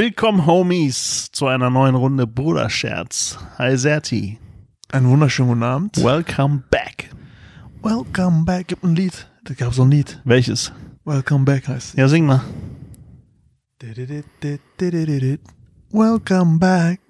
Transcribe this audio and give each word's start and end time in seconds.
Willkommen, 0.00 0.46
Homies, 0.46 1.28
zu 1.30 1.46
einer 1.46 1.68
neuen 1.68 1.94
Runde 1.94 2.26
Bruderscherz. 2.26 3.38
Hi, 3.58 3.76
Serti. 3.76 4.38
Einen 4.90 5.10
wunderschönen 5.10 5.50
guten 5.50 5.62
Abend. 5.62 6.02
Welcome 6.02 6.62
back. 6.70 7.10
Welcome 7.82 8.46
back. 8.46 8.68
Gibt 8.68 8.82
ein 8.82 8.96
Lied. 8.96 9.28
Da 9.44 9.52
gab 9.52 9.74
so 9.74 9.82
ein 9.82 9.90
Lied. 9.90 10.18
Welches? 10.24 10.72
Welcome 11.04 11.44
back 11.44 11.68
heißt 11.68 11.98
Ja, 11.98 12.08
sing 12.08 12.24
mal. 12.24 12.40
Welcome 15.90 16.58
back. 16.60 17.00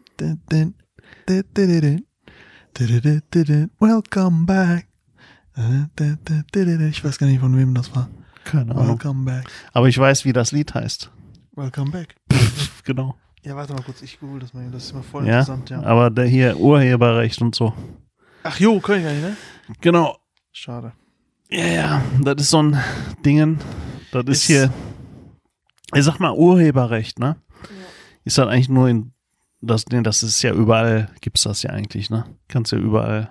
Welcome 3.60 4.46
back. 4.46 4.88
Ich 6.90 7.04
weiß 7.04 7.18
gar 7.18 7.28
nicht, 7.28 7.38
von 7.38 7.56
wem 7.56 7.72
das 7.72 7.94
war. 7.94 8.10
Keine 8.42 8.72
Ahnung. 8.72 8.88
Welcome 8.88 9.24
back. 9.24 9.48
Aber 9.72 9.86
ich 9.86 9.96
weiß, 9.96 10.24
wie 10.24 10.32
das 10.32 10.50
Lied 10.50 10.74
heißt. 10.74 11.12
Welcome 11.60 11.90
back. 11.90 12.14
Genau. 12.84 13.14
Ja, 13.42 13.54
warte 13.54 13.74
mal 13.74 13.82
kurz, 13.82 14.00
ich 14.00 14.18
google 14.18 14.40
das 14.40 14.54
mal. 14.54 14.68
Das 14.70 14.84
ist 14.84 14.92
immer 14.92 15.02
voll 15.02 15.26
Ja, 15.26 15.40
interessant, 15.40 15.68
ja. 15.70 15.82
aber 15.82 16.08
der 16.10 16.24
hier 16.24 16.56
Urheberrecht 16.56 17.40
und 17.42 17.54
so. 17.54 17.74
Ach 18.42 18.58
jo, 18.58 18.80
kann 18.80 18.98
ich 18.98 19.04
gar 19.04 19.12
nicht, 19.12 19.22
ne? 19.22 19.36
Genau. 19.82 20.16
Schade. 20.50 20.92
Ja, 21.50 21.66
ja, 21.66 22.02
das 22.22 22.40
ist 22.40 22.50
so 22.50 22.62
ein 22.62 22.80
Dingen. 23.24 23.60
Das 24.12 24.22
ist, 24.24 24.30
Ist- 24.38 24.46
hier. 24.46 24.72
Ich 25.94 26.04
sag 26.04 26.18
mal 26.20 26.32
Urheberrecht, 26.32 27.18
ne? 27.18 27.36
Ist 28.24 28.38
das 28.38 28.48
eigentlich 28.48 28.70
nur 28.70 28.88
in 28.88 29.12
das, 29.60 29.84
nee, 29.88 30.00
das 30.02 30.22
ist 30.22 30.40
ja 30.42 30.52
überall, 30.54 31.10
gibt's 31.20 31.42
das 31.42 31.62
ja 31.62 31.70
eigentlich, 31.70 32.08
ne? 32.08 32.24
Kannst 32.48 32.72
ja 32.72 32.78
überall. 32.78 33.30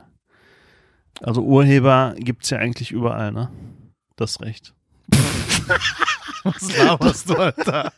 Also 1.21 1.41
Urheber 1.41 2.13
gibt's 2.19 2.52
ja 2.52 2.59
eigentlich 2.59 2.91
überall, 2.91 3.31
ne? 3.31 3.50
Das 4.16 4.39
Recht. 4.41 4.75
Was 6.44 6.77
laberst 6.77 7.30
du, 7.30 7.35
Alter? 7.35 7.91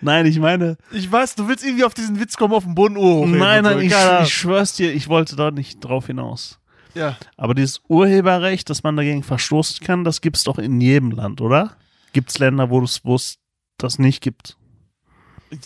Nein, 0.00 0.26
ich 0.26 0.38
meine, 0.38 0.76
Ich 0.90 1.10
weiß, 1.10 1.34
du 1.34 1.48
willst 1.48 1.64
irgendwie 1.64 1.84
auf 1.84 1.94
diesen 1.94 2.20
Witz 2.20 2.36
kommen, 2.36 2.54
auf 2.54 2.64
den 2.64 2.74
Boden 2.74 2.96
Uhr 2.96 3.14
hochheben 3.14 3.38
nein, 3.38 3.64
so. 3.64 3.70
nein, 3.70 3.80
ich, 3.80 3.94
ich 4.22 4.34
schwör's 4.34 4.74
dir, 4.74 4.92
ich 4.92 5.08
wollte 5.08 5.36
da 5.36 5.50
nicht 5.50 5.80
drauf 5.80 6.06
hinaus. 6.06 6.58
Ja. 6.94 7.16
Aber 7.36 7.54
dieses 7.54 7.80
Urheberrecht, 7.88 8.68
dass 8.68 8.82
man 8.82 8.96
dagegen 8.96 9.22
verstoßen 9.22 9.84
kann, 9.84 10.04
das 10.04 10.20
gibt's 10.20 10.44
doch 10.44 10.58
in 10.58 10.80
jedem 10.80 11.10
Land, 11.10 11.40
oder? 11.40 11.76
Gibt's 12.12 12.38
Länder, 12.38 12.68
wo 12.68 12.82
es 12.82 13.38
das 13.78 13.98
nicht 13.98 14.20
gibt? 14.20 14.56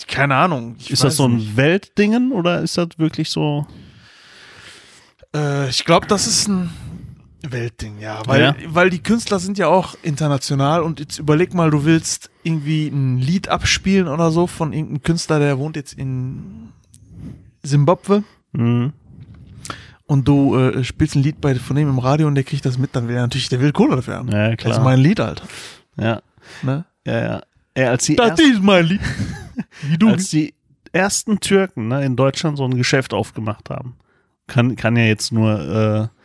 Keine 0.08 0.36
Ahnung. 0.36 0.76
Ist 0.88 1.04
das 1.04 1.16
so 1.16 1.26
ein 1.28 1.36
nicht. 1.36 1.56
Weltdingen 1.56 2.32
oder 2.32 2.60
ist 2.62 2.76
das 2.78 2.88
wirklich 2.96 3.30
so? 3.30 3.66
Äh, 5.34 5.68
ich 5.68 5.84
glaube, 5.84 6.06
das 6.06 6.26
ist 6.26 6.48
ein 6.48 6.70
Weltding, 7.52 7.98
ja. 8.00 8.20
Weil, 8.26 8.40
Ja. 8.42 8.54
weil 8.68 8.90
die 8.90 9.02
Künstler 9.02 9.38
sind 9.38 9.58
ja 9.58 9.68
auch 9.68 9.94
international 10.02 10.82
und 10.82 11.00
jetzt 11.00 11.18
überleg 11.18 11.54
mal, 11.54 11.70
du 11.70 11.84
willst 11.84 12.30
irgendwie 12.42 12.88
ein 12.88 13.18
Lied 13.18 13.48
abspielen 13.48 14.08
oder 14.08 14.30
so 14.30 14.46
von 14.46 14.72
irgendeinem 14.72 15.02
Künstler, 15.02 15.38
der 15.38 15.58
wohnt 15.58 15.76
jetzt 15.76 15.94
in 15.94 16.70
Simbabwe 17.62 18.22
Mhm. 18.52 18.92
und 20.06 20.28
du 20.28 20.56
äh, 20.56 20.84
spielst 20.84 21.16
ein 21.16 21.22
Lied 21.22 21.40
bei, 21.40 21.54
von 21.56 21.76
dem 21.76 21.88
im 21.88 21.98
Radio 21.98 22.26
und 22.26 22.34
der 22.36 22.44
kriegt 22.44 22.64
das 22.64 22.78
mit, 22.78 22.94
dann 22.94 23.08
will 23.08 23.16
er 23.16 23.22
natürlich, 23.22 23.48
der 23.48 23.60
will 23.60 23.72
Kohle 23.72 23.96
dafür 23.96 24.14
haben. 24.16 24.28
Ja, 24.30 24.48
Das 24.50 24.56
klar. 24.58 24.78
ist 24.78 24.84
mein 24.84 24.98
Lied, 25.00 25.20
Alter. 25.20 25.44
Ja, 25.98 26.22
Ne? 26.62 26.84
ja, 27.04 27.18
ja. 27.20 27.42
ja 27.76 27.90
als, 27.90 28.04
die 28.04 28.16
Das 28.16 28.38
ist 28.38 28.62
mein 28.62 28.86
Lied. 28.86 29.00
Wie 29.82 29.98
du. 29.98 30.08
als 30.10 30.30
die 30.30 30.54
ersten 30.92 31.40
Türken 31.40 31.88
ne, 31.88 32.04
in 32.04 32.16
Deutschland 32.16 32.56
so 32.56 32.64
ein 32.64 32.76
Geschäft 32.76 33.12
aufgemacht 33.12 33.68
haben, 33.68 33.96
kann, 34.46 34.76
kann 34.76 34.96
ja 34.96 35.04
jetzt 35.04 35.32
nur 35.32 35.58
äh, 36.12 36.15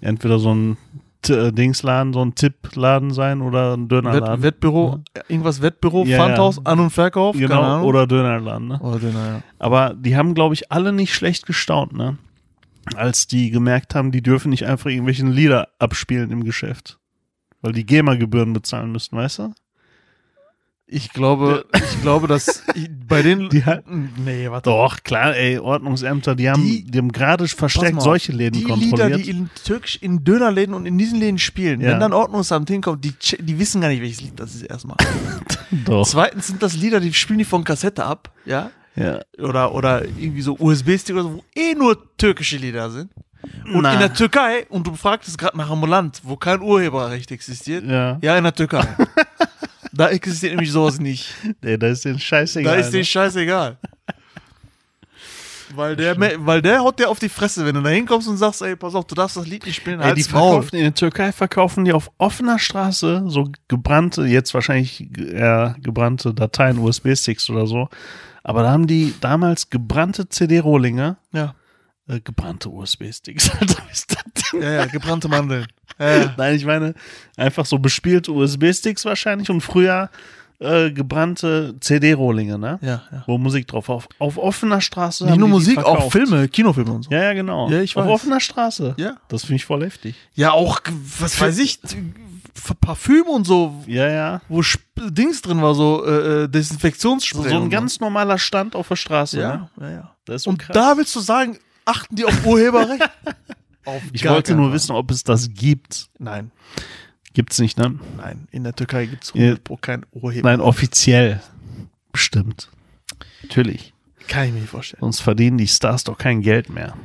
entweder 0.00 0.38
so 0.38 0.54
ein 0.54 0.76
T 1.22 1.34
äh, 1.34 1.52
Dingsladen, 1.52 2.12
so 2.12 2.24
ein 2.24 2.34
Tippladen 2.34 3.10
sein 3.10 3.42
oder 3.42 3.74
ein 3.74 3.84
Wett, 3.84 3.90
Dönerladen. 3.90 4.42
Wettbüro, 4.42 5.00
irgendwas 5.28 5.60
Wettbüro, 5.62 6.04
Ja, 6.04 6.18
Pfandhaus, 6.18 6.56
ja. 6.56 6.62
An- 6.64 6.80
und 6.80 6.90
Verkauf, 6.90 7.36
genau, 7.36 7.82
oder 7.84 8.06
Dönerladen. 8.06 8.68
Ne? 8.68 8.78
oder 8.80 8.98
Döner, 8.98 9.26
ja. 9.26 9.42
Aber 9.58 9.94
die 9.94 10.16
haben, 10.16 10.34
glaube 10.34 10.54
ich, 10.54 10.70
alle 10.70 10.92
nicht 10.92 11.14
schlecht 11.14 11.46
gestaunt, 11.46 11.92
ne? 11.92 12.18
Als 12.94 13.26
die 13.26 13.50
gemerkt 13.50 13.96
haben, 13.96 14.12
die 14.12 14.22
dürfen 14.22 14.50
nicht 14.50 14.66
einfach 14.66 14.90
irgendwelche 14.90 15.26
Lieder 15.26 15.68
abspielen 15.80 16.30
im 16.30 16.44
Geschäft. 16.44 16.98
Weil 17.60 17.72
die 17.72 17.84
GEMA-Gebühren 17.84 18.52
bezahlen 18.52 18.92
müssen, 18.92 19.16
weißt 19.16 19.40
du? 19.40 19.54
Ich 20.88 21.12
glaube, 21.12 21.66
ich 21.74 22.00
glaube, 22.02 22.28
dass 22.28 22.62
ich- 22.74 22.88
bei 23.08 23.20
den 23.22 23.48
Die 23.48 23.64
hat- 23.64 23.84
nee, 23.88 24.48
warte. 24.50 24.70
Doch, 24.70 25.02
klar, 25.02 25.34
ey, 25.34 25.58
Ordnungsämter, 25.58 26.36
die 26.36 26.48
haben, 26.48 26.62
Die- 26.62 26.84
die, 26.84 26.98
haben 26.98 27.10
gerade 27.10 27.48
verstärkt 27.48 27.96
mal 27.96 28.00
solche 28.02 28.30
Läden 28.32 28.60
die 28.60 28.64
kontrolliert. 28.64 28.98
Lieder, 28.98 29.18
die 29.18 29.30
in 29.30 29.50
Türkisch 29.64 29.96
in 30.00 30.22
Dönerläden 30.22 30.74
und 30.74 30.86
in 30.86 30.96
diesen 30.96 31.18
Läden 31.18 31.38
spielen, 31.38 31.80
Ja. 31.80 31.90
wenn 31.90 32.00
dann 32.00 32.12
Ordnungsamt 32.12 32.68
hinkommt, 32.70 33.04
die, 33.04 33.12
die 33.40 33.58
wissen 33.58 33.80
gar 33.80 33.88
nicht, 33.88 34.00
welches 34.00 34.20
Lied 34.20 34.38
das 34.38 34.54
ist 34.54 34.62
erstmal. 34.62 34.96
Doch. 35.86 36.06
Zweitens 36.06 36.46
sind 36.46 36.62
das 36.62 36.74
Lieder, 36.76 37.00
die 37.00 37.12
spielen 37.12 37.40
die 37.40 37.44
von 37.44 37.64
Kassette 37.64 38.04
ab, 38.04 38.30
ja, 38.44 38.70
Ja. 38.94 39.20
oder 39.38 39.74
oder 39.74 40.04
irgendwie 40.04 40.42
so 40.42 40.56
USB-Stick 40.56 41.14
oder 41.16 41.24
so, 41.24 41.34
wo 41.38 41.44
eh 41.56 41.74
nur 41.74 42.16
türkische 42.16 42.58
Lieder 42.58 42.90
sind. 42.90 43.10
Und 43.72 43.82
Na. 43.82 43.92
in 43.94 43.98
der 44.00 44.12
Türkei, 44.14 44.66
und 44.70 44.86
du 44.86 44.94
fragtest 44.94 45.36
gerade 45.38 45.56
nach 45.56 45.70
einem 45.70 45.84
Land, 45.84 46.20
wo 46.24 46.36
kein 46.36 46.60
Urheberrecht 46.60 47.30
existiert, 47.32 47.84
Ja. 47.84 48.18
ja, 48.22 48.36
in 48.38 48.44
der 48.44 48.54
Türkei. 48.54 48.86
da 49.96 50.08
existiert 50.10 50.52
nämlich 50.52 50.72
sowas 50.72 50.98
nicht. 51.00 51.34
Ey, 51.62 51.78
da 51.78 51.88
ist 51.88 52.04
den 52.04 52.18
scheißegal. 52.18 52.74
Da 52.74 52.80
ist 52.80 52.92
ne? 52.92 52.98
dir 52.98 53.04
scheißegal. 53.04 53.78
Weil 55.74 55.96
der, 55.96 56.16
weil 56.46 56.62
der 56.62 56.78
haut 56.78 56.98
dir 57.00 57.10
auf 57.10 57.18
die 57.18 57.28
Fresse, 57.28 57.66
wenn 57.66 57.74
du 57.74 57.82
da 57.82 57.90
hinkommst 57.90 58.28
und 58.28 58.36
sagst, 58.36 58.62
ey, 58.62 58.76
pass 58.76 58.94
auf, 58.94 59.04
du 59.06 59.16
darfst 59.16 59.36
das 59.36 59.48
Lied 59.48 59.66
nicht 59.66 59.74
spielen, 59.74 60.00
Ey, 60.00 60.14
die 60.14 60.22
Maul. 60.30 60.52
verkaufen 60.62 60.76
in 60.76 60.82
der 60.82 60.94
Türkei 60.94 61.32
verkaufen 61.32 61.84
die 61.84 61.92
auf 61.92 62.10
offener 62.18 62.60
Straße 62.60 63.24
so 63.26 63.50
gebrannte, 63.66 64.22
jetzt 64.26 64.54
wahrscheinlich 64.54 65.08
eher 65.18 65.74
gebrannte 65.82 66.32
Dateien, 66.32 66.78
USB-Sticks 66.78 67.50
oder 67.50 67.66
so. 67.66 67.88
Aber 68.44 68.62
da 68.62 68.70
haben 68.70 68.86
die 68.86 69.12
damals 69.20 69.68
gebrannte 69.68 70.28
CD-Rohlinge, 70.28 71.16
Ja. 71.32 71.54
Äh, 72.08 72.20
gebrannte 72.20 72.68
USB-Sticks. 72.70 73.50
Ja, 74.52 74.70
ja, 74.70 74.86
gebrannte 74.86 75.28
Mandeln. 75.28 75.66
Ja, 75.98 76.16
ja. 76.18 76.34
Nein, 76.36 76.56
ich 76.56 76.66
meine 76.66 76.92
einfach 77.38 77.64
so 77.64 77.78
bespielte 77.78 78.30
USB-Sticks 78.30 79.06
wahrscheinlich 79.06 79.48
und 79.48 79.62
früher 79.62 80.10
äh, 80.58 80.90
gebrannte 80.90 81.74
CD-Rohlinge, 81.80 82.58
ne? 82.58 82.78
ja, 82.82 83.02
ja. 83.10 83.24
Wo 83.26 83.38
Musik 83.38 83.66
drauf 83.66 83.88
auf, 83.88 84.06
auf 84.18 84.36
offener 84.36 84.82
Straße. 84.82 85.24
Nicht 85.24 85.38
nur 85.38 85.48
Musik, 85.48 85.78
auch. 85.78 86.12
Filme, 86.12 86.48
Kinofilme 86.48 86.92
und 86.92 87.04
so. 87.04 87.10
Ja, 87.10 87.22
ja, 87.24 87.32
genau. 87.32 87.70
Ja, 87.70 87.80
ich 87.80 87.96
auf 87.96 88.04
weiß. 88.04 88.10
offener 88.12 88.40
Straße. 88.40 88.94
Ja. 88.98 89.16
Das 89.28 89.42
finde 89.42 89.56
ich 89.56 89.64
voll 89.64 89.82
heftig. 89.84 90.16
Ja, 90.34 90.50
auch, 90.52 90.80
was 91.18 91.40
weiß 91.40 91.56
ich, 91.60 91.78
Parfüm 92.82 93.24
und 93.28 93.46
so, 93.46 93.82
Ja, 93.86 94.08
ja. 94.10 94.40
wo 94.50 94.60
Sp 94.60 94.84
Dings 95.08 95.40
drin 95.40 95.62
war, 95.62 95.74
so 95.74 96.04
äh, 96.04 96.10
äh, 96.10 96.40
So, 96.42 96.46
Desinfektionsspray. 96.48 97.48
so 97.50 97.56
ein 97.56 97.70
ganz 97.70 98.00
normaler 98.00 98.36
Stand 98.38 98.74
auf 98.76 98.88
der 98.88 98.96
Straße. 98.96 99.40
Ja, 99.40 99.70
Ne? 99.76 99.90
ja, 100.28 100.34
ja. 100.34 100.36
Und 100.46 100.58
krass. 100.58 100.74
da 100.74 100.96
willst 100.96 101.14
du 101.16 101.20
sagen, 101.20 101.58
achten 101.86 102.16
die 102.16 102.24
auf 102.26 102.44
Urheberrecht? 102.44 103.08
auf 103.86 104.02
ich 104.12 104.22
gar 104.22 104.34
wollte 104.34 104.54
nur 104.54 104.72
wissen, 104.72 104.92
ob 104.92 105.10
es 105.10 105.24
das 105.24 105.50
gibt. 105.54 106.08
Nein, 106.18 106.50
Gibt's 107.32 107.58
nicht, 107.58 107.78
ne? 107.78 107.98
nein, 108.16 108.48
in 108.50 108.64
der 108.64 108.74
Türkei 108.74 109.06
gibt 109.06 109.24
es 109.24 109.32
Ja. 109.34 109.56
kein 109.80 110.06
Urheberrecht. 110.12 110.44
Nein, 110.44 110.60
offiziell. 110.60 111.42
Bestimmt. 112.12 112.70
Natürlich. 113.42 113.92
Kann 114.26 114.46
ich 114.46 114.52
mir 114.54 114.60
nicht 114.60 114.70
vorstellen. 114.70 115.00
Sonst 115.00 115.20
verdienen 115.20 115.58
die 115.58 115.68
Stars 115.68 116.04
doch 116.04 116.16
kein 116.18 116.40
Geld 116.40 116.70
mehr. 116.70 116.96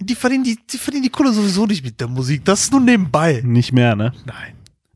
Die 0.00 0.14
verdienen 0.14 0.44
die, 0.44 0.58
die 0.70 0.78
verdienen 0.78 1.04
die 1.04 1.10
Kohle 1.10 1.32
sowieso 1.32 1.66
nicht 1.66 1.84
mit 1.84 2.00
der 2.00 2.08
Musik. 2.08 2.44
Das 2.44 2.62
ist 2.62 2.72
nur 2.72 2.80
nebenbei. 2.80 3.42
Nicht 3.44 3.72
mehr, 3.72 3.94
ne? 3.94 4.12
Nein. 4.24 4.54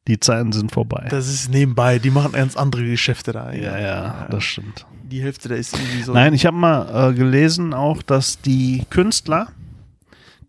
Die 0.08 0.18
Zeiten 0.18 0.52
sind 0.52 0.72
vorbei. 0.72 1.06
Das 1.10 1.28
ist 1.28 1.50
nebenbei. 1.50 1.98
Die 1.98 2.10
machen 2.10 2.32
ganz 2.32 2.56
andere 2.56 2.84
Geschäfte 2.84 3.32
da. 3.32 3.52
ja, 3.52 3.78
ja, 3.78 4.26
das 4.30 4.42
stimmt. 4.42 4.86
Die 5.04 5.22
Hälfte 5.22 5.48
da 5.48 5.54
ist 5.54 5.74
irgendwie 5.74 6.02
so. 6.02 6.12
Nein, 6.12 6.34
ich 6.34 6.44
habe 6.46 6.56
mal 6.56 7.10
äh, 7.10 7.14
gelesen 7.14 7.72
auch, 7.74 8.02
dass 8.02 8.40
die 8.40 8.84
Künstler 8.90 9.48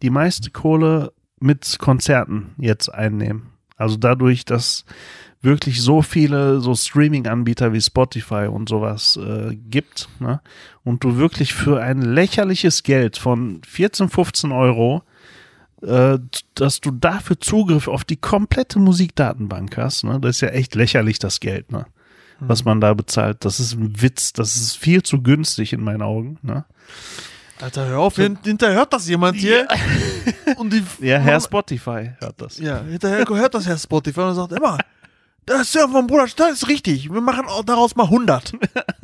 die 0.01 0.09
meiste 0.09 0.49
Kohle 0.49 1.11
mit 1.39 1.77
Konzerten 1.79 2.55
jetzt 2.57 2.89
einnehmen. 2.89 3.49
Also 3.75 3.97
dadurch, 3.97 4.45
dass 4.45 4.85
wirklich 5.41 5.81
so 5.81 6.01
viele 6.01 6.59
so 6.59 6.75
Streaming-Anbieter 6.75 7.71
wie 7.71 7.81
Spotify 7.81 8.47
und 8.51 8.67
sowas 8.67 9.17
äh, 9.17 9.55
gibt, 9.55 10.09
ne? 10.19 10.41
Und 10.83 11.03
du 11.03 11.17
wirklich 11.17 11.53
für 11.53 11.81
ein 11.81 12.01
lächerliches 12.01 12.83
Geld 12.83 13.17
von 13.17 13.61
14, 13.65 14.09
15 14.09 14.51
Euro, 14.51 15.03
dass 15.81 16.81
du 16.81 16.91
dafür 16.91 17.39
Zugriff 17.39 17.87
auf 17.87 18.03
die 18.03 18.17
komplette 18.17 18.79
Musikdatenbank 18.79 19.77
hast, 19.77 20.03
ne? 20.03 20.19
Das 20.19 20.37
ist 20.37 20.41
ja 20.41 20.49
echt 20.49 20.75
lächerlich, 20.75 21.19
das 21.19 21.39
Geld, 21.39 21.71
ne? 21.71 21.85
Was 22.41 22.63
man 22.63 22.79
da 22.79 22.93
bezahlt. 22.93 23.43
Das 23.43 23.59
ist 23.59 23.73
ein 23.73 24.01
Witz, 24.01 24.31
das 24.31 24.55
ist 24.55 24.77
viel 24.77 25.03
zu 25.03 25.21
günstig 25.21 25.73
in 25.73 25.83
meinen 25.83 26.01
Augen, 26.01 26.37
ne? 26.41 26.63
Alter, 27.61 27.85
hör 27.87 27.99
auf. 27.99 28.15
hin- 28.15 28.37
Hinterher 28.43 28.75
hört 28.77 28.93
das 28.93 29.07
jemand 29.09 29.35
hier. 29.35 29.67
Und 30.55 30.71
die, 30.71 30.81
Ja, 31.01 31.17
Herr 31.17 31.41
Spotify 31.41 32.11
hört 32.19 32.41
das. 32.41 32.57
Ja, 32.57 32.81
hinterher 32.81 33.25
hört 33.27 33.53
das 33.53 33.67
Herr 33.67 33.77
Spotify 33.77 34.21
und 34.21 34.35
sagt 34.35 34.53
immer, 34.53 34.77
das 35.45 35.61
ist 35.61 35.75
ja 35.75 35.87
vom 35.87 36.07
Bruder, 36.07 36.27
das 36.35 36.51
ist 36.51 36.67
richtig. 36.67 37.11
Wir 37.11 37.21
machen 37.21 37.45
daraus 37.65 37.95
mal 37.95 38.03
100. 38.05 38.53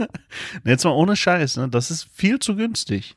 Jetzt 0.64 0.84
mal 0.84 0.92
ohne 0.92 1.16
Scheiß, 1.16 1.58
ne? 1.58 1.70
Das 1.70 1.92
ist 1.92 2.08
viel 2.14 2.40
zu 2.40 2.56
günstig. 2.56 3.16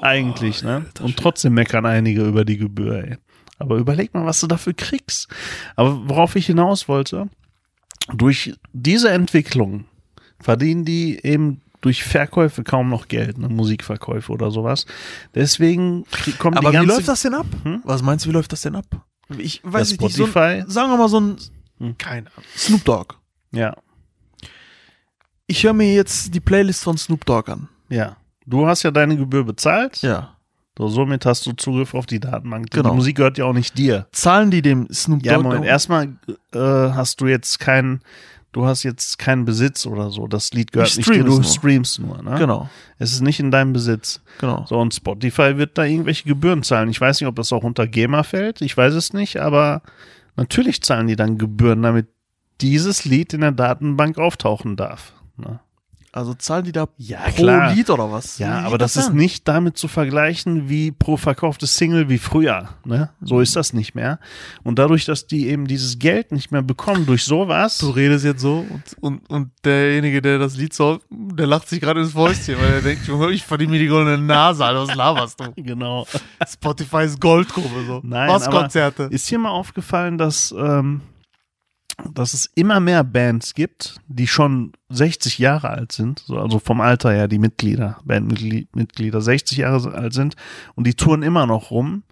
Eigentlich, 0.00 0.62
ne? 0.62 0.86
Und 1.00 1.16
trotzdem 1.16 1.54
meckern 1.54 1.86
einige 1.86 2.24
über 2.24 2.44
die 2.44 2.56
Gebühr, 2.58 3.04
ey. 3.04 3.16
Aber 3.58 3.76
überleg 3.76 4.12
mal, 4.14 4.26
was 4.26 4.40
du 4.40 4.46
dafür 4.46 4.74
kriegst. 4.74 5.28
Aber 5.76 6.08
worauf 6.08 6.34
ich 6.36 6.46
hinaus 6.46 6.88
wollte, 6.88 7.28
durch 8.12 8.54
diese 8.72 9.10
Entwicklung 9.10 9.84
verdienen 10.40 10.84
die 10.84 11.24
eben 11.24 11.60
durch 11.80 12.02
Verkäufe 12.02 12.64
kaum 12.64 12.88
noch 12.88 13.08
Geld, 13.08 13.38
ne? 13.38 13.48
Musikverkäufe 13.48 14.32
oder 14.32 14.50
sowas. 14.50 14.86
Deswegen 15.34 16.04
kommt 16.38 16.56
Aber 16.56 16.70
die 16.70 16.72
wie 16.72 16.78
ganze 16.78 16.94
läuft 16.96 17.08
das 17.08 17.22
denn 17.22 17.34
ab? 17.34 17.46
Hm? 17.62 17.82
Was 17.84 18.02
meinst 18.02 18.24
du, 18.24 18.30
wie 18.30 18.34
läuft 18.34 18.52
das 18.52 18.62
denn 18.62 18.74
ab? 18.74 18.86
Ich 19.38 19.60
weiß 19.62 19.90
Ja, 19.92 19.96
nicht, 20.06 20.16
so 20.16 20.24
ein, 20.24 20.68
sagen 20.70 20.90
wir 20.90 20.96
mal 20.96 21.08
so 21.08 21.20
ein, 21.20 21.36
Hm. 21.78 21.96
keine 21.98 22.26
Ahnung, 22.30 22.44
Snoop 22.56 22.84
Dogg. 22.84 23.14
Ja, 23.52 23.76
Ich 25.46 25.62
höre 25.64 25.72
mir 25.74 25.92
jetzt 25.94 26.34
die 26.34 26.40
Playlist 26.40 26.82
von 26.84 26.96
Snoop 26.96 27.24
Dogg 27.26 27.50
an. 27.50 27.68
ja. 27.88 28.16
Du 28.46 28.66
hast 28.66 28.82
ja 28.82 28.90
deine 28.90 29.16
Gebühr 29.16 29.42
bezahlt. 29.42 30.02
Ja. 30.02 30.36
So, 30.76 30.88
somit 30.88 31.24
hast 31.24 31.46
du 31.46 31.52
Zugriff 31.52 31.94
auf 31.94 32.04
die 32.04 32.20
Datenbank. 32.20 32.70
Genau. 32.70 32.90
Die 32.90 32.96
Musik 32.96 33.16
gehört 33.16 33.38
ja 33.38 33.46
auch 33.46 33.54
nicht 33.54 33.78
dir. 33.78 34.06
Zahlen 34.12 34.50
die 34.50 34.60
dem 34.60 34.86
Snoop 34.92 35.24
Ja, 35.24 35.32
Dogg? 35.36 35.44
Moment. 35.44 35.62
noch- 35.62 35.66
Erstmal 35.66 36.08
äh, 36.52 36.58
hast 36.58 37.22
du 37.22 37.26
jetzt 37.26 37.58
keinen, 37.58 38.02
du 38.52 38.66
hast 38.66 38.82
jetzt 38.82 39.18
keinen 39.18 39.46
Besitz 39.46 39.86
oder 39.86 40.10
so. 40.10 40.26
Das 40.26 40.52
Lied 40.52 40.72
gehört 40.72 40.90
Ich 40.90 40.98
nicht 40.98 41.08
dir, 41.08 41.24
du 41.24 41.36
nur. 41.36 41.42
streamst 41.44 42.00
nur. 42.00 42.22
Ne? 42.22 42.34
Genau, 42.36 42.68
Es 42.98 43.12
ist 43.12 43.22
nicht 43.22 43.40
in 43.40 43.50
deinem 43.50 43.72
Besitz. 43.72 44.20
genau. 44.38 44.66
So, 44.68 44.78
und 44.78 44.92
Spotify 44.92 45.56
wird 45.56 45.78
da 45.78 45.84
irgendwelche 45.84 46.24
Gebühren 46.28 46.62
zahlen. 46.62 46.90
Ich 46.90 47.00
weiß 47.00 47.22
nicht, 47.22 47.28
ob 47.28 47.36
das 47.36 47.50
auch 47.50 47.64
unter 47.64 47.86
GEMA 47.86 48.24
fällt. 48.24 48.60
Ich 48.60 48.76
weiß 48.76 48.92
es 48.92 49.14
nicht, 49.14 49.38
aber 49.40 49.80
natürlich 50.36 50.82
zahlen 50.82 51.06
die 51.06 51.16
dann 51.16 51.38
Gebühren, 51.38 51.82
damit 51.82 52.08
dieses 52.60 53.04
Lied 53.04 53.32
in 53.34 53.40
der 53.40 53.52
Datenbank 53.52 54.18
auftauchen 54.18 54.76
darf. 54.76 55.12
Ne? 55.36 55.60
Also 56.14 56.32
zahlen 56.34 56.64
die 56.64 56.70
da 56.70 56.86
Ja, 56.96 57.18
pro 57.22 57.42
klar. 57.42 57.72
Lied 57.74 57.90
oder 57.90 58.12
was? 58.12 58.38
Ja, 58.38 58.60
Wie 58.60 58.66
aber 58.66 58.70
geht 58.72 58.82
das 58.82 58.96
ist 58.96 59.12
nicht 59.12 59.48
damit 59.48 59.76
zu 59.76 59.88
vergleichen 59.88 60.68
wie 60.68 60.92
pro 60.92 61.16
verkauftes 61.16 61.74
Single 61.74 62.08
wie 62.08 62.18
früher. 62.18 62.68
Ne? 62.84 63.10
So 63.20 63.40
ist 63.40 63.56
das 63.56 63.72
nicht 63.72 63.96
mehr. 63.96 64.20
Und 64.62 64.78
dadurch, 64.78 65.06
dass 65.06 65.26
die 65.26 65.48
eben 65.48 65.66
dieses 65.66 65.98
Geld 65.98 66.30
nicht 66.30 66.52
mehr 66.52 66.62
bekommen 66.62 67.04
durch 67.06 67.24
sowas, 67.24 67.78
Du 67.78 67.90
redest 67.90 68.24
jetzt 68.24 68.42
so 68.42 68.64
und, 68.70 68.82
und, 69.00 69.28
und 69.28 69.50
derjenige, 69.64 70.22
der 70.22 70.38
das 70.38 70.56
Lied 70.56 70.72
so, 70.72 71.00
der 71.10 71.48
lacht 71.48 71.68
sich 71.68 71.80
gerade 71.80 72.00
ins 72.02 72.12
Fäustchen, 72.12 72.58
weil 72.60 72.74
er 72.74 72.82
denkt, 72.82 73.08
Junge, 73.08 73.32
ich 73.32 73.42
verdiene 73.42 73.72
mir 73.72 73.80
die 73.80 73.88
goldene 73.88 74.16
Nase, 74.18 74.64
Alter, 74.64 74.86
was 74.86 74.94
laberst 74.94 75.40
du? 75.40 75.52
genau. 75.56 76.06
Spotify 76.48 77.06
ist 77.06 77.20
Goldgrube, 77.20 77.86
so. 77.88 78.00
Nein, 78.04 78.30
was 78.30 78.46
aber 78.46 78.60
Konzerte? 78.60 79.08
Ist 79.10 79.28
dir 79.28 79.40
mal 79.40 79.50
aufgefallen, 79.50 80.16
dass, 80.16 80.54
ähm, 80.56 81.00
dass 82.12 82.34
es 82.34 82.50
immer 82.54 82.80
mehr 82.80 83.04
Bands 83.04 83.54
gibt, 83.54 83.96
die 84.08 84.26
schon 84.26 84.72
60 84.90 85.38
Jahre 85.38 85.70
alt 85.70 85.92
sind, 85.92 86.20
so, 86.20 86.38
also 86.38 86.58
vom 86.58 86.80
Alter 86.80 87.12
her, 87.12 87.28
die 87.28 87.38
Mitglieder, 87.38 87.98
Bandmitglieder 88.04 89.20
60 89.20 89.58
Jahre 89.58 89.92
alt 89.92 90.12
sind 90.12 90.34
und 90.74 90.86
die 90.86 90.94
touren 90.94 91.22
immer 91.22 91.46
noch 91.46 91.70
rum. 91.70 92.02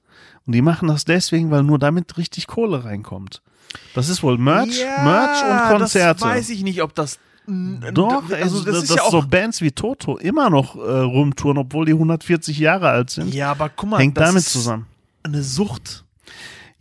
Und 0.44 0.54
die 0.54 0.62
machen 0.62 0.88
das 0.88 1.04
deswegen, 1.04 1.50
weil 1.52 1.62
nur 1.62 1.78
damit 1.78 2.18
richtig 2.18 2.48
Kohle 2.48 2.84
reinkommt. 2.84 3.42
Das 3.94 4.08
ist 4.08 4.22
wohl 4.22 4.38
Merch, 4.38 4.84
Merch 5.04 5.42
und 5.44 5.78
Konzerte. 5.78 6.20
Das 6.20 6.28
weiß 6.28 6.50
ich 6.50 6.62
nicht, 6.62 6.82
ob 6.82 6.94
das. 6.94 7.18
Doch, 7.46 8.30
also 8.30 8.62
das, 8.62 8.84
ist 8.84 8.90
ja 8.90 8.96
dass 8.96 9.04
auch. 9.06 9.10
so 9.10 9.22
Bands 9.22 9.60
wie 9.60 9.72
Toto 9.72 10.16
immer 10.16 10.48
noch 10.48 10.76
äh, 10.76 10.80
rumtouren, 10.80 11.58
obwohl 11.58 11.86
die 11.86 11.92
140 11.92 12.58
Jahre 12.58 12.88
alt 12.88 13.10
sind. 13.10 13.34
ja, 13.34 13.50
aber 13.50 13.68
guck 13.68 13.90
mal, 13.90 13.98
hängt 13.98 14.16
das 14.16 14.28
damit 14.28 14.42
ist 14.42 14.52
zusammen. 14.52 14.86
Eine 15.24 15.42
Sucht. 15.42 16.04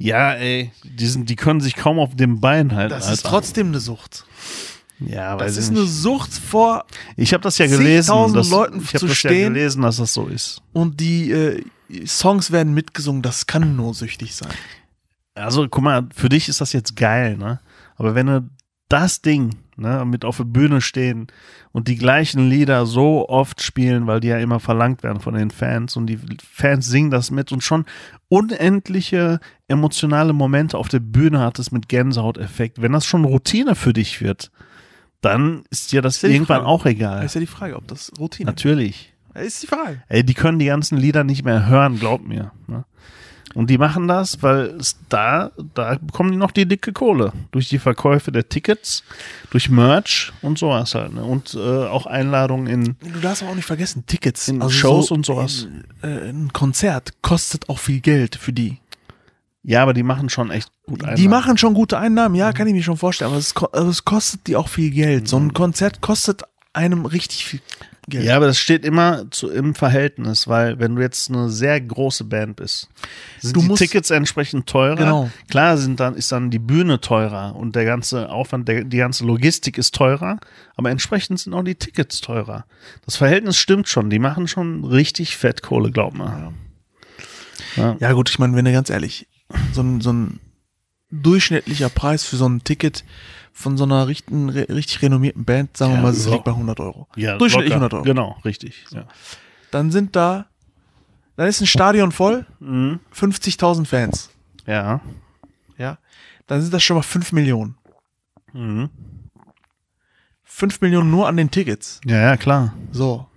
Ja, 0.03 0.33
ey, 0.33 0.71
die, 0.83 1.07
sind, 1.07 1.29
die 1.29 1.35
können 1.35 1.61
sich 1.61 1.75
kaum 1.75 1.99
auf 1.99 2.15
dem 2.15 2.39
Bein 2.39 2.75
halten. 2.75 2.89
Das 2.89 3.11
ist 3.11 3.25
trotzdem 3.25 3.67
eine 3.67 3.79
Sucht. 3.79 4.25
Ja, 4.99 5.35
Das 5.35 5.47
weiß 5.47 5.57
ist 5.57 5.71
ich 5.71 5.77
eine. 5.77 5.87
Sucht 5.87 6.31
vor 6.33 6.85
Ich 7.17 7.33
habe 7.33 7.41
das 7.43 7.57
ja 7.57 7.67
gelesen, 7.67 8.33
dass, 8.33 8.49
Leuten 8.49 8.81
ich 8.81 8.93
habe 8.93 9.07
das 9.07 9.23
ja 9.23 9.31
gelesen, 9.31 9.81
dass 9.81 9.97
das 9.97 10.13
so 10.13 10.27
ist. 10.27 10.61
und 10.73 10.99
die 10.99 11.31
äh, 11.31 11.63
Songs 12.05 12.51
werden 12.51 12.73
mitgesungen. 12.73 13.21
Das 13.21 13.47
kann 13.47 13.75
nur 13.75 13.93
süchtig 13.93 14.35
sein. 14.35 14.51
Also 15.33 15.67
guck 15.69 15.83
mal, 15.83 16.07
für 16.15 16.29
dich 16.29 16.49
ist 16.49 16.61
das 16.61 16.71
jetzt 16.73 16.95
geil, 16.95 17.37
ne? 17.37 17.59
Aber 17.95 18.15
wenn 18.15 18.27
du 18.27 18.49
das 18.89 19.21
Ding, 19.21 19.55
ne, 19.77 20.03
mit 20.05 20.25
auf 20.25 20.37
der 20.37 20.43
Bühne 20.45 20.81
stehen 20.81 21.27
und 21.71 21.87
die 21.87 21.95
gleichen 21.97 22.49
Lieder 22.49 22.85
so 22.85 23.27
oft 23.29 23.61
spielen, 23.61 24.07
weil 24.07 24.19
die 24.19 24.27
ja 24.29 24.37
immer 24.37 24.59
verlangt 24.59 25.03
werden 25.03 25.19
von 25.19 25.33
den 25.33 25.51
Fans 25.51 25.95
und 25.95 26.07
die 26.07 26.19
Fans 26.43 26.87
singen 26.87 27.11
das 27.11 27.31
mit 27.31 27.51
und 27.51 27.61
schon 27.63 27.85
unendliche 28.29 29.39
emotionale 29.67 30.33
Momente 30.33 30.77
auf 30.77 30.87
der 30.87 30.99
Bühne 30.99 31.39
hat 31.39 31.59
es 31.59 31.71
mit 31.71 31.89
Gänsehauteffekt. 31.89 32.81
Wenn 32.81 32.91
das 32.91 33.05
schon 33.05 33.25
Routine 33.25 33.75
für 33.75 33.93
dich 33.93 34.21
wird, 34.21 34.51
dann 35.21 35.63
ist 35.69 35.91
dir 35.91 36.01
das 36.01 36.15
Ist 36.17 36.23
ja 36.23 36.29
irgendwann 36.29 36.61
auch 36.61 36.85
egal. 36.85 37.23
ist 37.25 37.35
ja 37.35 37.41
die 37.41 37.47
Frage, 37.47 37.75
ob 37.75 37.87
das 37.87 38.11
Routine 38.19 38.49
Natürlich. 38.49 39.13
ist. 39.33 39.41
ist 39.45 39.63
die 39.63 39.67
Frage. 39.67 40.01
Ey, 40.09 40.23
die 40.23 40.33
können 40.33 40.59
die 40.59 40.65
ganzen 40.65 40.97
Lieder 40.97 41.23
nicht 41.23 41.45
mehr 41.45 41.67
hören, 41.67 41.99
glaub 41.99 42.27
mir. 42.27 42.51
Ne? 42.67 42.85
Und 43.53 43.69
die 43.69 43.77
machen 43.77 44.07
das, 44.07 44.41
weil 44.41 44.75
es 44.79 44.95
da, 45.09 45.51
da 45.73 45.97
bekommen 46.01 46.31
die 46.31 46.37
noch 46.37 46.51
die 46.51 46.65
dicke 46.65 46.93
Kohle. 46.93 47.33
Durch 47.51 47.69
die 47.69 47.79
Verkäufe 47.79 48.31
der 48.31 48.47
Tickets, 48.47 49.03
durch 49.49 49.69
Merch 49.69 50.31
und 50.41 50.57
sowas 50.57 50.95
halt. 50.95 51.13
Ne? 51.13 51.23
Und 51.23 51.53
äh, 51.55 51.59
auch 51.59 52.05
Einladungen 52.05 52.67
in. 52.67 52.95
Du 53.01 53.19
darfst 53.21 53.43
aber 53.43 53.51
auch 53.51 53.55
nicht 53.55 53.65
vergessen, 53.65 54.05
Tickets. 54.07 54.47
In 54.47 54.69
Shows 54.69 55.11
und 55.11 55.25
sowas. 55.25 55.67
Ein, 56.01 56.09
äh, 56.09 56.29
ein 56.29 56.53
Konzert 56.53 57.21
kostet 57.21 57.67
auch 57.69 57.79
viel 57.79 57.99
Geld 57.99 58.35
für 58.35 58.53
die. 58.53 58.77
Ja, 59.63 59.83
aber 59.83 59.93
die 59.93 60.03
machen 60.03 60.29
schon 60.29 60.49
echt 60.49 60.71
gut 60.87 61.01
Die 61.01 61.05
Einnahmen. 61.05 61.29
machen 61.29 61.57
schon 61.57 61.73
gute 61.75 61.97
Einnahmen, 61.99 62.33
ja, 62.35 62.51
kann 62.51 62.67
ich 62.67 62.73
mir 62.73 62.81
schon 62.81 62.97
vorstellen, 62.97 63.29
aber 63.29 63.37
es, 63.39 63.55
aber 63.55 63.89
es 63.89 64.05
kostet 64.05 64.47
die 64.47 64.55
auch 64.55 64.67
viel 64.67 64.89
Geld. 64.89 65.27
So 65.27 65.37
ein 65.37 65.53
Konzert 65.53 66.01
kostet 66.01 66.41
einem 66.73 67.05
richtig 67.05 67.45
viel 67.45 67.61
Geld. 68.07 68.25
Ja, 68.25 68.35
aber 68.35 68.47
das 68.47 68.57
steht 68.57 68.83
immer 68.83 69.29
zu, 69.29 69.49
im 69.49 69.75
Verhältnis, 69.75 70.47
weil 70.47 70.79
wenn 70.79 70.95
du 70.95 71.01
jetzt 71.01 71.29
eine 71.29 71.49
sehr 71.49 71.79
große 71.79 72.23
Band 72.23 72.55
bist, 72.55 72.89
sind 73.39 73.55
Du 73.55 73.61
die 73.61 73.73
Tickets 73.75 74.09
entsprechend 74.09 74.67
teurer. 74.67 74.95
Genau. 74.95 75.31
Klar 75.49 75.77
sind 75.77 75.99
dann, 75.99 76.15
ist 76.15 76.31
dann 76.31 76.49
die 76.49 76.59
Bühne 76.59 76.99
teurer 76.99 77.55
und 77.55 77.75
der 77.75 77.85
ganze 77.85 78.29
Aufwand, 78.29 78.67
der, 78.67 78.85
die 78.85 78.97
ganze 78.97 79.23
Logistik 79.23 79.77
ist 79.77 79.93
teurer, 79.93 80.39
aber 80.75 80.89
entsprechend 80.89 81.39
sind 81.39 81.53
auch 81.53 81.63
die 81.63 81.75
Tickets 81.75 82.21
teurer. 82.21 82.65
Das 83.05 83.17
Verhältnis 83.17 83.57
stimmt 83.57 83.87
schon, 83.87 84.09
die 84.09 84.19
machen 84.19 84.47
schon 84.47 84.83
richtig 84.83 85.37
fett 85.37 85.61
Kohle, 85.61 85.91
glaub 85.91 86.15
mal. 86.15 86.53
Ja. 87.75 87.97
Ja, 87.99 88.11
gut, 88.13 88.29
ich 88.29 88.39
meine, 88.39 88.55
wenn 88.55 88.65
du 88.65 88.71
ganz 88.73 88.89
ehrlich, 88.89 89.27
so 89.73 89.81
ein, 89.81 90.01
so 90.01 90.11
ein 90.11 90.39
durchschnittlicher 91.11 91.89
Preis 91.89 92.23
für 92.23 92.37
so 92.37 92.47
ein 92.47 92.63
Ticket 92.63 93.03
von 93.53 93.77
so 93.77 93.83
einer 93.83 94.07
richten, 94.07 94.49
richtig 94.49 95.01
renommierten 95.01 95.45
Band, 95.45 95.75
sagen 95.77 95.91
wir 95.93 95.97
Ja, 95.97 96.03
mal, 96.03 96.11
es 96.11 96.23
so. 96.23 96.31
liegt 96.31 96.43
bei 96.45 96.51
100 96.51 96.79
Euro. 96.79 97.07
Ja, 97.15 97.37
Durchschnittlich 97.37 97.69
locker. 97.73 97.85
100 97.85 97.93
Euro. 97.93 98.03
Genau, 98.03 98.37
richtig. 98.45 98.85
Ja. 98.91 99.05
Dann 99.71 99.91
sind 99.91 100.15
da, 100.15 100.47
dann 101.35 101.47
ist 101.47 101.61
ein 101.61 101.67
Stadion 101.67 102.11
voll, 102.11 102.45
Mhm. 102.59 102.99
50.000 103.13 103.85
Fans. 103.85 104.29
Ja. 104.65 105.01
Ja, 105.77 105.97
dann 106.47 106.61
sind 106.61 106.73
das 106.73 106.83
schon 106.83 106.95
mal 106.97 107.03
5 107.03 107.31
Millionen. 107.31 107.75
Mhm. 108.53 108.89
5 110.43 110.81
Millionen 110.81 111.09
nur 111.09 111.27
an 111.27 111.37
den 111.37 111.49
Tickets. 111.51 112.01
ja, 112.05 112.17
ja, 112.17 112.37
klar. 112.37 112.73
So. 112.91 113.27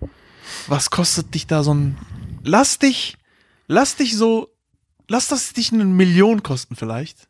Was 0.67 0.89
kostet 0.91 1.33
dich 1.33 1.47
da 1.47 1.63
so 1.63 1.73
ein. 1.73 1.97
Lass 2.43 2.77
dich. 2.77 3.17
Lass 3.67 3.95
dich 3.95 4.15
so. 4.15 4.49
Lass 5.07 5.27
das 5.29 5.53
dich 5.53 5.71
eine 5.73 5.85
Million 5.85 6.43
kosten 6.43 6.75
vielleicht. 6.75 7.27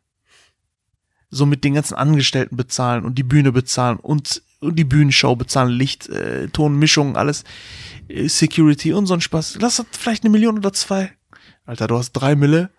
So 1.36 1.46
mit 1.46 1.64
den 1.64 1.74
ganzen 1.74 1.94
Angestellten 1.94 2.56
bezahlen 2.56 3.04
und 3.04 3.16
die 3.18 3.22
Bühne 3.22 3.52
bezahlen 3.52 3.98
und, 3.98 4.42
und 4.60 4.76
die 4.78 4.84
Bühnenshow 4.84 5.36
bezahlen, 5.36 5.70
Licht, 5.70 6.08
äh, 6.08 6.48
Ton, 6.48 6.78
Mischung, 6.78 7.16
alles, 7.16 7.44
äh, 8.08 8.28
Security 8.28 8.92
und 8.92 9.06
so 9.06 9.14
ein 9.14 9.20
Spaß. 9.20 9.58
Lass 9.60 9.76
das 9.76 9.86
vielleicht 9.92 10.24
eine 10.24 10.30
Million 10.30 10.56
oder 10.58 10.72
zwei. 10.72 11.12
Alter, 11.66 11.86
du 11.88 11.98
hast 11.98 12.12
drei 12.12 12.34
Mille. 12.36 12.70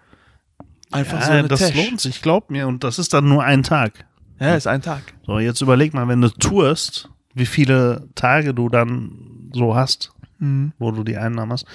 Einfach 0.92 1.20
Ja, 1.20 1.26
so 1.26 1.32
eine 1.34 1.48
das 1.48 1.60
Tash. 1.60 1.76
lohnt 1.76 2.00
sich, 2.02 2.22
glaub 2.22 2.50
mir. 2.50 2.68
Und 2.68 2.84
das 2.84 2.98
ist 2.98 3.14
dann 3.14 3.28
nur 3.28 3.44
ein 3.44 3.62
Tag. 3.64 4.06
Ja, 4.40 4.56
ist 4.56 4.68
ein 4.68 4.82
Tag. 4.82 5.02
So, 5.26 5.40
jetzt 5.40 5.62
überleg 5.62 5.94
mal, 5.94 6.08
wenn 6.08 6.22
du 6.22 6.30
tourst, 6.30 7.10
wie 7.34 7.46
viele 7.46 8.08
Tage 8.16 8.54
du 8.54 8.70
dann 8.70 9.50
so 9.54 9.76
hast, 9.76 10.14
Mhm. 10.40 10.72
wo 10.80 10.92
du 10.92 11.04
die 11.04 11.18
Einnahmen 11.18 11.52
hast. 11.52 11.66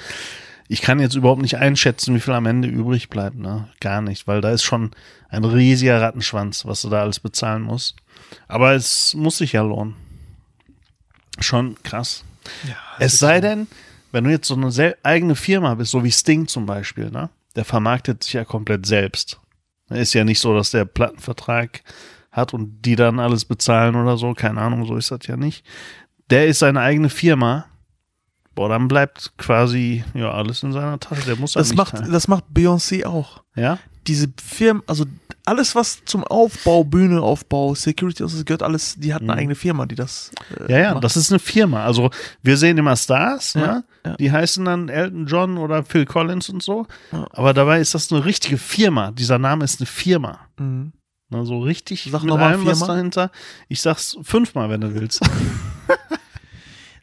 Ich 0.73 0.81
kann 0.81 1.01
jetzt 1.01 1.17
überhaupt 1.17 1.43
nicht 1.43 1.59
einschätzen, 1.59 2.15
wie 2.15 2.21
viel 2.21 2.33
am 2.33 2.47
Ende 2.47 2.67
übrig 2.67 3.11
bleibt, 3.11 3.37
ne? 3.37 3.69
Gar 3.81 4.01
nicht, 4.01 4.27
weil 4.27 4.41
da 4.41 4.53
ist 4.53 4.63
schon 4.63 4.93
ein 5.29 5.45
riesiger 5.45 6.01
Rattenschwanz, 6.01 6.65
was 6.65 6.81
du 6.81 6.89
da 6.89 7.03
alles 7.03 7.21
bezahlen 7.21 7.61
musst. 7.61 7.97
Aber 8.49 8.73
es 8.73 9.13
muss 9.13 9.37
sich 9.37 9.53
ja 9.53 9.61
lohnen. 9.61 9.97
Schon 11.41 11.77
krass. 11.83 12.25
Ja, 12.67 12.77
Es 12.99 13.19
sei 13.19 13.43
denn, 13.43 13.67
wenn 14.13 14.25
du 14.25 14.31
jetzt 14.31 14.49
so 14.49 14.55
eine 14.55 14.97
eigene 15.03 15.35
Firma 15.35 15.75
bist, 15.75 15.91
so 15.91 16.05
wie 16.05 16.11
Sting 16.11 16.49
zum 16.49 16.65
Beispiel, 16.65 17.11
ne? 17.11 17.29
Der 17.55 17.67
vermarktet 17.67 18.25
sich 18.25 18.33
ja 18.33 18.47
komplett 18.47 18.87
selbst. 18.87 19.39
Ist 19.91 20.15
ja 20.15 20.25
nicht 20.25 20.41
so, 20.41 20.55
dass 20.55 20.71
der 20.71 20.87
Plattenvertrag 20.87 21.83
hat 22.31 22.55
und 22.55 22.81
die 22.81 22.97
dann 22.97 23.21
alles 23.21 23.45
bezahlen 23.45 23.95
oder 23.95 24.17
so. 24.17 24.33
Keine 24.33 24.63
Ahnung, 24.63 24.87
so 24.87 24.97
ist 24.97 25.11
das 25.11 25.27
ja 25.27 25.37
nicht. 25.37 25.67
Der 26.31 26.47
ist 26.47 26.61
seine 26.61 26.81
eigene 26.81 27.11
Firma. 27.11 27.67
Boah, 28.55 28.69
dann 28.69 28.87
bleibt 28.89 29.33
quasi 29.39 30.05
ja 30.15 30.31
alles 30.33 30.63
in 30.63 30.73
seiner 30.73 31.01
Tasche. 31.01 31.23
Der 31.27 31.37
muss 31.37 31.53
Das 31.55 31.75
macht, 31.75 31.95
nicht, 31.99 32.13
das 32.13 32.29
macht 32.29 32.45
Beyoncé 32.55 33.05
auch. 33.07 33.43
ja. 33.57 33.79
diese 34.09 34.27
Firmen, 34.43 34.83
also 34.89 35.05
alles, 35.47 35.77
was 35.77 36.05
zum 36.05 36.25
Aufbau, 36.25 36.83
Bühneaufbau, 36.83 37.75
Security, 37.77 38.23
das 38.25 38.45
gehört 38.45 38.63
alles, 38.65 38.97
die 38.99 39.15
hat 39.15 39.23
eine 39.23 39.33
Mhm. 39.33 39.39
eigene 39.39 39.55
Firma, 39.55 39.87
die 39.87 39.95
das. 39.95 40.33
Äh, 40.69 40.73
Ja, 40.73 40.79
ja, 40.81 40.95
macht. 40.95 41.05
das 41.05 41.17
ist 41.17 41.31
eine 41.31 41.39
Firma. 41.39 41.85
Also 41.85 42.11
wir 42.43 42.57
sehen 42.57 42.79
immer 42.79 42.97
Stars, 42.97 43.55
Ja, 43.55 43.61
ne? 43.61 43.85
ja. 44.05 44.17
die 44.17 44.31
heißen 44.33 44.65
dann 44.65 44.89
Elton 44.89 45.27
John 45.27 45.57
oder 45.57 45.85
Phil 45.85 46.05
Collins 46.05 46.49
und 46.49 46.63
so. 46.65 46.87
Ja. 47.13 47.27
Aber 47.33 47.55
dabei 47.55 47.81
ist 47.81 47.95
das 47.95 48.11
eine 48.13 48.25
richtige 48.25 48.59
Firma. 48.59 49.13
Dieser 49.13 49.39
Name 49.39 49.65
ist 49.65 49.81
eine 49.81 49.87
Firma. 49.87 50.41
Mhm. 50.59 50.93
Ne, 51.31 51.47
so 51.47 51.61
richtig 51.61 52.09
Sag 52.11 52.25
mit 52.25 52.33
allem 52.35 52.67
was 52.67 52.79
Firma. 52.81 52.95
dahinter. 52.95 53.31
Ich 53.69 53.81
sag's 53.83 54.17
fünfmal, 54.23 54.69
wenn 54.69 54.81
du 54.83 54.95
willst. 54.95 55.21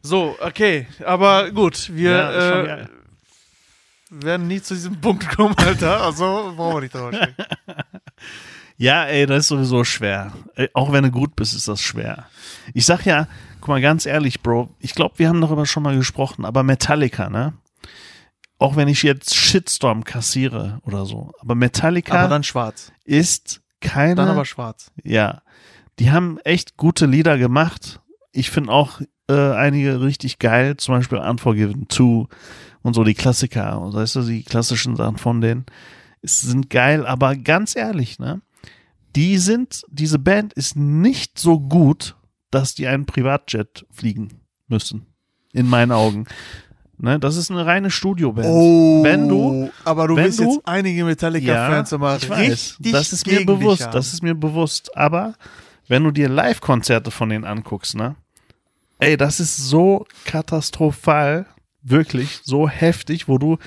So, 0.02 0.36
okay, 0.40 0.86
aber 1.04 1.50
gut, 1.50 1.90
wir 1.94 2.10
Ja, 2.10 2.72
äh, 2.80 2.86
werden 4.10 4.46
nie 4.48 4.60
zu 4.62 4.74
diesem 4.74 5.00
Punkt 5.00 5.28
kommen, 5.36 5.54
Alter. 5.58 6.00
Also 6.02 6.52
brauchen 6.56 6.76
wir 6.76 6.80
nicht 6.82 6.94
drüber 6.94 7.12
sprechen. 7.12 7.34
Ja, 8.76 9.04
ey, 9.04 9.26
das 9.26 9.40
ist 9.40 9.48
sowieso 9.48 9.84
schwer. 9.84 10.32
Ey, 10.54 10.70
Auch 10.72 10.90
wenn 10.90 11.04
du 11.04 11.10
gut 11.10 11.36
bist, 11.36 11.54
ist 11.54 11.68
das 11.68 11.82
schwer. 11.82 12.24
Ich 12.72 12.86
sag 12.86 13.04
ja, 13.04 13.28
guck 13.60 13.68
mal, 13.68 13.80
ganz 13.82 14.06
ehrlich, 14.06 14.40
Bro, 14.40 14.70
ich 14.78 14.94
glaube, 14.94 15.18
wir 15.18 15.28
haben 15.28 15.42
darüber 15.42 15.66
schon 15.66 15.82
mal 15.82 15.94
gesprochen, 15.96 16.46
aber 16.46 16.62
Metallica, 16.62 17.28
ne? 17.28 17.52
Auch 18.58 18.76
wenn 18.76 18.88
ich 18.88 19.02
jetzt 19.02 19.34
Shitstorm 19.36 20.02
kassiere 20.04 20.80
oder 20.86 21.04
so, 21.04 21.30
aber 21.40 21.54
Metallica 21.54 22.14
Aber 22.18 22.28
dann 22.30 22.42
schwarz. 22.42 22.90
ist 23.04 23.60
keine. 23.82 24.14
Dann 24.14 24.28
aber 24.28 24.46
schwarz. 24.46 24.90
Ja, 25.04 25.42
die 25.98 26.10
haben 26.10 26.38
echt 26.44 26.78
gute 26.78 27.04
Lieder 27.04 27.36
gemacht. 27.36 28.00
Ich 28.32 28.50
finde 28.50 28.72
auch 28.72 29.00
äh, 29.28 29.52
einige 29.52 30.00
richtig 30.00 30.38
geil, 30.38 30.76
zum 30.76 30.94
Beispiel 30.94 31.18
Unforgiven 31.18 31.86
2 31.88 32.26
und 32.82 32.94
so 32.94 33.04
die 33.04 33.14
Klassiker, 33.14 33.80
und 33.80 33.94
weißt 33.94 34.16
du, 34.16 34.22
die 34.22 34.42
klassischen 34.42 34.96
Sachen 34.96 35.18
von 35.18 35.40
denen 35.40 35.66
es 36.22 36.40
sind 36.42 36.70
geil, 36.70 37.06
aber 37.06 37.36
ganz 37.36 37.76
ehrlich, 37.76 38.18
ne? 38.18 38.42
Die 39.16 39.38
sind, 39.38 39.82
diese 39.90 40.18
Band 40.18 40.52
ist 40.52 40.76
nicht 40.76 41.38
so 41.38 41.58
gut, 41.58 42.16
dass 42.50 42.74
die 42.74 42.86
einen 42.86 43.06
Privatjet 43.06 43.86
fliegen 43.90 44.40
müssen. 44.68 45.06
In 45.52 45.68
meinen 45.68 45.90
Augen. 45.90 46.26
Ne? 46.98 47.18
Das 47.18 47.36
ist 47.36 47.50
eine 47.50 47.66
reine 47.66 47.90
Studioband. 47.90 48.46
Wenn 48.46 49.28
du, 49.28 49.70
aber 49.84 50.06
du 50.06 50.14
bist 50.14 50.38
du- 50.38 50.44
jetzt 50.44 50.60
einige 50.64 51.04
Metallica-Fans 51.04 51.90
immer 51.92 52.18
ich 52.18 52.28
weiß, 52.28 52.48
richtig 52.78 52.92
das 52.92 53.12
ist 53.12 53.26
mir 53.26 53.44
bewusst, 53.44 53.84
haben. 53.86 53.92
das 53.92 54.12
ist 54.12 54.22
mir 54.22 54.34
bewusst. 54.34 54.96
Aber 54.96 55.34
wenn 55.90 56.04
du 56.04 56.12
dir 56.12 56.28
Live-Konzerte 56.28 57.10
von 57.10 57.30
denen 57.30 57.44
anguckst, 57.44 57.96
ne, 57.96 58.14
ey, 59.00 59.16
das 59.16 59.40
ist 59.40 59.56
so 59.56 60.06
katastrophal, 60.24 61.46
wirklich 61.82 62.40
so 62.44 62.68
heftig, 62.68 63.26
wo 63.26 63.38
du 63.38 63.58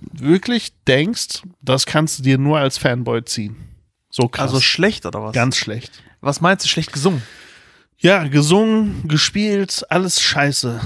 wirklich 0.00 0.72
denkst, 0.88 1.42
das 1.60 1.84
kannst 1.84 2.18
du 2.18 2.22
dir 2.22 2.38
nur 2.38 2.58
als 2.58 2.78
Fanboy 2.78 3.22
ziehen. 3.24 3.56
So 4.08 4.28
krass, 4.28 4.48
also 4.48 4.60
schlecht 4.62 5.04
oder 5.04 5.22
was? 5.22 5.34
ganz 5.34 5.56
schlecht. 5.56 6.02
Was 6.22 6.40
meinst 6.40 6.64
du, 6.64 6.70
schlecht 6.70 6.90
gesungen? 6.90 7.22
Ja, 7.98 8.26
gesungen, 8.28 9.06
gespielt, 9.06 9.84
alles 9.90 10.22
scheiße. 10.22 10.80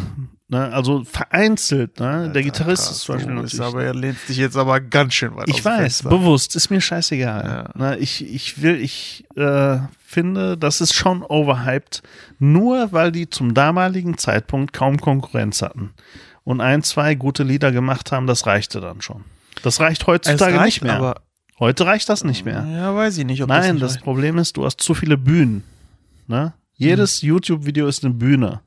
Ne? 0.49 0.73
Also 0.73 1.03
vereinzelt, 1.05 1.99
ne? 1.99 2.31
Der 2.33 2.43
Gitarrist 2.43 2.89
ist 2.91 3.01
zum 3.01 3.17
Beispiel 3.17 3.35
natürlich 3.35 3.61
aber 3.61 3.83
er 3.83 3.95
lehnt 3.95 4.17
dich 4.29 4.37
jetzt 4.37 4.57
aber 4.57 4.81
ganz 4.81 5.15
schön 5.15 5.35
weit 5.35 5.49
Ich 5.49 5.65
weiß, 5.65 6.05
bewusst, 6.05 6.55
ist 6.55 6.71
mir 6.71 6.81
scheißegal. 6.81 7.45
Ja. 7.45 7.71
Na, 7.75 7.99
ich, 7.99 8.25
ich 8.25 8.63
will, 8.63 8.81
ich 8.81 9.25
äh, 9.35 9.79
finde, 9.99 10.57
das 10.57 10.81
ist 10.81 10.95
schon 10.95 11.25
overhyped, 11.25 12.03
nur 12.39 12.93
weil 12.93 13.11
die 13.11 13.29
zum 13.29 13.55
damaligen 13.55 14.19
Zeitpunkt 14.19 14.73
kaum 14.73 15.01
Konkurrenz 15.01 15.63
hatten. 15.63 15.95
Und 16.45 16.61
ein, 16.61 16.85
zwei 16.85 17.17
gute 17.17 17.43
Lieder 17.43 17.73
gemacht 17.73 18.13
haben, 18.13 18.29
das 18.29 18.47
reichte 18.47 18.81
dann 18.81 19.01
schon. 19.01 19.25
Das 19.63 19.81
reicht 19.81 20.07
heutzutage 20.07 20.55
reicht, 20.59 20.65
nicht 20.65 20.83
mehr. 20.85 20.97
aber 20.97 21.23
Heute 21.59 21.87
reicht 21.87 22.09
das 22.09 22.23
nicht 22.23 22.45
mehr. 22.45 22.65
ja, 22.71 22.95
weiß 22.95 23.17
ich 23.19 23.25
nicht, 23.25 23.43
ob 23.43 23.49
Nein, 23.49 23.79
das, 23.79 23.81
das 23.81 23.93
nicht 23.95 24.05
Problem 24.05 24.39
ist, 24.39 24.57
du 24.57 24.65
hast 24.65 24.81
zu 24.81 24.95
viele 24.95 25.17
Bühnen. 25.17 25.65
Ne? 26.29 26.53
Jedes 26.75 27.23
Mhm. 27.23 27.29
YouTube-Video 27.31 27.89
ist 27.89 28.05
eine 28.05 28.13
Bühne. 28.15 28.61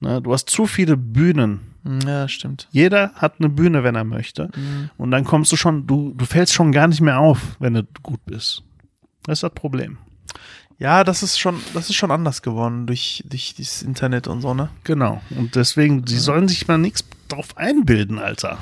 Ne? 0.00 0.20
Du 0.22 0.32
hast 0.32 0.50
zu 0.50 0.66
viele 0.66 0.96
Bühnen. 0.96 1.60
Ja, 2.06 2.28
stimmt. 2.28 2.68
Jeder 2.70 3.12
hat 3.14 3.34
eine 3.38 3.48
Bühne, 3.48 3.84
wenn 3.84 3.94
er 3.94 4.04
möchte. 4.04 4.50
Mhm. 4.56 4.90
Und 4.96 5.10
dann 5.10 5.24
kommst 5.24 5.52
du 5.52 5.56
schon, 5.56 5.86
du, 5.86 6.14
du 6.16 6.24
fällst 6.24 6.52
schon 6.54 6.72
gar 6.72 6.88
nicht 6.88 7.00
mehr 7.00 7.18
auf, 7.18 7.56
wenn 7.58 7.74
du 7.74 7.82
gut 8.02 8.20
bist. 8.24 8.62
Das 9.24 9.38
ist 9.38 9.42
das 9.42 9.52
Problem. 9.54 9.98
Ja, 10.78 11.04
das 11.04 11.22
ist 11.22 11.38
schon, 11.38 11.60
das 11.72 11.88
ist 11.90 11.96
schon 11.96 12.10
anders 12.10 12.42
geworden 12.42 12.86
durch, 12.86 13.22
durch 13.28 13.54
das 13.56 13.82
Internet 13.82 14.26
und 14.28 14.40
so, 14.40 14.54
ne? 14.54 14.70
Genau. 14.82 15.20
Und 15.38 15.54
deswegen, 15.54 16.06
sie 16.06 16.18
sollen 16.18 16.48
sich 16.48 16.66
mal 16.66 16.78
nichts 16.78 17.04
drauf 17.28 17.56
einbilden, 17.56 18.18
Alter. 18.18 18.58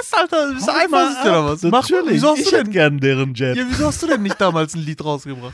Was, 0.00 0.12
Alter? 0.18 0.54
Bist 0.54 0.66
du 0.66 0.72
eifersüchtig 0.72 1.30
oder 1.30 1.44
was? 1.44 1.62
Mach 1.64 1.88
Natürlich. 1.90 2.14
wieso 2.14 2.30
hast 2.30 2.38
ich 2.40 2.50
du 2.50 2.56
denn, 2.56 2.70
gern 2.70 2.98
deren 2.98 3.34
Jet. 3.34 3.56
ja, 3.56 3.62
Ja, 3.62 3.68
wieso 3.70 3.86
hast 3.86 4.02
du 4.02 4.06
denn 4.06 4.22
nicht 4.22 4.40
damals 4.40 4.74
ein 4.74 4.80
Lied 4.82 5.04
rausgebracht? 5.04 5.52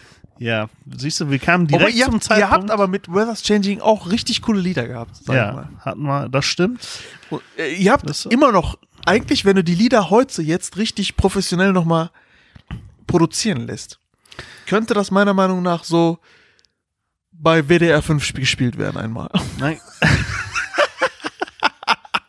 Siehst 0.96 1.20
du, 1.20 1.28
wir 1.30 1.38
kamen 1.38 1.66
direkt 1.66 1.84
Aber 1.86 1.94
ihr, 1.94 2.04
zum 2.06 2.14
habt, 2.14 2.24
Zeitpunkt. 2.24 2.50
ihr 2.50 2.50
habt 2.50 2.70
aber 2.70 2.88
mit 2.88 3.08
Weather's 3.12 3.42
Changing 3.42 3.80
auch 3.82 4.10
richtig 4.10 4.40
coole 4.40 4.58
Lieder 4.60 4.88
gehabt, 4.88 5.16
sag 5.16 5.28
ich 5.28 5.34
ja, 5.34 5.52
mal. 5.52 5.68
hatten 5.80 6.02
wir, 6.02 6.28
das 6.30 6.46
stimmt. 6.46 6.80
Und, 7.28 7.42
äh, 7.58 7.74
ihr 7.74 7.92
habt 7.92 8.08
Das 8.08 8.24
immer 8.24 8.50
noch, 8.50 8.78
eigentlich, 9.04 9.44
wenn 9.44 9.56
du 9.56 9.62
die 9.62 9.74
Lieder 9.74 10.08
heute 10.08 10.40
jetzt 10.40 10.78
richtig 10.78 11.16
professionell 11.16 11.72
nochmal 11.72 12.10
produzieren 13.06 13.66
lässt, 13.66 13.98
könnte 14.66 14.94
das 14.94 15.10
meiner 15.10 15.34
Meinung 15.34 15.62
nach 15.62 15.84
so 15.84 16.18
bei 17.32 17.68
WDR 17.68 18.00
5 18.00 18.32
gespielt 18.32 18.78
werden 18.78 18.96
einmal. 18.96 19.28
Nein. 19.58 19.78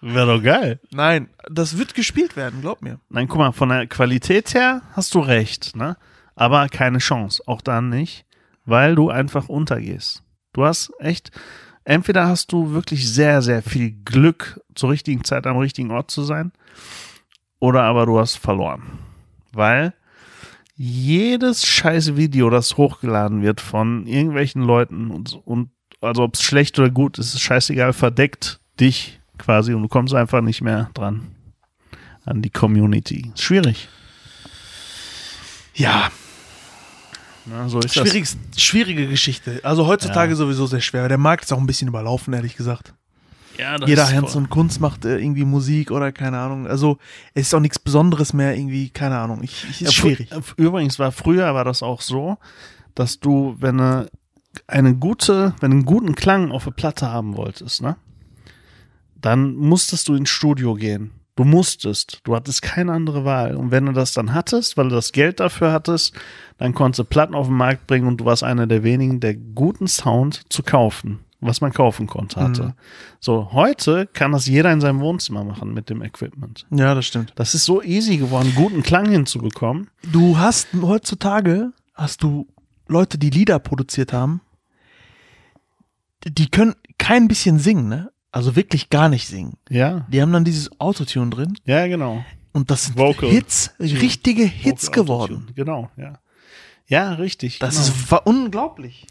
Wäre 0.01 0.37
doch 0.37 0.43
geil. 0.43 0.79
Nein, 0.91 1.29
das 1.49 1.77
wird 1.77 1.93
gespielt 1.93 2.35
werden, 2.35 2.59
glaub 2.61 2.81
mir. 2.81 2.99
Nein, 3.09 3.27
guck 3.27 3.37
mal, 3.37 3.51
von 3.51 3.69
der 3.69 3.87
Qualität 3.87 4.53
her 4.53 4.81
hast 4.93 5.13
du 5.13 5.19
recht, 5.19 5.75
ne? 5.75 5.95
Aber 6.41 6.69
keine 6.69 6.97
Chance. 6.97 7.43
Auch 7.45 7.61
dann 7.61 7.89
nicht, 7.89 8.25
weil 8.65 8.95
du 8.95 9.11
einfach 9.11 9.47
untergehst. 9.47 10.23
Du 10.53 10.65
hast 10.65 10.91
echt, 10.97 11.29
entweder 11.83 12.25
hast 12.25 12.51
du 12.51 12.71
wirklich 12.73 13.07
sehr, 13.07 13.43
sehr 13.43 13.61
viel 13.61 13.91
Glück, 14.03 14.59
zur 14.73 14.89
richtigen 14.89 15.23
Zeit 15.23 15.45
am 15.45 15.59
richtigen 15.59 15.91
Ort 15.91 16.09
zu 16.09 16.23
sein, 16.23 16.51
oder 17.59 17.83
aber 17.83 18.07
du 18.07 18.17
hast 18.17 18.37
verloren. 18.37 18.81
Weil 19.53 19.93
jedes 20.73 21.63
scheiß 21.63 22.15
Video, 22.15 22.49
das 22.49 22.75
hochgeladen 22.75 23.43
wird 23.43 23.61
von 23.61 24.07
irgendwelchen 24.07 24.63
Leuten 24.63 25.11
und, 25.11 25.39
und 25.45 25.69
also 26.01 26.23
ob 26.23 26.33
es 26.33 26.41
schlecht 26.41 26.79
oder 26.79 26.89
gut 26.89 27.19
ist, 27.19 27.35
ist 27.35 27.41
scheißegal, 27.41 27.93
verdeckt 27.93 28.59
dich 28.79 29.19
quasi 29.37 29.75
und 29.75 29.83
du 29.83 29.87
kommst 29.87 30.15
einfach 30.15 30.41
nicht 30.41 30.63
mehr 30.63 30.89
dran 30.95 31.35
an 32.25 32.41
die 32.41 32.49
Community. 32.49 33.31
Schwierig. 33.35 33.89
Ja, 35.75 36.09
Na, 37.45 37.67
so 37.69 37.79
ist 37.79 37.93
Schwierig, 37.93 38.27
schwierige 38.55 39.07
Geschichte. 39.07 39.59
Also 39.63 39.87
heutzutage 39.87 40.31
Ja. 40.31 40.35
sowieso 40.35 40.67
sehr 40.67 40.81
schwer. 40.81 41.07
Der 41.07 41.17
Markt 41.17 41.45
ist 41.45 41.51
auch 41.53 41.57
ein 41.59 41.65
bisschen 41.65 41.87
überlaufen, 41.87 42.33
ehrlich 42.33 42.55
gesagt. 42.55 42.87
das. 42.89 42.95
Ja, 43.59 43.77
das 43.77 43.89
Jeder 43.89 44.09
Hans 44.09 44.31
voll- 44.33 44.43
und 44.43 44.49
Kunst 44.49 44.79
macht 44.79 45.05
äh, 45.05 45.17
irgendwie 45.19 45.43
Musik 45.43 45.91
oder 45.91 46.11
keine 46.11 46.39
Ahnung. 46.39 46.67
Also 46.67 46.97
es 47.33 47.47
ist 47.47 47.53
auch 47.53 47.59
nichts 47.59 47.79
Besonderes 47.79 48.33
mehr 48.33 48.55
irgendwie, 48.55 48.89
keine 48.89 49.17
Ahnung. 49.19 49.43
Ich, 49.43 49.65
ich, 49.69 49.81
ist 49.81 49.93
schwierig. 49.93 50.31
äh, 50.31 50.39
Übrigens 50.57 50.99
war 50.99 51.11
früher 51.11 51.53
war 51.53 51.65
das 51.65 51.83
auch 51.83 52.01
so, 52.01 52.37
dass 52.95 53.19
du, 53.19 53.55
wenn 53.59 53.77
du 53.77 54.09
eine 54.67 54.95
gute, 54.95 55.53
wenn 55.59 55.71
du 55.71 55.77
einen 55.77 55.85
guten 55.85 56.15
Klang 56.15 56.51
auf 56.51 56.63
der 56.63 56.71
Platte 56.71 57.09
haben 57.11 57.35
wolltest, 57.37 57.81
ne, 57.81 57.97
dann 59.19 59.55
musstest 59.55 60.07
du 60.07 60.15
ins 60.15 60.29
Studio 60.29 60.73
gehen. 60.75 61.11
Du 61.41 61.47
musstest. 61.47 62.19
Du 62.23 62.35
hattest 62.35 62.61
keine 62.61 62.91
andere 62.91 63.25
Wahl. 63.25 63.55
Und 63.55 63.71
wenn 63.71 63.87
du 63.87 63.93
das 63.93 64.13
dann 64.13 64.35
hattest, 64.35 64.77
weil 64.77 64.89
du 64.89 64.95
das 64.95 65.11
Geld 65.11 65.39
dafür 65.39 65.71
hattest, 65.71 66.13
dann 66.59 66.75
konntest 66.75 66.99
du 66.99 67.03
Platten 67.03 67.33
auf 67.33 67.47
den 67.47 67.55
Markt 67.55 67.87
bringen 67.87 68.05
und 68.07 68.17
du 68.17 68.25
warst 68.25 68.43
einer 68.43 68.67
der 68.67 68.83
wenigen, 68.83 69.19
der 69.19 69.33
guten 69.33 69.87
Sound 69.87 70.43
zu 70.53 70.61
kaufen, 70.61 71.21
was 71.39 71.59
man 71.59 71.73
kaufen 71.73 72.05
konnte, 72.05 72.39
hatte. 72.39 72.63
Mhm. 72.63 72.73
So, 73.19 73.53
heute 73.53 74.05
kann 74.05 74.33
das 74.33 74.45
jeder 74.45 74.71
in 74.71 74.81
seinem 74.81 74.99
Wohnzimmer 74.99 75.43
machen 75.43 75.73
mit 75.73 75.89
dem 75.89 76.03
Equipment. 76.03 76.67
Ja, 76.69 76.93
das 76.93 77.07
stimmt. 77.07 77.33
Das 77.37 77.55
ist 77.55 77.65
so 77.65 77.81
easy 77.81 78.17
geworden, 78.17 78.53
guten 78.55 78.83
Klang 78.83 79.09
hinzubekommen. 79.09 79.89
Du 80.11 80.37
hast 80.37 80.67
heutzutage, 80.79 81.71
hast 81.95 82.21
du 82.21 82.45
Leute, 82.87 83.17
die 83.17 83.31
Lieder 83.31 83.57
produziert 83.57 84.13
haben, 84.13 84.41
die 86.23 86.51
können 86.51 86.75
kein 86.99 87.27
bisschen 87.27 87.57
singen, 87.57 87.89
ne? 87.89 88.11
Also 88.31 88.55
wirklich 88.55 88.89
gar 88.89 89.09
nicht 89.09 89.27
singen. 89.27 89.57
Ja, 89.69 90.05
Die 90.09 90.21
haben 90.21 90.31
dann 90.31 90.45
dieses 90.45 90.69
Autotune 90.79 91.29
drin 91.31 91.53
ja, 91.65 91.85
genau. 91.87 92.23
und 92.53 92.71
das 92.71 92.85
sind 92.85 92.97
Vocal. 92.97 93.29
Hits, 93.29 93.73
richtige 93.79 94.43
Hits 94.43 94.87
Vocal 94.87 95.03
geworden. 95.03 95.33
Autotune. 95.35 95.53
Genau, 95.55 95.89
ja. 95.97 96.19
Ja, 96.87 97.13
richtig. 97.13 97.59
Das 97.59 97.75
genau. 97.75 97.87
ist 97.87 98.11
wa- 98.11 98.17
unglaublich. 98.25 99.07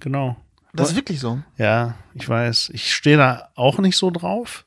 genau. 0.00 0.36
Das 0.74 0.90
ist 0.90 0.96
wirklich 0.96 1.20
so. 1.20 1.42
Ja, 1.58 1.96
ich 2.14 2.26
weiß. 2.26 2.70
Ich 2.72 2.94
stehe 2.94 3.18
da 3.18 3.50
auch 3.56 3.78
nicht 3.78 3.96
so 3.96 4.10
drauf. 4.10 4.64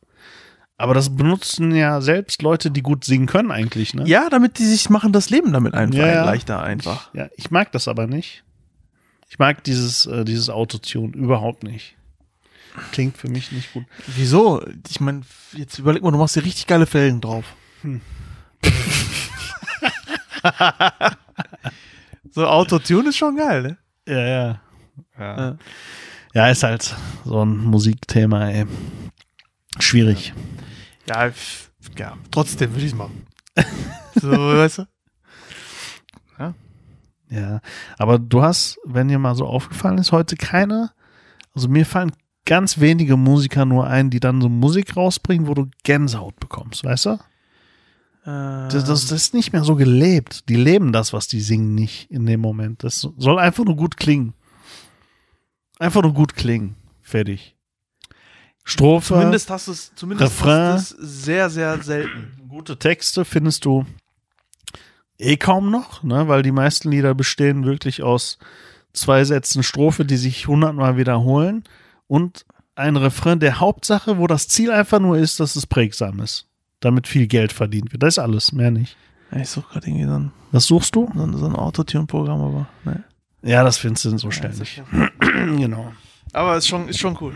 Aber 0.78 0.94
das 0.94 1.16
benutzen 1.16 1.74
ja 1.74 2.00
selbst 2.02 2.42
Leute, 2.44 2.70
die 2.70 2.82
gut 2.84 3.06
singen 3.06 3.26
können 3.28 3.50
eigentlich, 3.50 3.94
ne? 3.96 4.04
Ja, 4.08 4.30
damit 4.30 4.60
die 4.60 4.66
sich 4.66 4.90
machen 4.92 5.14
das 5.14 5.30
Leben 5.32 5.52
damit 5.54 5.74
einfach 5.74 5.98
Ja, 6.00 6.08
ja. 6.08 6.26
leichter 6.26 6.62
einfach. 6.62 7.12
Ja, 7.16 7.30
ich 7.38 7.50
mag 7.50 7.72
das 7.72 7.88
aber 7.88 8.06
nicht. 8.08 8.44
Ich 9.30 9.40
mag 9.40 9.64
dieses, 9.64 10.06
äh, 10.06 10.26
dieses 10.26 10.50
Autotune 10.52 11.16
überhaupt 11.16 11.64
nicht. 11.64 11.96
Klingt 12.92 13.18
für 13.18 13.30
mich 13.30 13.52
nicht 13.52 13.72
gut. 13.74 13.86
Wieso? 14.08 14.64
Ich 14.90 15.00
meine, 15.00 15.22
jetzt 15.54 15.80
überleg 15.80 16.04
mal, 16.04 16.12
du 16.12 16.18
machst 16.18 16.34
hier 16.36 16.44
richtig 16.44 16.68
geile 16.68 16.86
Felgen 16.86 17.22
drauf. 17.22 17.46
Hm. 17.82 18.02
so 22.32 22.46
Autotune 22.48 23.10
ist 23.10 23.18
schon 23.18 23.38
geil, 23.38 23.62
ne? 23.62 23.78
Ja, 24.08 24.20
ja. 24.20 24.62
Ja, 25.18 25.38
Ja. 25.38 25.58
ja 26.34 26.48
ist 26.50 26.64
halt 26.64 26.96
so 27.24 27.44
ein 27.44 27.58
Musikthema, 27.58 28.50
ey. 28.50 28.66
Schwierig. 29.80 30.34
Ja, 31.08 31.28
f- 31.28 31.72
ja 31.98 32.18
trotzdem 32.32 32.72
würde 32.72 32.86
ich 32.86 32.92
es 32.92 32.98
machen. 32.98 33.26
so, 34.16 34.30
weißt 34.32 34.80
du? 34.80 34.88
Ja, 37.28 37.60
aber 37.98 38.20
du 38.20 38.44
hast, 38.44 38.78
wenn 38.86 39.08
dir 39.08 39.18
mal 39.18 39.34
so 39.36 39.48
aufgefallen 39.48 39.98
ist, 39.98 40.12
heute 40.12 40.36
keine, 40.38 40.92
also 41.56 41.68
mir 41.68 41.84
fallen 41.84 42.12
ganz 42.46 42.80
wenige 42.80 43.18
Musiker 43.18 43.66
nur 43.66 43.88
ein, 43.88 44.10
die 44.10 44.20
dann 44.20 44.42
so 44.42 44.50
Musik 44.50 44.96
rausbringen, 44.96 45.48
wo 45.48 45.54
du 45.54 45.68
Gänsehaut 45.84 46.40
bekommst, 46.40 46.84
weißt 46.84 47.06
du? 47.08 47.10
Äh, 48.26 48.70
Das, 48.70 48.86
das, 48.86 49.08
das 49.08 49.12
ist 49.12 49.34
nicht 49.34 49.52
mehr 49.52 49.64
so 49.64 49.76
gelebt. 49.76 50.48
Die 50.50 50.56
leben 50.56 50.92
das, 50.92 51.12
was 51.12 51.28
die 51.28 51.42
singen, 51.42 51.76
nicht 51.76 52.10
in 52.12 52.26
dem 52.26 52.42
Moment. 52.42 52.84
Das 52.84 53.08
soll 53.18 53.40
einfach 53.40 53.66
nur 53.66 53.76
gut 53.76 53.98
klingen. 53.98 54.34
Einfach 55.80 56.02
nur 56.04 56.14
gut 56.14 56.36
klingen. 56.36 56.76
Fertig. 57.02 57.56
Strophe. 58.64 59.14
zumindest 59.14 59.50
hast 59.50 59.68
du 59.68 59.72
es, 59.74 59.94
zumindest 59.96 60.32
Refrain. 60.32 60.74
hast 60.74 60.92
es 60.94 61.24
sehr, 61.26 61.50
sehr 61.52 61.82
selten. 61.84 62.32
gute 62.50 62.80
Texte 62.80 63.24
findest 63.24 63.66
du 63.66 63.86
eh 65.20 65.38
kaum 65.38 65.70
noch, 65.70 66.02
ne? 66.02 66.28
weil 66.28 66.42
die 66.42 66.52
meisten 66.52 66.90
Lieder 66.90 67.14
bestehen 67.14 67.64
wirklich 67.64 68.02
aus 68.02 68.40
zwei 68.92 69.24
Sätzen 69.24 69.62
Strophe, 69.62 70.04
die 70.04 70.18
sich 70.18 70.48
hundertmal 70.48 70.98
wiederholen 70.98 71.64
und 72.08 72.46
ein 72.76 72.96
Refrain 72.98 73.40
der 73.40 73.60
Hauptsache, 73.60 74.18
wo 74.18 74.28
das 74.28 74.48
Ziel 74.48 74.72
einfach 74.72 75.00
nur 75.00 75.18
ist, 75.18 75.40
dass 75.40 75.56
es 75.56 75.66
prägsam 75.66 76.20
ist, 76.20 76.48
damit 76.82 77.08
viel 77.08 77.28
Geld 77.28 77.54
verdient 77.54 77.92
wird. 77.94 78.04
Das 78.04 78.16
ist 78.16 78.20
alles, 78.20 78.52
mehr 78.52 78.72
nicht. 78.72 78.98
Ja, 79.32 79.40
Ich 79.40 79.50
suche 79.50 79.74
gerade 79.74 79.88
irgendwie 79.88 80.06
so 80.06 80.14
ein, 80.20 80.32
Was 80.52 80.66
suchst 80.66 80.96
du? 80.96 81.10
so 81.16 81.24
ein, 81.24 81.38
so 81.38 81.46
ein 81.46 81.56
Autotune-Programm, 81.56 82.42
aber 82.42 82.68
ne. 82.84 83.04
Ja, 83.42 83.64
das 83.64 83.78
findest 83.78 84.06
du 84.06 84.18
so 84.18 84.28
Ja, 84.28 84.32
ständig. 84.34 84.58
sicher. 84.60 84.86
genau. 85.22 85.94
Aber 86.34 86.58
ist 86.58 86.68
schon, 86.68 86.90
ist 86.90 87.00
schon 87.00 87.18
cool. 87.22 87.34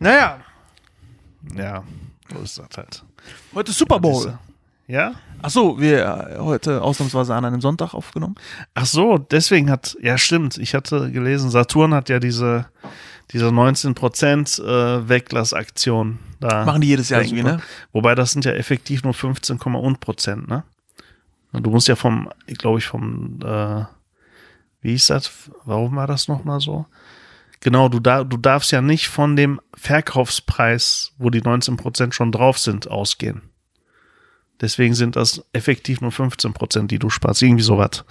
Naja, 0.00 0.40
Ja, 1.54 1.84
so 2.32 2.38
ist 2.40 2.58
das 2.58 2.66
halt. 2.76 3.04
heute 3.54 3.70
ist 3.70 3.78
Super 3.78 4.00
Bowl. 4.00 4.38
Ja? 4.86 5.14
Achso, 5.40 5.78
wir 5.80 6.04
äh, 6.36 6.38
heute 6.38 6.82
ausnahmsweise 6.82 7.34
an 7.34 7.44
einem 7.44 7.60
Sonntag 7.60 7.94
aufgenommen. 7.94 8.34
Ach 8.74 8.86
so, 8.86 9.18
deswegen 9.18 9.70
hat, 9.70 9.96
ja 10.02 10.18
stimmt, 10.18 10.58
ich 10.58 10.74
hatte 10.74 11.10
gelesen, 11.12 11.50
Saturn 11.50 11.94
hat 11.94 12.08
ja 12.08 12.18
diese, 12.18 12.66
diese 13.32 13.48
19% 13.48 14.62
äh, 14.62 15.08
Weglassaktion 15.08 16.18
da. 16.40 16.64
Machen 16.64 16.82
die 16.82 16.88
jedes 16.88 17.08
Jahr 17.08 17.22
Ja, 17.22 17.26
irgendwie, 17.26 17.42
ne? 17.42 17.62
Wobei 17.92 18.14
das 18.14 18.32
sind 18.32 18.44
ja 18.44 18.52
effektiv 18.52 19.02
nur 19.02 19.14
15, 19.14 19.58
und 19.58 20.00
Prozent, 20.00 20.48
ne? 20.48 20.64
Du 21.52 21.70
musst 21.70 21.86
ja 21.86 21.94
vom, 21.94 22.28
glaube 22.46 22.78
ich, 22.80 22.86
vom, 22.86 23.38
äh, 23.44 23.84
wie 24.80 24.90
hieß 24.90 25.06
das? 25.06 25.50
Warum 25.64 25.94
war 25.94 26.06
das 26.06 26.26
nochmal 26.26 26.60
so? 26.60 26.86
Genau, 27.60 27.88
du, 27.88 28.00
da, 28.00 28.24
du 28.24 28.36
darfst 28.36 28.72
ja 28.72 28.82
nicht 28.82 29.08
von 29.08 29.36
dem 29.36 29.60
Verkaufspreis, 29.74 31.12
wo 31.16 31.30
die 31.30 31.40
19% 31.40 32.12
schon 32.12 32.32
drauf 32.32 32.58
sind, 32.58 32.90
ausgehen. 32.90 33.42
Deswegen 34.60 34.94
sind 34.94 35.16
das 35.16 35.44
effektiv 35.52 36.00
nur 36.00 36.12
15%, 36.12 36.86
die 36.86 36.98
du 36.98 37.10
sparst. 37.10 37.42
Irgendwie 37.42 37.64
sowas. 37.64 38.04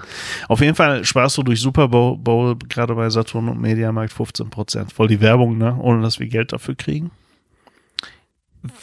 Auf 0.49 0.59
jeden 0.59 0.75
Fall 0.75 1.05
sparst 1.05 1.37
du 1.37 1.43
durch 1.43 1.61
Super 1.61 1.87
Bowl, 1.87 2.17
Bowl 2.17 2.57
gerade 2.67 2.93
bei 2.95 3.09
Saturn 3.09 3.47
und 3.49 3.61
Mediamarkt 3.61 4.13
15%. 4.13 4.93
Voll 4.93 5.07
die 5.07 5.21
Werbung, 5.21 5.57
ne? 5.57 5.75
Ohne 5.79 6.01
dass 6.01 6.19
wir 6.19 6.27
Geld 6.27 6.51
dafür 6.51 6.75
kriegen. 6.75 7.11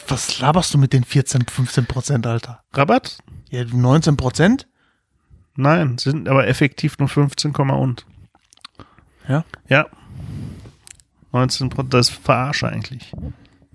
Was 0.07 0.39
laberst 0.39 0.73
du 0.73 0.77
mit 0.77 0.93
den 0.93 1.03
14, 1.03 1.47
15 1.47 1.85
Prozent, 1.85 2.27
Alter? 2.27 2.63
Rabatt? 2.73 3.17
Ja, 3.49 3.63
19 3.63 4.17
Prozent? 4.17 4.67
Nein, 5.55 5.97
sind 5.97 6.29
aber 6.29 6.47
effektiv 6.47 6.97
nur 6.97 7.09
15, 7.09 7.53
und. 7.53 8.05
Ja. 9.27 9.43
Ja. 9.67 9.87
19 11.31 11.69
Prozent, 11.69 11.93
das 11.93 12.09
ist 12.09 12.15
verarsche 12.17 12.67
eigentlich. 12.67 13.11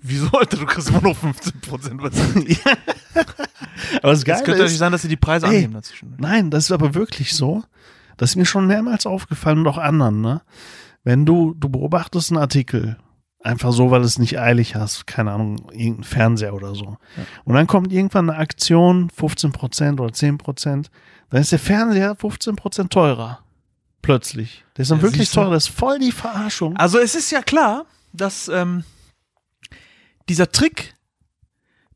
Wieso, 0.09 0.29
Alter? 0.31 0.57
Du 0.59 0.67
kriegst 0.67 0.89
immer 0.91 1.01
noch 1.03 1.17
15 1.17 1.61
Prozent. 1.61 2.03
Was 2.03 2.13
Aber 4.03 4.13
das 4.13 4.19
Es 4.19 4.25
Geile 4.25 4.39
könnte 4.39 4.51
natürlich 4.53 4.73
ist, 4.73 4.79
sein, 4.79 4.93
dass 4.93 5.03
sie 5.03 5.09
die 5.09 5.17
Preise 5.17 5.47
Ey. 5.47 5.57
annehmen 5.57 5.75
dazwischen. 5.75 6.15
nein, 6.19 6.51
das 6.51 6.65
ist 6.65 6.73
aber 6.73 6.95
wirklich 6.95 7.35
so. 7.35 7.63
Das 8.17 8.31
ist 8.31 8.37
mir 8.37 8.47
schon 8.47 8.67
mehrmals 8.67 9.07
aufgefallen 9.07 9.59
und 9.59 9.67
auch 9.69 9.79
anderen, 9.79 10.21
ne? 10.21 10.43
Wenn 11.05 11.27
du, 11.27 11.55
du 11.55 11.69
beobachtest 11.69 12.31
einen 12.33 12.39
Artikel, 12.41 12.97
einfach 13.41 13.73
so, 13.73 13.91
weil 13.91 14.03
es 14.03 14.19
nicht 14.19 14.39
eilig 14.41 14.75
hast, 14.75 15.07
keine 15.07 15.33
Ahnung, 15.33 15.71
irgendein 15.73 16.05
Fernseher 16.05 16.55
oder 16.55 16.75
so. 16.75 16.97
Und 17.45 17.55
dann 17.55 17.67
kommt 17.67 17.93
irgendwann 17.93 18.29
eine 18.31 18.39
Aktion, 18.39 19.11
15% 19.11 20.01
oder 20.01 20.13
10%, 20.13 20.87
dann 21.31 21.41
ist 21.41 21.53
der 21.53 21.59
Fernseher 21.59 22.17
15% 22.17 22.89
teurer. 22.89 23.41
Plötzlich. 24.03 24.65
Der 24.77 24.83
ist 24.83 24.91
dann 24.91 24.99
Ja, 24.99 25.03
wirklich 25.05 25.29
du. 25.31 25.35
teurer. 25.37 25.51
Das 25.53 25.69
ist 25.69 25.77
voll 25.79 25.99
die 25.99 26.13
Verarschung. 26.13 26.77
Also 26.77 26.99
es 26.99 27.15
ist 27.15 27.31
ja 27.31 27.43
klar, 27.43 27.85
dass 28.13 28.49
ähm, 28.49 28.83
dieser 30.29 30.51
Trick 30.51 30.95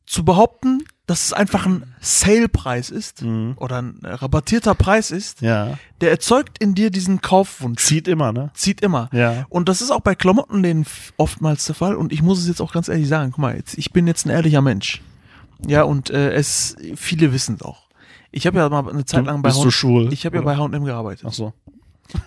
zu 0.05 0.25
behaupten, 0.25 0.83
dass 1.07 1.25
es 1.25 1.33
einfach 1.33 1.65
ein 1.65 1.93
Sale-Preis 1.99 2.89
ist 2.89 3.21
Mhm. 3.21 3.53
oder 3.57 3.81
ein 3.81 3.99
rabattierter 4.03 4.75
Preis 4.75 5.11
ist, 5.11 5.41
Ja. 5.41 5.77
der 5.99 6.11
erzeugt 6.11 6.57
in 6.59 6.73
dir 6.73 6.89
diesen 6.89 7.21
Kaufwunsch. 7.21 7.83
Zieht 7.83 8.07
immer, 8.07 8.31
ne? 8.31 8.51
Zieht 8.53 8.81
immer. 8.81 9.09
Ja. 9.13 9.45
Und 9.49 9.67
das 9.69 9.81
ist 9.81 9.91
auch 9.91 10.01
bei 10.01 10.15
Klamottenläden 10.15 10.85
oftmals 11.17 11.65
der 11.65 11.75
Fall. 11.75 11.95
Und 11.95 12.11
ich 12.11 12.21
muss 12.21 12.39
es 12.39 12.47
jetzt 12.47 12.61
auch 12.61 12.71
ganz 12.73 12.87
ehrlich 12.87 13.07
sagen, 13.07 13.31
guck 13.31 13.39
mal, 13.39 13.55
jetzt, 13.55 13.77
ich 13.77 13.91
bin 13.91 14.07
jetzt 14.07 14.25
ein 14.25 14.29
ehrlicher 14.29 14.61
Mensch. 14.61 15.01
Ja, 15.67 15.83
und 15.83 16.09
äh, 16.09 16.33
es, 16.33 16.75
viele 16.95 17.33
wissen 17.33 17.55
es 17.55 17.61
auch. 17.61 17.87
Ich 18.31 18.47
habe 18.47 18.57
ja 18.57 18.69
mal 18.69 18.89
eine 18.89 19.05
Zeit 19.05 19.25
lang 19.25 19.41
bei 19.41 19.51
H&M 19.51 19.71
schwul? 19.71 20.11
ich 20.13 20.25
habe 20.25 20.37
ja 20.37 20.41
bei 20.41 20.55
H&M 20.55 20.85
gearbeitet. 20.85 21.25
Ach 21.27 21.33
so. 21.33 21.53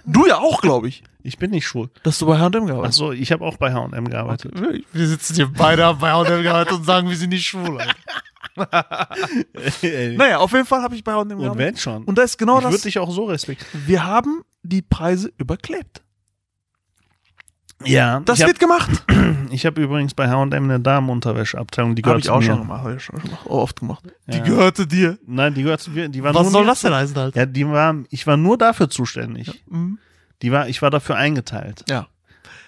Du 0.07 0.27
ja 0.27 0.39
auch, 0.39 0.61
glaube 0.61 0.89
ich, 0.89 1.03
Ich 1.23 1.39
bin 1.39 1.51
nicht 1.51 1.67
schwul. 1.67 1.91
dass 2.03 2.19
du 2.19 2.27
bei 2.27 2.39
H&M 2.39 2.67
gearbeitet 2.67 2.95
so, 2.95 3.13
ich 3.13 3.33
habe 3.33 3.45
auch 3.45 3.57
bei 3.57 3.73
H&M 3.73 4.09
gearbeitet. 4.09 4.53
Wir 4.93 5.07
sitzen 5.09 5.35
hier 5.35 5.49
beide 5.53 5.95
bei 5.95 6.11
H&M 6.13 6.43
gearbeitet 6.43 6.73
und 6.75 6.85
sagen, 6.85 7.09
wir 7.09 7.17
sind 7.17 7.31
nicht 7.31 7.47
schwul. 7.47 7.79
Naja, 10.17 10.39
auf 10.39 10.53
jeden 10.53 10.67
Fall 10.67 10.83
habe 10.83 10.95
ich 10.95 11.03
bei 11.05 11.13
H&M 11.13 11.23
Und 11.33 11.39
gearbeitet. 11.39 11.59
wenn 11.59 11.77
schon. 11.77 12.05
Und 12.05 12.19
da 12.19 12.23
ist 12.23 12.39
genau 12.39 12.59
ich 12.59 12.65
würde 12.65 12.75
das. 12.77 12.83
dich 12.83 12.99
auch 12.99 13.11
so 13.11 13.25
respektieren. 13.25 13.83
Wir 13.87 14.05
haben 14.05 14.43
die 14.63 14.83
Preise 14.83 15.33
überklebt. 15.39 16.03
Ja, 17.85 18.21
Das 18.25 18.39
ich 18.39 18.43
habe 18.45 18.51
wird 18.53 18.61
gemacht. 18.61 18.91
hab 19.65 19.79
übrigens 19.79 20.15
bei 20.15 20.29
H&M 20.29 20.53
eine 20.53 20.81
Damenunterwäscheabteilung, 20.81 21.95
die 21.95 22.03
Habe 22.03 22.21
gehört 22.21 22.25
ich 22.25 22.31
auch 22.31 22.41
mir. 22.41 22.47
schon 22.47 22.59
gemacht. 22.61 22.85
Hab 22.85 22.97
ich 22.97 23.03
schon 23.03 23.19
gemacht. 23.21 23.41
Oh, 23.47 23.59
oft 23.59 23.81
gemacht. 23.81 24.05
Die 24.27 24.39
Ja. 24.39 24.45
gehörte 24.45 24.87
dir. 24.87 25.19
Nein, 25.27 25.55
die 25.55 25.63
gehört 25.63 25.81
zu 25.81 25.91
mir. 25.91 26.09
Die 26.09 26.23
war 26.23 26.35
Was 26.35 26.43
nur 26.45 26.51
soll 26.53 26.67
das 26.67 26.81
denn 26.81 26.95
heißen, 26.95 27.17
Alter? 27.17 27.39
Ja, 27.39 27.47
die 27.47 27.67
war, 27.67 27.95
ich 28.11 28.27
war 28.27 28.37
nur 28.37 28.59
dafür 28.59 28.89
zuständig. 28.91 29.63
Mhm. 29.69 29.99
Die 30.43 30.53
war, 30.53 30.69
ich 30.69 30.83
war 30.83 30.91
dafür 30.91 31.17
eingeteilt. 31.17 31.85
Ja. 31.89 32.07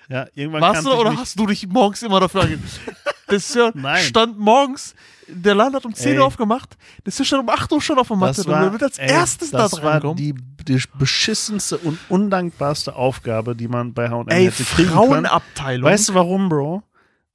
Ja, 0.08 0.26
irgendwann 0.34 0.60
Warst 0.60 0.86
du 0.86 0.92
oder 0.92 1.16
hast 1.16 1.38
du 1.38 1.46
dich 1.46 1.66
morgens 1.66 2.02
immer 2.02 2.20
dafür 2.20 2.42
angemeldet? 2.42 2.80
Das 3.28 3.52
Sir 3.52 3.72
Nein. 3.74 4.04
stand 4.04 4.38
morgens, 4.38 4.94
der 5.26 5.56
Laden 5.56 5.74
hat 5.74 5.84
um 5.84 5.92
10 5.92 6.12
Ey. 6.12 6.18
Uhr 6.20 6.26
aufgemacht, 6.26 6.76
der 7.04 7.12
Sir 7.12 7.24
stand 7.24 7.42
um 7.42 7.48
8 7.48 7.72
Uhr 7.72 7.82
schon 7.82 7.98
auf 7.98 8.06
der 8.06 8.16
Matte. 8.16 8.36
Das 8.36 8.46
und 8.46 8.52
war, 8.52 8.62
der 8.62 8.72
wird 8.72 8.82
als 8.84 8.98
ey, 8.98 9.10
erstes 9.10 9.50
da 9.50 9.58
das 9.58 9.72
war 9.82 9.98
drankommen. 10.00 10.16
die, 10.16 10.32
die 10.64 10.80
beschissenste 10.96 11.76
und 11.78 11.98
undankbarste 12.08 12.94
Aufgabe, 12.94 13.56
die 13.56 13.66
man 13.66 13.94
bei 13.94 14.08
H&M 14.10 14.28
hätte 14.28 14.62
kriegen 14.62 14.90
können. 14.90 14.90
Frauenabteilung. 14.90 15.90
Weißt 15.90 16.08
du 16.10 16.14
warum, 16.14 16.48
Bro? 16.48 16.84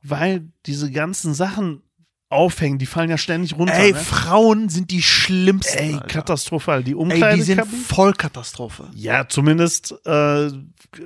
Weil 0.02 0.48
diese 0.66 0.90
ganzen 0.92 1.34
Sachen 1.34 1.84
aufhängen, 2.32 2.78
die 2.78 2.86
fallen 2.86 3.10
ja 3.10 3.18
ständig 3.18 3.58
runter. 3.58 3.74
Ey, 3.74 3.92
ne? 3.94 3.98
Frauen 4.00 4.70
sind 4.70 4.92
die 4.92 5.02
schlimmsten. 5.02 5.78
Ey 5.78 5.94
Alter. 5.96 6.08
katastrophal. 6.08 6.84
Die 6.84 6.92
Ey, 6.92 6.96
die 6.96 6.96
Umkleidekabinen. 6.96 7.46
sind 7.46 7.86
Vollkatastrophe. 7.88 8.86
ja, 8.96 9.28
zumindest, 9.28 9.94
äh, 10.06 10.50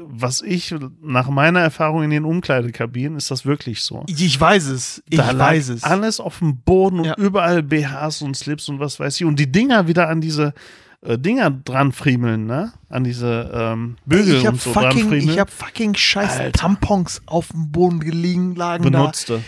was 0.08 0.42
ich, 0.42 0.74
nach 1.02 1.30
meiner 1.30 1.60
Erfahrung 1.60 2.04
in 2.04 2.10
den 2.10 2.26
Umkleidekabinen, 2.26 3.18
ist 3.18 3.30
das 3.32 3.46
wirklich 3.46 3.84
so. 3.84 4.04
Ich 4.08 4.40
weiß 4.40 4.68
es. 4.68 5.04
Ich 5.10 5.18
da 5.20 5.38
weiß 5.38 5.70
es. 5.70 5.84
alles 5.84 6.20
auf 6.20 6.40
dem 6.40 6.58
Boden 6.58 7.00
und 7.00 7.06
Ja. 7.06 7.16
überall 7.18 7.62
BHs 7.64 8.22
und 8.22 8.36
Slips 8.36 8.68
und 8.70 8.80
was 8.80 9.00
weiß 9.00 9.20
ich. 9.20 9.26
Und 9.26 9.38
die 9.40 9.52
Dinger 9.52 9.88
wieder 9.88 10.10
an 10.10 10.22
diese 10.22 10.54
äh, 11.02 11.20
Dinger 11.20 11.52
dran 11.52 11.92
friemeln, 11.92 12.48
ne? 12.48 12.74
An 12.90 13.04
diese 13.04 13.52
ähm, 13.54 13.98
Bügel 14.08 14.38
ich 14.38 14.48
und 14.48 14.60
so 14.60 14.74
dran 14.74 14.86
fucking, 14.86 15.10
friemeln. 15.10 15.30
ich 15.30 15.40
hab 15.40 15.52
fucking 15.52 15.94
scheiß 15.94 16.40
Alter. 16.40 16.52
Tampons 16.60 17.22
auf 17.28 17.50
dem 17.50 17.72
Boden 17.72 18.00
gelegen, 18.00 18.56
lagen 18.56 18.84
benutzte. 18.86 19.44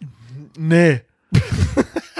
da. 0.00 0.06
Nee. 0.58 1.00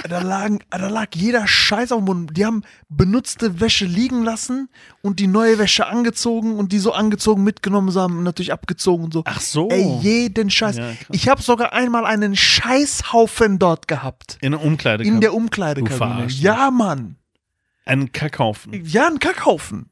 Da, 0.09 0.21
lagen, 0.21 0.59
da 0.69 0.87
lag 0.87 1.07
jeder 1.13 1.47
Scheiß 1.47 1.91
auf 1.91 1.99
dem 1.99 2.05
Boden. 2.05 2.27
Die 2.27 2.45
haben 2.45 2.63
benutzte 2.89 3.59
Wäsche 3.59 3.85
liegen 3.85 4.23
lassen 4.23 4.69
und 5.01 5.19
die 5.19 5.27
neue 5.27 5.57
Wäsche 5.57 5.87
angezogen 5.87 6.57
und 6.57 6.71
die 6.71 6.79
so 6.79 6.93
angezogen 6.93 7.43
mitgenommen, 7.43 7.93
haben 7.95 8.23
natürlich 8.23 8.51
abgezogen 8.51 9.05
und 9.05 9.13
so. 9.13 9.23
Ach 9.25 9.41
so. 9.41 9.69
Ey, 9.69 9.99
jeden 10.01 10.49
Scheiß. 10.49 10.77
Ja, 10.77 10.91
ich 11.11 11.29
habe 11.29 11.41
sogar 11.41 11.73
einmal 11.73 12.05
einen 12.05 12.35
Scheißhaufen 12.35 13.59
dort 13.59 13.87
gehabt. 13.87 14.37
in 14.41 14.51
der 14.51 14.63
Umkleidekabine. 14.63 15.15
In 15.15 15.21
der 15.21 15.33
Umkleidekabine. 15.33 16.27
Ja, 16.27 16.71
Mann. 16.71 17.15
Ein 17.85 18.11
Kackhaufen. 18.11 18.85
Ja, 18.85 19.07
ein 19.07 19.19
Kackhaufen. 19.19 19.89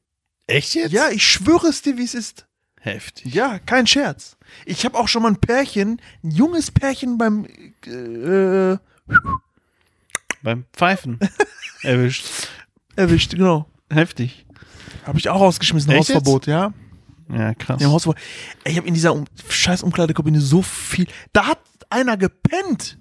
Echt 0.48 0.74
jetzt? 0.74 0.92
Ja, 0.92 1.10
ich 1.10 1.24
schwöre 1.24 1.68
es 1.68 1.82
dir, 1.82 1.98
wie 1.98 2.04
es 2.04 2.14
ist. 2.14 2.46
Heftig. 2.82 3.34
Ja, 3.34 3.60
kein 3.60 3.88
Scherz. 3.88 4.38
Ich 4.66 4.86
habe 4.86 4.98
auch 4.98 5.08
schon 5.08 5.24
mal 5.24 5.30
ein 5.30 5.40
Pärchen, 5.42 6.02
ein 6.24 6.32
junges 6.32 6.72
Pärchen 6.72 7.18
beim 7.18 7.46
äh, 7.86 8.78
Beim 10.42 10.66
Pfeifen 10.74 11.20
erwischt. 11.84 12.26
erwischt, 12.96 13.32
genau. 13.32 13.66
Heftig. 13.92 14.46
Habe 15.06 15.18
ich 15.20 15.30
auch 15.30 15.42
rausgeschmissen, 15.42 15.92
Echt 15.92 16.00
Hausverbot, 16.10 16.48
ja. 16.48 16.74
Ja, 17.32 17.54
krass. 17.54 17.84
Haben 17.84 17.92
Hausverbot. 17.92 18.22
Ey, 18.64 18.72
ich 18.74 18.78
habe 18.78 18.88
in 18.88 18.94
dieser 18.94 19.14
um 19.14 19.26
scheiß 19.50 19.84
Umkleidekabine 19.84 20.40
so 20.42 20.62
viel. 20.62 21.08
Da 21.34 21.48
hat 21.48 21.60
einer 21.90 22.18
gepennt. 22.18 22.98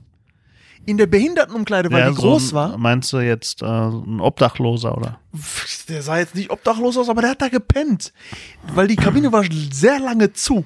In 0.86 0.96
der 0.96 1.06
Behindertenumkleide, 1.06 1.90
weil 1.92 2.00
Ja, 2.00 2.08
die 2.10 2.16
so 2.16 2.22
groß 2.22 2.52
ein- 2.52 2.54
war. 2.54 2.78
Meinst 2.78 3.12
du 3.12 3.18
jetzt 3.18 3.60
äh, 3.62 3.66
ein 3.66 4.20
Obdachloser 4.20 4.96
oder? 4.96 5.20
Der 5.88 6.02
sah 6.02 6.16
jetzt 6.18 6.34
nicht 6.34 6.50
obdachlos 6.50 6.96
aus, 6.96 7.10
aber 7.10 7.20
der 7.20 7.30
hat 7.32 7.42
da 7.42 7.48
gepennt. 7.48 8.12
Weil 8.74 8.86
die 8.88 8.96
Kabine 8.96 9.30
war 9.30 9.44
sehr 9.70 9.98
lange 10.00 10.32
zu. 10.32 10.64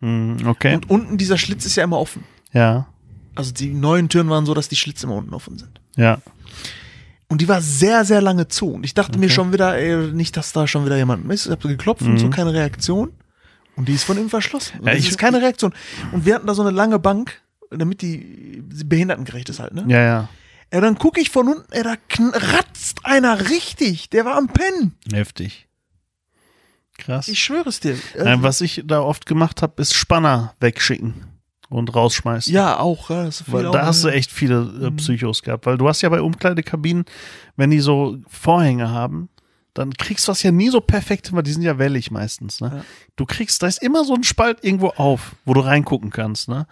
Hm, 0.00 0.36
okay. 0.46 0.74
Und 0.76 0.88
unten 0.90 1.18
dieser 1.18 1.38
Schlitz 1.38 1.66
ist 1.66 1.74
ja 1.76 1.82
immer 1.84 1.98
offen. 1.98 2.24
ja. 2.52 2.86
Also 3.34 3.52
die 3.52 3.72
neuen 3.74 4.08
Türen 4.08 4.28
waren 4.30 4.46
so, 4.46 4.54
dass 4.54 4.68
die 4.68 4.76
Schlitze 4.76 5.06
immer 5.06 5.16
unten 5.16 5.34
offen 5.34 5.58
sind. 5.58 5.80
Ja. 5.96 6.20
Und 7.28 7.40
die 7.40 7.48
war 7.48 7.60
sehr, 7.62 8.04
sehr 8.04 8.20
lange 8.20 8.48
zu. 8.48 8.70
Und 8.72 8.84
ich 8.84 8.94
dachte 8.94 9.18
mir 9.18 9.26
Okay. 9.26 9.34
schon 9.34 9.52
wieder, 9.52 9.76
ey, 9.76 10.12
nicht, 10.12 10.36
dass 10.36 10.52
da 10.52 10.66
schon 10.66 10.84
wieder 10.84 10.96
jemand 10.96 11.30
ist. 11.32 11.46
Ich 11.46 11.50
habe 11.52 11.66
geklopft 11.68 12.02
und 12.02 12.18
so 12.18 12.30
keine 12.30 12.52
Reaktion. 12.52 13.12
Und 13.76 13.88
die 13.88 13.94
ist 13.94 14.04
von 14.04 14.16
innen 14.16 14.30
verschlossen. 14.30 14.74
Und 14.76 14.82
Mhm. 14.82 14.86
Ja, 14.88 14.92
es 14.94 15.00
ich- 15.00 15.10
ist 15.10 15.18
keine 15.18 15.40
Reaktion. 15.40 15.72
Und 16.12 16.26
wir 16.26 16.34
hatten 16.36 16.46
da 16.46 16.54
so 16.54 16.62
eine 16.62 16.70
lange 16.70 16.98
Bank, 17.00 17.40
damit 17.70 18.02
die 18.02 18.62
behindertengerecht 18.84 19.48
ist 19.48 19.58
halt, 19.58 19.74
ne? 19.74 19.84
Ja, 19.88 20.00
ja. 20.00 20.28
Ja, 20.72 20.80
dann 20.80 20.96
gucke 20.98 21.20
ich 21.20 21.30
von 21.30 21.48
unten, 21.48 21.72
ey, 21.72 21.82
da 21.82 21.94
ratzt 22.18 23.04
einer 23.04 23.48
richtig. 23.50 24.10
Der 24.10 24.24
war 24.24 24.36
am 24.36 24.48
Pennen. 24.48 24.94
Heftig. 25.12 25.66
Krass. 26.98 27.26
Ich 27.28 27.40
schwöre 27.42 27.68
es 27.68 27.80
dir. 27.80 27.96
Also, 28.14 28.24
Nein, 28.24 28.42
was 28.42 28.60
ich 28.60 28.82
da 28.86 29.00
oft 29.00 29.26
gemacht 29.26 29.62
habe, 29.62 29.82
ist 29.82 29.94
Spanner 29.94 30.54
wegschicken 30.60 31.14
und 31.74 31.94
rausschmeißen. 31.94 32.52
ja, 32.54 32.78
auch. 32.78 33.10
Ja, 33.10 33.24
das 33.24 33.44
Weil 33.50 33.66
auch, 33.66 33.72
da 33.72 33.86
hast 33.86 34.04
du 34.04 34.08
echt 34.08 34.30
viele 34.30 34.60
äh, 34.80 34.90
Mhm. 34.90 34.96
Psychos 34.96 35.42
gehabt. 35.42 35.66
Weil 35.66 35.76
du 35.76 35.88
hast 35.88 36.02
ja 36.02 36.08
bei 36.08 36.20
Umkleidekabinen, 36.22 37.04
wenn 37.56 37.70
die 37.70 37.80
so 37.80 38.18
Vorhänge 38.28 38.90
haben, 38.90 39.28
dann 39.74 39.92
kriegst 39.92 40.28
du 40.28 40.30
das 40.32 40.42
ja 40.44 40.52
nie 40.52 40.68
so 40.70 40.80
perfekt, 40.80 41.32
weil 41.32 41.42
die 41.42 41.52
sind 41.52 41.62
ja 41.62 41.78
wellig 41.78 42.10
meistens. 42.12 42.60
Ne? 42.60 42.70
Ja. 42.76 42.84
Du 43.16 43.26
kriegst, 43.26 43.60
da 43.62 43.66
ist 43.66 43.82
immer 43.82 44.04
so 44.04 44.14
ein 44.14 44.22
Spalt 44.22 44.58
irgendwo 44.62 44.88
auf, 44.90 45.34
wo 45.44 45.52
du 45.54 45.60
reingucken 45.60 46.10
kannst. 46.10 46.48
Ne? 46.48 46.66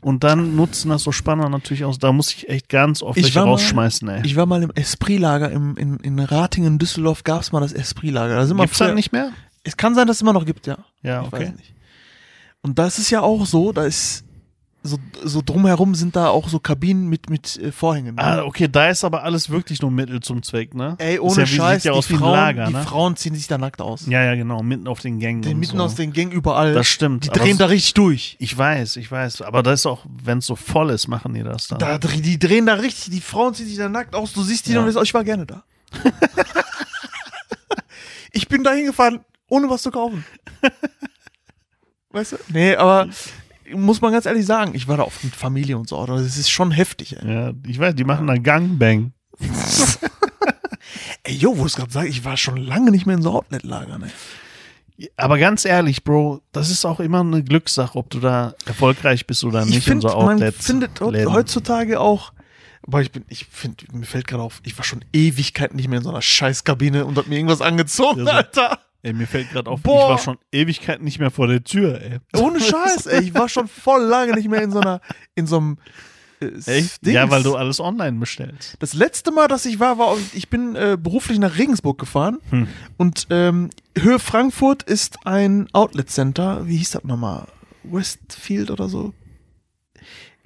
Und 0.00 0.22
dann 0.22 0.54
nutzen 0.54 0.90
das 0.90 1.02
so 1.02 1.10
Spanner 1.10 1.48
natürlich 1.48 1.84
aus. 1.84 1.98
Da 1.98 2.12
muss 2.12 2.32
ich 2.32 2.48
echt 2.48 2.68
ganz 2.68 3.02
oft 3.02 3.18
Ich 3.18 3.34
war 3.34 3.44
mal- 3.44 3.50
rausschmeißen. 3.50 4.08
Ey. 4.08 4.20
Ich 4.24 4.36
war 4.36 4.46
mal 4.46 4.62
im 4.62 4.70
Esprit-Lager 4.70 5.50
im, 5.50 5.76
in, 5.76 5.96
in 5.96 6.20
Ratingen, 6.20 6.78
Düsseldorf 6.78 7.24
gab 7.24 7.40
es 7.40 7.50
mal 7.50 7.58
das 7.58 7.72
Esprit-Lager. 7.72 8.36
Da 8.36 8.44
Gibt's 8.54 8.78
dann 8.78 8.88
früher- 8.88 8.94
nicht 8.94 9.10
mehr? 9.10 9.32
Es 9.64 9.76
kann 9.76 9.96
sein, 9.96 10.06
dass 10.06 10.18
es 10.18 10.22
immer 10.22 10.32
noch 10.32 10.46
gibt, 10.46 10.68
ja. 10.68 10.78
Ja, 11.02 11.22
Ich 11.22 11.26
okay. 11.32 11.52
Und 12.62 12.78
da 12.78 12.86
ist 12.86 12.98
es 12.98 13.10
ja 13.10 13.20
auch 13.20 13.46
so, 13.46 13.72
da 13.72 13.84
ist 13.84 14.24
so, 14.82 14.96
so 15.24 15.42
drumherum 15.44 15.94
sind 15.94 16.14
da 16.14 16.28
auch 16.28 16.48
so 16.48 16.60
Kabinen 16.60 17.08
mit, 17.08 17.28
mit 17.28 17.56
äh, 17.56 17.72
Vorhängen. 17.72 18.14
ne? 18.14 18.22
Ah, 18.22 18.42
okay, 18.44 18.68
da 18.68 18.88
ist 18.88 19.04
aber 19.04 19.24
alles 19.24 19.50
wirklich 19.50 19.82
nur 19.82 19.90
Mittel 19.90 20.20
zum 20.20 20.42
Zweck, 20.42 20.74
ne? 20.74 20.94
Ey, 20.98 21.18
ohne 21.18 21.40
ja, 21.40 21.46
Scheiß, 21.46 21.84
ja 21.84 21.92
aus 21.92 22.06
die, 22.06 22.16
Frauen, 22.16 22.32
Lager, 22.32 22.66
die 22.66 22.72
ne? 22.74 22.82
Frauen 22.84 23.16
ziehen 23.16 23.34
sich 23.34 23.48
da 23.48 23.58
nackt 23.58 23.80
aus. 23.80 24.06
Ja, 24.06 24.22
ja, 24.22 24.34
genau, 24.36 24.62
mitten 24.62 24.86
auf 24.86 25.00
den 25.00 25.18
Gängen. 25.18 25.42
Die 25.42 25.50
und 25.50 25.58
mitten 25.58 25.78
so. 25.78 25.82
aus 25.84 25.96
den 25.96 26.12
Gängen 26.12 26.32
überall. 26.32 26.74
Das 26.74 26.86
stimmt. 26.86 27.24
Die 27.24 27.30
drehen 27.30 27.58
da 27.58 27.66
richtig 27.66 27.94
durch. 27.94 28.36
Ich 28.38 28.56
weiß, 28.56 28.96
ich 28.96 29.10
weiß. 29.10 29.42
Aber 29.42 29.62
das 29.62 29.80
ist 29.80 29.86
auch, 29.86 30.04
wenn 30.22 30.38
es 30.38 30.46
so 30.46 30.54
voll 30.56 30.90
ist, 30.90 31.08
machen 31.08 31.34
die 31.34 31.42
das 31.42 31.66
dann. 31.68 31.80
Da, 31.80 31.98
die 31.98 32.38
drehen 32.38 32.66
da 32.66 32.74
richtig, 32.74 33.12
die 33.12 33.20
Frauen 33.20 33.54
ziehen 33.54 33.66
sich 33.66 33.76
da 33.76 33.88
nackt 33.88 34.14
aus. 34.14 34.32
Du 34.32 34.42
siehst 34.42 34.66
die 34.66 34.72
Ja. 34.72 34.80
und 34.80 34.86
sagst, 34.86 34.98
oh, 34.98 35.02
ich 35.02 35.14
war 35.14 35.24
gerne 35.24 35.44
da. 35.44 35.64
ich 38.32 38.48
bin 38.48 38.62
da 38.62 38.72
hingefahren, 38.72 39.20
ohne 39.48 39.68
was 39.68 39.82
zu 39.82 39.90
kaufen. 39.90 40.24
Weißt 42.10 42.32
du? 42.32 42.36
Nee, 42.48 42.74
aber 42.76 43.08
muss 43.74 44.00
man 44.00 44.12
ganz 44.12 44.26
ehrlich 44.26 44.46
sagen, 44.46 44.74
ich 44.74 44.88
war 44.88 44.96
da 44.96 45.02
oft 45.04 45.22
mit 45.24 45.34
Familie 45.36 45.76
und 45.78 45.88
so. 45.88 46.04
Das 46.06 46.36
ist 46.36 46.50
schon 46.50 46.70
heftig, 46.70 47.16
ey. 47.16 47.32
Ja, 47.32 47.52
ich 47.66 47.78
weiß, 47.78 47.94
die 47.94 48.04
machen 48.04 48.26
dann 48.26 48.42
Gangbang. 48.42 49.12
Ey, 51.24 51.34
yo, 51.34 51.58
wo 51.58 51.66
es 51.66 51.74
gerade 51.76 51.90
sagst, 51.92 52.08
ich 52.08 52.24
war 52.24 52.36
schon 52.36 52.56
lange 52.56 52.90
nicht 52.90 53.04
mehr 53.06 53.16
in 53.16 53.22
so 53.22 53.32
Outlet-Lagern, 53.32 54.04
ey. 54.04 55.08
Aber 55.16 55.38
ganz 55.38 55.64
ehrlich, 55.64 56.02
Bro, 56.02 56.40
das 56.52 56.70
ist 56.70 56.84
auch 56.84 56.98
immer 56.98 57.20
eine 57.20 57.44
Glückssache, 57.44 57.96
ob 57.96 58.10
du 58.10 58.18
da 58.18 58.54
erfolgreich 58.66 59.26
bist 59.26 59.44
oder 59.44 59.64
nicht 59.64 59.70
ich 59.78 59.86
in 59.86 60.00
finde, 60.00 60.08
so 60.08 60.20
man 60.22 60.52
findet 60.52 61.00
heutzutage 61.00 62.00
auch, 62.00 62.32
aber 62.84 63.02
ich 63.02 63.12
bin, 63.12 63.24
ich 63.28 63.44
finde, 63.46 63.84
mir 63.92 64.06
fällt 64.06 64.26
gerade 64.26 64.42
auf, 64.42 64.60
ich 64.64 64.76
war 64.76 64.84
schon 64.84 65.04
Ewigkeiten 65.12 65.76
nicht 65.76 65.88
mehr 65.88 65.98
in 65.98 66.04
so 66.04 66.10
einer 66.10 66.22
Scheißkabine 66.22 67.04
und 67.04 67.16
hab 67.16 67.28
mir 67.28 67.36
irgendwas 67.36 67.60
angezogen, 67.60 68.20
Ja, 68.20 68.24
so- 68.24 68.30
Alter. 68.32 68.78
Ey, 69.02 69.12
mir 69.12 69.26
fällt 69.28 69.50
gerade 69.50 69.70
auf, 69.70 69.82
Boah. 69.82 70.02
ich 70.04 70.08
war 70.10 70.18
schon 70.18 70.38
Ewigkeiten 70.52 71.04
nicht 71.04 71.18
mehr 71.20 71.30
vor 71.30 71.46
der 71.46 71.62
Tür, 71.62 72.00
ey. 72.00 72.18
Ohne 72.36 72.60
Scheiß, 72.60 73.06
ey, 73.06 73.22
ich 73.22 73.34
war 73.34 73.48
schon 73.48 73.68
voll 73.68 74.02
lange 74.02 74.34
nicht 74.34 74.48
mehr 74.48 74.62
in 74.62 74.70
so 74.72 74.80
einer, 74.80 75.00
in 75.36 75.46
so 75.46 75.58
einem 75.58 75.78
äh. 76.40 76.82
Ja, 77.02 77.30
weil 77.30 77.42
du 77.42 77.56
alles 77.56 77.80
online 77.80 78.18
bestellst. 78.18 78.76
Das 78.80 78.94
letzte 78.94 79.30
Mal, 79.32 79.48
dass 79.48 79.66
ich 79.66 79.80
war, 79.80 79.98
war, 79.98 80.16
ich 80.34 80.48
bin 80.48 80.76
äh, 80.76 80.96
beruflich 81.00 81.38
nach 81.40 81.58
Regensburg 81.58 81.98
gefahren 81.98 82.38
Hm. 82.50 82.68
und 82.96 83.26
ähm, 83.30 83.70
Höhe 83.96 84.18
Frankfurt 84.20 84.82
ist 84.84 85.26
ein 85.26 85.68
Outlet 85.72 86.10
Center. 86.10 86.66
Wie 86.66 86.76
hieß 86.76 86.92
das 86.92 87.04
nochmal? 87.04 87.46
Westfield 87.84 88.70
oder 88.70 88.88
so? 88.88 89.14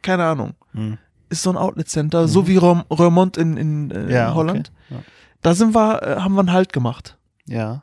Keine 0.02 0.24
Ahnung. 0.24 0.54
Hm. 0.72 0.98
Ist 1.28 1.42
so 1.42 1.50
ein 1.50 1.56
Outlet 1.56 1.88
Center, 1.88 2.28
so 2.28 2.46
wie 2.46 2.56
Rem- 2.58 2.84
Remont 2.90 3.36
in, 3.36 3.56
in 3.56 3.90
äh, 3.90 4.12
Ja, 4.12 4.34
Holland. 4.34 4.72
Okay. 4.90 5.00
Da 5.42 5.54
sind 5.54 5.74
wir, 5.74 6.02
äh, 6.02 6.16
haben 6.20 6.34
wir 6.34 6.40
einen 6.40 6.52
Halt 6.52 6.72
gemacht. 6.72 7.16
Ja. 7.46 7.82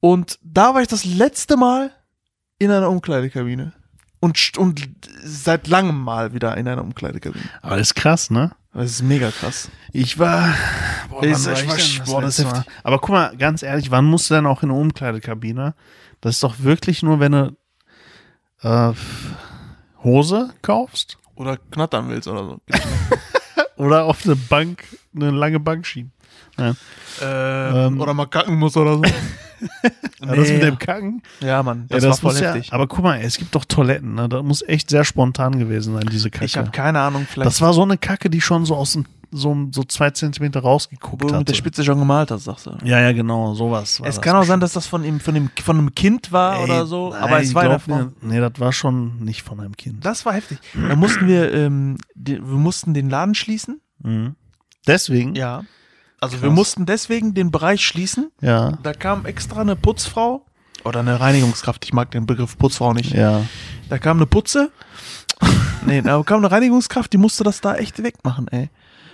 Und 0.00 0.38
da 0.42 0.74
war 0.74 0.82
ich 0.82 0.88
das 0.88 1.04
letzte 1.04 1.56
Mal 1.56 1.90
in 2.58 2.70
einer 2.70 2.88
Umkleidekabine. 2.90 3.72
Und, 4.20 4.58
und 4.58 4.88
seit 5.22 5.66
langem 5.66 5.98
mal 6.00 6.34
wieder 6.34 6.56
in 6.56 6.68
einer 6.68 6.82
Umkleidekabine. 6.82 7.44
Aber 7.62 7.76
das 7.76 7.88
ist 7.88 7.94
krass, 7.94 8.30
ne? 8.30 8.52
Das 8.74 8.90
ist 8.90 9.02
mega 9.02 9.30
krass. 9.30 9.68
Ich 9.92 10.18
war. 10.18 10.54
Boah, 11.08 11.22
Ich- 11.24 11.44
wann 11.44 11.54
ich 11.54 11.60
ich 11.62 11.68
war- 11.68 11.76
das 11.76 12.08
boah, 12.10 12.22
das 12.22 12.38
heftig. 12.38 12.72
Aber 12.84 12.98
guck 12.98 13.10
mal, 13.10 13.36
ganz 13.36 13.62
ehrlich, 13.62 13.90
wann 13.90 14.04
musst 14.04 14.30
du 14.30 14.34
denn 14.34 14.46
auch 14.46 14.62
in 14.62 14.70
eine 14.70 14.78
Umkleidekabine? 14.78 15.74
Das 16.20 16.34
ist 16.36 16.42
doch 16.42 16.60
wirklich 16.60 17.02
nur, 17.02 17.18
wenn 17.18 17.32
du 17.32 17.56
äh, 18.62 18.92
Hose 20.04 20.50
kaufst 20.62 21.18
Oder 21.34 21.56
knattern 21.56 22.08
willst 22.10 22.28
oder 22.28 22.44
so. 22.44 22.60
oder 23.76 24.04
auf 24.04 24.24
eine 24.24 24.36
Bank, 24.36 24.84
eine 25.16 25.30
lange 25.30 25.58
Bank 25.60 25.86
schieben. 25.86 26.12
Nein. 26.58 26.76
Ähm, 27.22 28.00
oder 28.00 28.12
mal 28.14 28.26
kacken 28.26 28.56
muss 28.58 28.76
oder 28.76 28.96
so. 28.96 29.02
Ja, 30.22 30.34
Das 30.34 30.50
mit 30.50 30.62
dem 30.62 30.78
Kacken, 30.78 31.22
Ja, 31.40 31.62
Mann, 31.62 31.86
ja, 31.90 31.96
das, 31.96 32.04
das 32.04 32.10
war 32.10 32.16
voll 32.16 32.32
muss 32.32 32.40
ja, 32.40 32.54
heftig. 32.54 32.72
aber 32.72 32.86
guck 32.86 33.02
mal, 33.02 33.20
es 33.20 33.38
gibt 33.38 33.54
doch 33.54 33.64
Toiletten, 33.64 34.14
ne? 34.14 34.28
Da 34.28 34.42
muss 34.42 34.62
echt 34.62 34.90
sehr 34.90 35.04
spontan 35.04 35.58
gewesen 35.58 35.94
sein, 35.94 36.06
diese 36.10 36.30
Kacke. 36.30 36.44
ich 36.44 36.56
habe 36.58 36.70
keine 36.70 37.00
Ahnung, 37.00 37.26
vielleicht 37.28 37.46
das 37.46 37.60
war 37.60 37.72
so 37.72 37.82
eine 37.82 37.96
Kacke, 37.96 38.28
die 38.30 38.40
schon 38.40 38.66
so 38.66 38.76
aus 38.76 38.92
dem, 38.92 39.06
so, 39.32 39.56
so 39.70 39.82
zwei 39.84 40.10
Zentimeter 40.10 40.60
rausgeguckt 40.60 41.24
hat. 41.30 41.38
mit 41.38 41.48
der 41.48 41.54
Spitze 41.54 41.84
schon 41.84 41.98
gemalt 41.98 42.30
hast, 42.30 42.44
sagst 42.44 42.66
du. 42.66 42.72
Ja, 42.84 43.00
ja, 43.00 43.12
genau, 43.12 43.54
sowas. 43.54 44.00
War 44.00 44.08
Es 44.08 44.16
das 44.16 44.22
kann 44.24 44.36
auch 44.36 44.44
sein, 44.44 44.60
dass 44.60 44.72
das 44.74 44.86
von 44.86 45.04
ihm, 45.04 45.20
von 45.20 45.34
dem, 45.34 45.50
von 45.62 45.78
einem 45.78 45.94
Kind 45.94 46.32
war 46.32 46.58
Ey, 46.58 46.64
oder 46.64 46.84
so, 46.86 47.10
nein, 47.10 47.22
aber 47.22 47.40
es 47.40 47.54
war 47.54 47.62
eine 47.62 47.70
glaub 47.78 47.82
Frau. 47.82 47.96
mir, 47.96 48.12
Nee, 48.22 48.40
das 48.40 48.52
war 48.58 48.72
schon 48.72 49.20
nicht 49.24 49.42
von 49.42 49.60
einem 49.60 49.76
Kind. 49.76 50.04
Das 50.04 50.26
war 50.26 50.34
heftig. 50.34 50.58
Da 50.74 50.96
mussten 50.96 51.26
wir, 51.28 51.52
ähm, 51.54 51.96
die, 52.14 52.36
wir 52.36 52.58
mussten 52.58 52.92
den 52.92 53.08
Laden 53.08 53.34
schließen. 53.34 53.80
Mhm. 54.02 54.34
Deswegen, 54.86 55.34
Ja. 55.34 55.62
Also 56.20 56.34
Krass. 56.36 56.42
wir 56.42 56.50
mussten 56.50 56.86
deswegen 56.86 57.34
den 57.34 57.50
Bereich 57.50 57.84
schließen. 57.84 58.30
ja, 58.40 58.72
Da 58.82 58.92
kam 58.92 59.24
extra 59.26 59.60
eine 59.62 59.74
Putzfrau 59.76 60.44
oder 60.84 61.00
eine 61.00 61.18
Reinigungskraft. 61.20 61.84
Ich 61.84 61.92
mag 61.92 62.10
den 62.10 62.26
Begriff 62.26 62.56
Putzfrau 62.58 62.92
nicht. 62.92 63.12
ja. 63.12 63.42
Da 63.88 63.98
kam 63.98 64.18
eine 64.18 64.26
Putze. 64.26 64.70
nee, 65.86 66.00
da 66.02 66.22
kam 66.22 66.38
eine 66.38 66.50
Reinigungskraft, 66.50 67.12
die 67.12 67.18
musste 67.18 67.42
das 67.42 67.60
da 67.60 67.74
echt 67.76 68.02
wegmachen, 68.02 68.46
ey. 68.48 68.68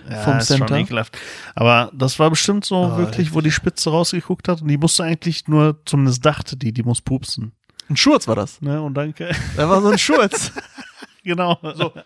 ja 0.09 0.17
Vom 0.21 0.37
ist 0.37 0.47
schon 0.49 0.57
Center. 0.57 0.75
ekelhaft. 0.77 1.17
Aber 1.55 1.89
das 1.93 2.19
war 2.19 2.29
bestimmt 2.29 2.63
so 2.65 2.75
Ah, 2.83 2.97
wirklich, 2.97 3.33
wo 3.33 3.41
die 3.41 3.51
Spitze 3.51 3.89
rausgeguckt 3.89 4.47
hat 4.49 4.61
und 4.61 4.67
die 4.67 4.77
musste 4.77 5.03
eigentlich 5.03 5.47
nur, 5.47 5.79
zumindest 5.85 6.23
dachte 6.25 6.57
die, 6.57 6.71
die 6.73 6.83
muss 6.83 7.01
pupsen. 7.01 7.53
Ein 7.89 7.95
Schurz 7.97 8.27
war 8.27 8.35
das. 8.35 8.61
Ne? 8.61 8.81
Und 8.81 8.93
dann, 8.95 9.13
Da 9.55 9.69
war 9.69 9.81
so 9.81 9.87
ein 9.89 9.97
Schurz. 9.97 10.51
genau. 11.23 11.57
So. 11.75 11.93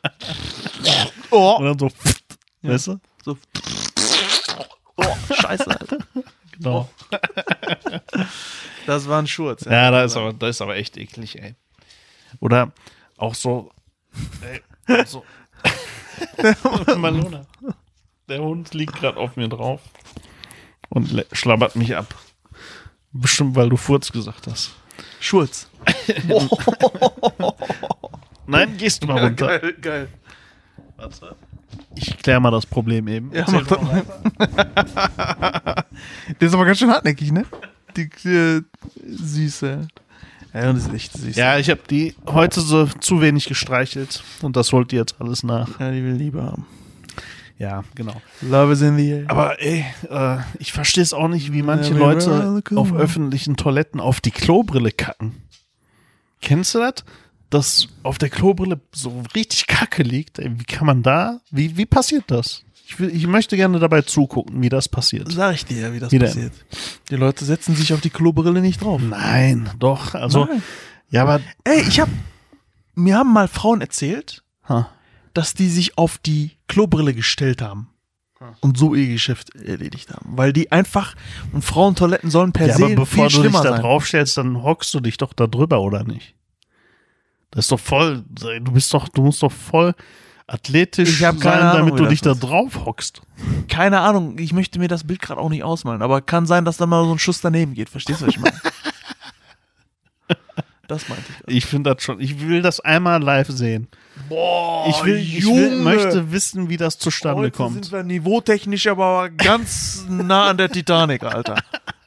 Oh, 1.31 1.55
Und 1.59 1.65
dann 1.65 1.79
so, 1.79 1.89
weißt 2.61 2.87
du? 2.87 2.99
so. 3.23 3.37
Oh, 4.97 5.15
scheiße, 5.33 5.67
Alter. 5.67 5.97
Genau. 6.57 6.89
Das 8.87 9.07
war 9.07 9.19
ein 9.19 9.27
Schurz. 9.27 9.63
Ja, 9.65 9.91
da 9.91 10.03
ist 10.03 10.17
aber, 10.17 10.33
da 10.33 10.47
ist 10.47 10.61
aber 10.61 10.75
echt 10.75 10.97
eklig, 10.97 11.39
ey. 11.39 11.55
Oder 12.39 12.71
auch 13.17 13.35
so, 13.35 13.71
ey, 14.41 15.05
so. 15.05 15.23
Malona. 16.97 17.45
Der 18.27 18.41
Hund 18.41 18.73
liegt 18.73 18.95
gerade 18.95 19.17
auf 19.17 19.35
mir 19.35 19.47
drauf 19.49 19.81
und 20.89 21.25
schlabbert 21.31 21.75
mich 21.75 21.95
ab. 21.95 22.13
Bestimmt, 23.11 23.55
weil 23.55 23.69
du 23.69 23.77
Furz 23.77 24.11
gesagt 24.11 24.47
hast. 24.47 24.71
Schurz. 25.19 25.69
Nein, 28.47 28.77
gehst 28.77 29.03
du 29.03 29.07
mal 29.07 29.23
runter. 29.23 29.59
geil, 29.59 29.73
geil. 29.79 30.07
Warte. 30.97 31.35
Ich 31.95 32.17
klär 32.17 32.39
mal 32.39 32.51
das 32.51 32.65
Problem 32.65 33.07
eben. 33.07 33.31
Ja, 33.33 33.45
mach 33.51 33.67
das 33.67 33.81
mal. 33.81 34.03
Der 36.39 36.47
ist 36.47 36.53
aber 36.53 36.65
ganz 36.65 36.79
schön 36.79 36.89
hartnäckig, 36.89 37.31
ne? 37.31 37.45
Die 37.95 38.09
äh, 38.27 38.61
süße. 39.05 39.87
Ja, 40.53 40.73
das 40.73 40.87
ist 40.87 40.93
echt 40.93 41.13
süß. 41.13 41.35
Ja, 41.35 41.57
ich 41.57 41.69
habe 41.69 41.81
die 41.89 42.15
heute 42.27 42.61
so 42.61 42.85
zu 42.85 43.21
wenig 43.21 43.45
gestreichelt 43.45 44.23
und 44.41 44.55
das 44.55 44.71
holt 44.73 44.91
die 44.91 44.97
jetzt 44.97 45.15
alles 45.19 45.43
nach. 45.43 45.79
ja, 45.79 45.91
die 45.91 46.03
will 46.03 46.13
Liebe 46.13 46.43
haben. 46.43 46.65
Ja, 47.57 47.83
genau. 47.93 48.19
Love 48.41 48.73
is 48.73 48.81
in 48.81 48.97
the 48.97 49.07
air. 49.09 49.25
Aber 49.27 49.61
ey, 49.61 49.85
äh, 50.09 50.37
ich 50.57 50.73
verstehe 50.73 51.03
es 51.03 51.13
auch 51.13 51.27
nicht, 51.27 51.53
wie 51.53 51.61
manche 51.61 51.93
Leute 51.93 52.63
auf 52.75 52.91
öffentlichen 52.91 53.55
Toiletten 53.55 53.99
auf 53.99 54.19
die 54.19 54.31
Klobrille 54.31 54.91
kacken. 54.91 55.35
Kennst 56.41 56.73
du 56.73 56.79
das? 56.79 57.05
Dass 57.51 57.87
auf 58.01 58.17
der 58.17 58.29
Klobrille 58.29 58.81
so 58.91 59.23
richtig 59.35 59.67
Kacke 59.67 60.01
liegt. 60.01 60.39
Wie 60.39 60.63
kann 60.63 60.87
man 60.87 61.03
da? 61.03 61.41
Wie, 61.51 61.77
wie 61.77 61.85
passiert 61.85 62.23
das? 62.27 62.63
Ich, 62.87 62.99
will, 62.99 63.15
ich 63.15 63.27
möchte 63.27 63.55
gerne 63.55 63.77
dabei 63.79 64.01
zugucken, 64.01 64.61
wie 64.61 64.69
das 64.69 64.89
passiert. 64.89 65.31
Sag 65.31 65.53
ich 65.53 65.65
dir, 65.65 65.93
wie 65.93 65.99
das 65.99 66.11
Wie 66.11 66.17
denn? 66.17 66.27
passiert. 66.27 66.53
Die 67.09 67.15
Leute 67.15 67.45
setzen 67.45 67.75
sich 67.75 67.93
auf 67.93 68.01
die 68.01 68.09
Klobrille 68.09 68.59
nicht 68.59 68.81
drauf. 68.81 68.99
Nein, 69.01 69.69
doch. 69.79 70.15
Also, 70.15 70.45
Nein. 70.45 70.63
Ja, 71.09 71.21
aber 71.21 71.41
Ey, 71.63 71.81
ich 71.87 71.99
hab, 71.99 72.09
mir 72.95 73.17
haben 73.17 73.31
mal 73.31 73.47
Frauen 73.47 73.81
erzählt, 73.81 74.43
ha, 74.67 74.89
dass 75.33 75.53
die 75.53 75.69
sich 75.69 75.97
auf 75.97 76.17
die 76.17 76.51
Klobrille 76.67 77.13
gestellt 77.13 77.61
haben. 77.61 77.89
Und 78.61 78.75
so 78.75 78.95
ihr 78.95 79.07
Geschäft 79.07 79.55
erledigt 79.55 80.11
haben. 80.11 80.35
Weil 80.35 80.51
die 80.51 80.71
einfach, 80.71 81.13
und 81.51 81.63
Frauentoiletten 81.63 82.31
sollen 82.31 82.53
per 82.53 82.67
ja, 82.67 82.75
se 82.75 82.85
aber 82.85 82.95
bevor 82.95 83.29
du 83.29 83.43
dich 83.43 83.51
da 83.51 83.61
sein. 83.61 83.81
draufstellst, 83.81 84.35
dann 84.35 84.63
hockst 84.63 84.91
du 84.95 84.99
dich 84.99 85.17
doch 85.17 85.33
da 85.33 85.45
drüber, 85.45 85.79
oder 85.79 86.03
nicht? 86.03 86.33
Das 87.51 87.65
ist 87.65 87.71
doch 87.71 87.79
voll, 87.79 88.23
du 88.29 88.71
bist 88.71 88.93
doch, 88.93 89.09
du 89.09 89.21
musst 89.21 89.43
doch 89.43 89.51
voll 89.51 89.93
athletisch 90.47 91.19
sein, 91.19 91.39
keine 91.39 91.71
Ahnung, 91.71 91.89
damit 91.89 91.99
du 91.99 92.05
dich 92.07 92.21
da 92.21 92.33
drauf 92.33 92.85
hockst. 92.85 93.21
Keine 93.69 93.99
Ahnung, 93.99 94.37
ich 94.37 94.53
möchte 94.53 94.79
mir 94.79 94.87
das 94.87 95.05
Bild 95.05 95.21
gerade 95.21 95.39
auch 95.39 95.49
nicht 95.49 95.63
ausmalen, 95.63 96.01
aber 96.01 96.21
kann 96.21 96.45
sein, 96.45 96.65
dass 96.65 96.77
da 96.77 96.85
mal 96.85 97.05
so 97.05 97.11
ein 97.13 97.19
Schuss 97.19 97.41
daneben 97.41 97.73
geht. 97.73 97.89
Verstehst 97.89 98.21
du, 98.21 98.27
was 98.27 98.35
ich 98.35 98.39
meine? 98.39 98.59
das 100.87 101.07
meinte 101.07 101.25
ich. 101.47 101.57
Ich 101.57 101.65
finde 101.65 101.93
das 101.93 102.03
schon, 102.03 102.19
ich 102.19 102.41
will 102.41 102.61
das 102.61 102.81
einmal 102.81 103.21
live 103.21 103.49
sehen. 103.49 103.87
Boah, 104.27 104.87
ich 104.89 105.03
will, 105.05 105.17
ich 105.17 105.45
will, 105.45 105.77
möchte 105.81 106.31
wissen, 106.31 106.69
wie 106.69 106.77
das 106.77 106.97
zustande 106.99 107.43
Heute 107.43 107.51
kommt. 107.51 107.85
sind 107.85 107.91
wir 107.91 108.03
niveautechnisch 108.03 108.87
aber 108.87 109.29
ganz 109.29 110.05
nah 110.09 110.49
an 110.49 110.57
der 110.57 110.69
Titanic, 110.69 111.23
Alter. 111.23 111.55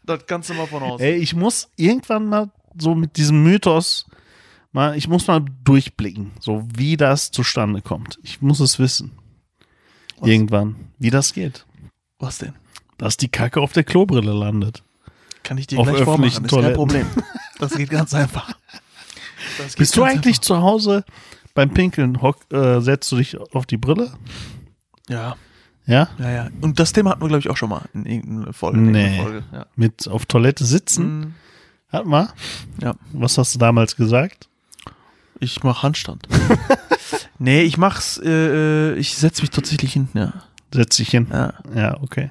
Das 0.04 0.26
kannst 0.26 0.50
du 0.50 0.54
mal 0.54 0.66
von 0.66 0.82
aus. 0.82 1.00
Ey, 1.00 1.14
ich 1.14 1.34
muss 1.34 1.70
irgendwann 1.76 2.26
mal 2.26 2.50
so 2.78 2.94
mit 2.94 3.16
diesem 3.16 3.42
Mythos 3.42 4.04
mal, 4.74 4.96
ich 4.96 5.08
muss 5.08 5.26
mal 5.26 5.42
durchblicken, 5.64 6.32
so 6.40 6.66
wie 6.76 6.96
das 6.96 7.30
zustande 7.30 7.80
kommt. 7.82 8.18
Ich 8.22 8.42
muss 8.42 8.60
es 8.60 8.78
wissen. 8.78 9.12
Was? 10.18 10.28
Irgendwann, 10.28 10.76
wie 10.98 11.10
das 11.10 11.32
geht. 11.32 11.64
Was 12.18 12.38
denn? 12.38 12.52
Dass 12.98 13.16
die 13.16 13.28
Kacke 13.28 13.60
auf 13.60 13.72
der 13.72 13.84
Klobrille 13.84 14.32
landet. 14.32 14.82
Kann 15.42 15.58
ich 15.58 15.66
dir 15.66 15.78
Auf 15.78 15.88
gleich 15.88 16.02
vormachen, 16.04 16.44
ist 16.44 16.50
kein. 16.50 16.72
Problem. 16.74 17.06
Das 17.58 17.72
geht 17.74 17.90
ganz 17.90 18.14
einfach. 18.14 18.48
Geht 19.58 19.76
Bist 19.76 19.96
du 19.96 20.00
ganz 20.02 20.12
eigentlich 20.14 20.40
zu 20.40 20.60
Hause 20.60 21.04
beim 21.54 21.70
Pinkeln, 21.70 22.20
hock, 22.22 22.36
äh, 22.52 22.80
setzt 22.80 23.10
du 23.12 23.16
dich 23.16 23.38
auf 23.38 23.66
die 23.66 23.76
Brille? 23.76 24.04
einfach. 24.04 24.18
Ja, 25.08 25.36
Ja? 25.86 26.08
ja, 26.18 26.30
ja. 26.30 26.48
Und 26.62 26.78
das 26.80 26.92
Thema 26.92 27.10
hatten 27.10 27.20
wir, 27.22 27.28
glaube 27.28 27.40
ich, 27.40 27.50
auch 27.50 27.56
schon 27.56 27.68
mal 27.68 27.82
in 27.92 28.06
irgendeiner 28.06 28.52
Folge. 28.52 28.78
in 28.78 28.90
Nee. 28.90 29.20
Folge. 29.20 29.44
Ja. 29.52 29.66
Mit 29.76 30.08
auf 30.08 30.24
Toilette 30.26 30.64
sitzen? 30.64 31.20
Mm, 31.20 31.34
Hat 31.90 32.06
mal. 32.06 32.32
ja. 32.80 32.94
Was 33.12 33.36
hast 33.38 33.54
du 33.54 33.58
damals 33.58 33.94
gesagt? 33.96 34.48
Ich 35.40 35.62
mach 35.62 35.82
Handstand. 35.82 36.26
nee, 37.38 37.62
ich 37.62 37.76
mach's, 37.76 38.18
äh, 38.18 38.92
äh, 38.92 38.94
ich 38.96 39.16
setz 39.16 39.40
mich 39.40 39.50
tatsächlich 39.50 39.92
hinten, 39.92 40.18
ja. 40.18 40.32
Setz 40.72 40.96
dich 40.96 41.10
hin. 41.10 41.28
Ja. 41.30 41.54
Ja, 41.74 42.00
okay. 42.02 42.30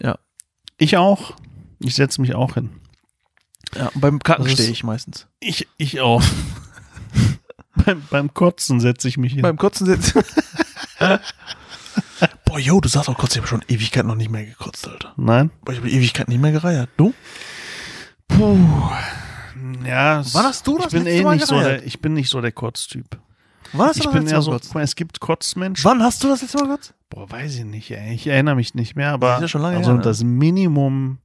Ja. 0.00 0.18
Ich 0.78 0.96
auch. 0.96 1.34
Ich 1.80 1.94
setze 1.94 2.20
mich 2.20 2.34
auch 2.34 2.54
hin. 2.54 2.70
ja. 3.76 3.90
Beim 3.94 4.18
Kacken 4.20 4.46
ist- 4.46 4.52
stehe 4.54 4.70
ich 4.70 4.84
meistens. 4.84 5.26
Ich, 5.40 5.68
ich 5.76 6.00
auch. 6.00 6.22
beim, 7.84 8.02
beim 8.10 8.34
Kotzen 8.34 8.80
setze 8.80 9.08
ich 9.08 9.16
mich 9.18 9.32
hin. 9.34 9.42
Beim 9.42 9.56
Kotzen 9.58 9.86
sitzt. 9.86 10.14
Boah, 12.44 12.58
yo, 12.58 12.80
du 12.80 12.88
sagst 12.88 13.08
auch 13.08 13.18
kurz, 13.18 13.32
ich 13.32 13.38
habe 13.38 13.48
schon 13.48 13.64
Ewigkeit 13.68 14.06
noch 14.06 14.14
nicht 14.14 14.30
mehr 14.30 14.44
gekotzt, 14.44 14.86
Alter. 14.86 15.12
Nein? 15.16 15.50
Boah, 15.64 15.72
ich 15.72 15.78
habe 15.78 15.90
Ewigkeit 15.90 16.28
nicht 16.28 16.40
mehr 16.40 16.52
gereiert. 16.52 16.88
Du? 16.96 17.12
Puh. 18.28 18.90
Ja, 19.86 20.22
Wann 20.32 20.44
hast 20.44 20.66
du 20.66 20.76
das 20.78 20.86
ich 20.86 20.92
bin 20.92 21.04
letzte 21.04 21.20
eh 21.20 21.24
Mal 21.24 21.34
nicht 21.36 21.46
so 21.46 21.54
gereiert? 21.56 21.80
der, 21.80 21.86
Ich 21.86 22.00
bin 22.00 22.14
nicht 22.14 22.28
so 22.28 22.40
der 22.40 22.52
Kotztyp. 22.52 23.18
Wann 23.72 23.88
hast 23.88 23.96
du 23.96 24.00
Ich 24.00 24.04
das 24.04 24.12
bin 24.12 24.22
letzte 24.22 24.34
eher 24.34 24.38
Mal 24.38 24.42
so, 24.42 24.50
gekotzt? 24.50 24.68
guck 24.68 24.74
mal, 24.76 24.82
es 24.82 24.96
gibt 24.96 25.20
Kotzmenschen. 25.20 25.84
Wann 25.84 26.02
hast 26.02 26.22
du 26.24 26.28
das 26.28 26.42
letzte 26.42 26.58
Mal 26.58 26.64
gekotzt? 26.68 26.94
Boah, 27.10 27.30
weiß 27.30 27.56
ich 27.56 27.64
nicht, 27.64 27.90
ey. 27.90 28.14
Ich 28.14 28.26
erinnere 28.26 28.54
mich 28.54 28.74
nicht 28.74 28.96
mehr, 28.96 29.10
aber 29.12 29.28
Das 29.28 29.36
ist 29.38 29.42
ja 29.42 29.48
schon 29.48 29.62
lange 29.62 29.76
also 29.78 29.90
her, 29.90 29.96
ne? 29.98 30.02
das 30.02 30.22
Minimum 30.24 31.18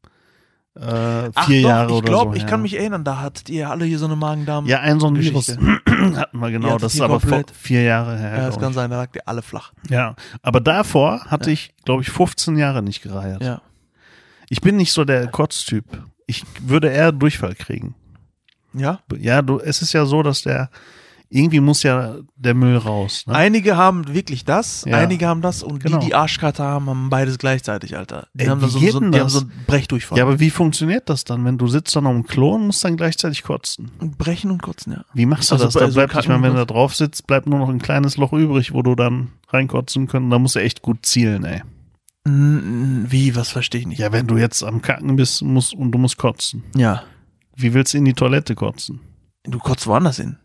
äh, 0.80 1.30
Ach 1.34 1.46
vier 1.48 1.62
doch, 1.64 1.70
Jahre 1.70 1.88
ich 1.88 1.94
oder 1.98 2.06
glaube, 2.06 2.32
so. 2.32 2.36
ich 2.36 2.44
ja. 2.44 2.48
kann 2.50 2.62
mich 2.62 2.76
erinnern, 2.78 3.04
da 3.04 3.20
hattet 3.22 3.50
ihr 3.50 3.70
alle 3.70 3.86
hier 3.86 3.98
so 3.98 4.06
eine 4.06 4.16
Magen-Darm. 4.16 4.66
Ja, 4.68 4.80
ein 4.82 5.00
so 5.00 5.08
ein 5.08 5.20
Virus 5.20 5.48
hatten 5.58 6.40
wir 6.40 6.52
genau. 6.52 6.68
hattet 6.70 6.84
Das 6.84 6.94
ist 6.94 7.02
aber 7.02 7.20
vor 7.20 7.30
komplett. 7.32 7.52
vier 7.56 7.82
Jahre 7.84 8.18
her. 8.18 8.30
ja, 8.32 8.38
das 8.46 8.50
glaub 8.50 8.62
kann 8.62 8.70
ich. 8.72 8.76
sein, 8.76 8.90
da 8.92 8.98
lag 8.98 9.10
ihr 9.16 9.22
alle 9.28 9.42
flach. 9.42 9.74
Ja, 9.90 10.16
aber 10.44 10.60
davor 10.62 11.22
hatte 11.26 11.50
ich, 11.52 11.74
glaube 11.84 12.04
ich, 12.04 12.10
15 12.12 12.58
Jahre 12.58 12.84
nicht 12.84 13.02
gereiert. 13.02 13.42
Ja. 13.42 13.62
Ich 14.50 14.62
bin 14.62 14.76
nicht 14.78 14.94
so 14.94 15.04
der 15.04 15.28
Kotztyp. 15.28 15.86
Ich 16.28 16.44
würde 16.62 16.90
eher 16.90 17.12
Durchfall 17.12 17.56
kriegen. 17.56 17.96
Ja? 18.74 19.00
Ja, 19.18 19.42
du, 19.42 19.60
es 19.60 19.82
ist 19.82 19.94
ja 19.94 20.06
so, 20.06 20.24
dass 20.24 20.42
der 20.44 20.70
irgendwie 21.30 21.60
muss 21.60 21.84
ja 21.84 22.16
der 22.38 22.54
Müll 22.54 22.78
raus. 22.78 23.26
Ne? 23.28 23.36
Einige 23.36 23.76
haben 23.76 24.14
wirklich 24.14 24.46
das, 24.46 24.86
Ja. 24.86 24.96
einige 24.98 25.28
haben 25.28 25.42
das 25.42 25.62
und 25.62 25.84
Genau. 25.84 25.98
die, 26.00 26.06
die 26.06 26.16
Arschkarte 26.16 26.64
haben, 26.64 26.90
haben 26.90 27.10
beides 27.10 27.38
gleichzeitig, 27.38 27.98
Alter. 27.98 28.28
Die 28.34 28.44
Ey, 28.44 28.48
haben 28.48 28.62
so, 28.62 28.68
so, 28.80 28.80
die 29.02 29.20
haben 29.20 29.28
so 29.28 29.40
einen 29.42 29.52
Brechdurchfall. 29.68 30.18
Ja, 30.18 30.24
aber 30.24 30.40
wie 30.40 30.50
funktioniert 30.50 31.10
das 31.10 31.26
dann, 31.26 31.44
wenn 31.44 31.58
du 31.58 31.68
sitzt 31.68 31.94
dann 31.98 32.08
auf 32.08 32.14
dem 32.14 32.26
Klo 32.26 32.56
und 32.56 32.68
musst 32.68 32.82
dann 32.86 32.96
gleichzeitig 32.96 33.44
kotzen? 33.44 33.92
Brechen 34.18 34.52
und 34.52 34.62
kotzen, 34.62 34.94
ja. 34.94 35.04
Wie 35.14 35.26
machst 35.26 35.52
du 35.52 35.56
Also 35.56 35.66
das? 35.66 35.74
Da 35.74 35.88
so 35.90 35.96
bleibt 35.96 36.16
nicht 36.16 36.28
Kacken- 36.28 36.44
wenn 36.44 36.52
du 36.54 36.60
da 36.60 36.66
drauf 36.66 36.96
sitzt, 36.96 37.28
bleibt 37.28 37.46
nur 37.46 37.60
noch 37.60 37.68
ein 37.68 37.80
kleines 37.80 38.16
Loch 38.16 38.32
übrig, 38.32 38.74
wo 38.74 38.82
du 38.82 38.96
dann 38.96 39.32
reinkotzen 39.50 40.08
können. 40.08 40.30
Da 40.30 40.40
musst 40.40 40.56
du 40.56 40.60
echt 40.62 40.82
gut 40.82 41.06
zielen, 41.06 41.44
ey. 41.44 41.62
Wie, 42.26 43.36
was 43.36 43.50
verstehe 43.50 43.82
ich 43.82 43.88
nicht. 43.88 44.00
Ja, 44.00 44.12
wenn 44.14 44.28
du 44.28 44.38
jetzt 44.38 44.64
am 44.64 44.82
Kacken 44.82 45.16
bist 45.18 45.42
musst, 45.42 45.74
und 45.74 45.92
du 45.92 45.98
musst 45.98 46.18
kotzen. 46.18 46.64
Ja. 46.76 47.04
Wie 47.58 47.74
willst 47.74 47.94
du 47.94 47.98
in 47.98 48.06
die 48.06 48.14
Toilette 48.14 48.56
kotzen? 48.56 49.00
Du 49.44 49.60
kotzt 49.60 49.88
woanders 49.88 50.18
hin. 50.18 50.38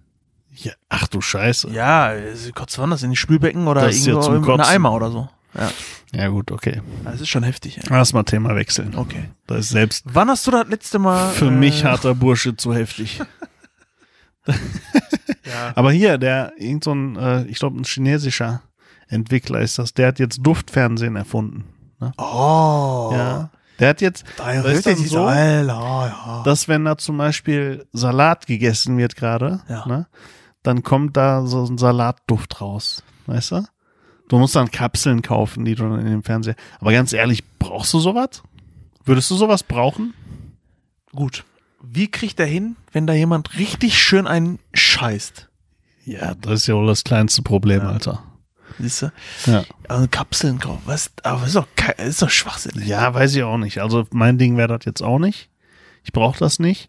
Ja, 0.54 0.72
ach 0.88 1.06
du 1.08 1.20
Scheiße. 1.20 1.70
Ja, 1.70 2.12
du 2.14 2.52
kotzt 2.54 2.78
woanders 2.78 3.02
in 3.02 3.10
die 3.10 3.16
Spülbecken 3.16 3.68
oder 3.68 3.82
Das 3.82 4.04
ja 4.04 4.12
irgendwo 4.14 4.24
zum 4.24 4.34
in. 4.34 4.66
Eimer 4.66 4.92
oder 4.92 5.10
so. 5.10 5.28
Ja, 5.54 5.70
Ja, 6.14 6.28
gut, 6.28 6.50
okay. 6.50 6.80
das 7.04 7.20
ist 7.20 7.28
schon 7.28 7.42
heftig, 7.42 7.76
ja. 7.76 7.82
Lass 7.88 8.14
mal 8.14 8.22
Thema 8.22 8.56
wechseln. 8.56 8.94
Okay. 8.96 9.28
Das 9.46 9.60
ist 9.60 9.68
selbst 9.70 10.04
Wann 10.06 10.30
hast 10.30 10.46
du 10.46 10.50
das 10.50 10.66
letzte 10.68 10.98
Mal 10.98 11.30
für 11.32 11.48
äh, 11.48 11.50
mich 11.50 11.84
harter 11.84 12.14
Bursche 12.14 12.56
zu 12.56 12.74
heftig. 12.74 13.20
Ja. 15.44 15.72
Aber 15.74 15.92
hier, 15.92 16.18
der, 16.18 16.52
irgend 16.56 16.84
so 16.84 16.94
ein, 16.94 17.16
äh, 17.16 17.44
ich 17.44 17.58
glaube, 17.58 17.78
ein 17.78 17.84
chinesischer 17.84 18.62
Entwickler 19.08 19.60
ist 19.60 19.78
das, 19.78 19.92
der 19.92 20.08
hat 20.08 20.18
jetzt 20.18 20.38
Duftfernsehen 20.42 21.16
erfunden. 21.16 21.64
Ne? 22.00 22.12
Oh. 22.16 23.10
Ja. 23.12 23.50
Der 23.82 23.88
hat 23.88 24.00
jetzt, 24.00 24.24
Da 24.36 24.52
ist 24.62 24.86
dann 24.86 24.96
so, 24.96 25.26
dass 26.44 26.68
wenn 26.68 26.84
da 26.84 26.96
zum 26.96 27.18
Beispiel 27.18 27.84
Salat 27.92 28.46
gegessen 28.46 28.96
wird 28.96 29.16
gerade, 29.16 29.60
Ja. 29.68 29.84
ne, 29.86 30.06
dann 30.62 30.84
kommt 30.84 31.16
da 31.16 31.44
so 31.46 31.64
ein 31.64 31.78
Salatduft 31.78 32.60
raus. 32.60 33.02
Weißt 33.26 33.50
du? 33.50 33.64
Du 34.28 34.38
musst 34.38 34.54
dann 34.54 34.70
Kapseln 34.70 35.20
kaufen, 35.20 35.64
die 35.64 35.74
du 35.74 35.82
dann 35.82 35.98
in 35.98 36.06
dem 36.06 36.22
Fernseher. 36.22 36.54
Aber 36.78 36.92
ganz 36.92 37.12
ehrlich, 37.12 37.42
brauchst 37.58 37.92
du 37.92 37.98
sowas? 37.98 38.44
Würdest 39.04 39.28
du 39.32 39.34
sowas 39.34 39.64
brauchen? 39.64 40.14
Gut. 41.12 41.44
Wie 41.82 42.08
kriegt 42.08 42.38
er 42.38 42.46
hin, 42.46 42.76
wenn 42.92 43.08
da 43.08 43.14
jemand 43.14 43.58
richtig 43.58 43.98
schön 44.00 44.28
einen 44.28 44.60
scheißt? 44.74 45.48
Ja, 46.04 46.34
das 46.40 46.52
ist 46.60 46.66
ja 46.68 46.76
wohl 46.76 46.86
das 46.86 47.02
kleinste 47.02 47.42
Problem, 47.42 47.82
Ja. 47.82 47.88
Alter. 47.90 48.22
Siehst 48.78 49.02
du? 49.02 49.12
Ja. 49.46 49.64
Also 49.88 50.06
Kapseln 50.10 50.58
kaufen. 50.58 50.82
Was? 50.86 51.10
Aber 51.22 51.40
das 51.40 51.48
ist 51.48 51.56
doch, 51.56 51.66
das 51.96 52.06
ist 52.08 52.22
doch 52.22 52.30
Schwachsinn. 52.30 52.82
Ja, 52.86 53.12
weiß 53.14 53.34
ich 53.34 53.42
auch 53.42 53.58
nicht. 53.58 53.78
Also 53.80 54.06
mein 54.12 54.38
Ding 54.38 54.56
wäre 54.56 54.68
das 54.76 54.84
jetzt 54.84 55.02
auch 55.02 55.18
nicht. 55.18 55.48
Ich 56.04 56.12
brauche 56.12 56.38
das 56.38 56.58
nicht. 56.58 56.88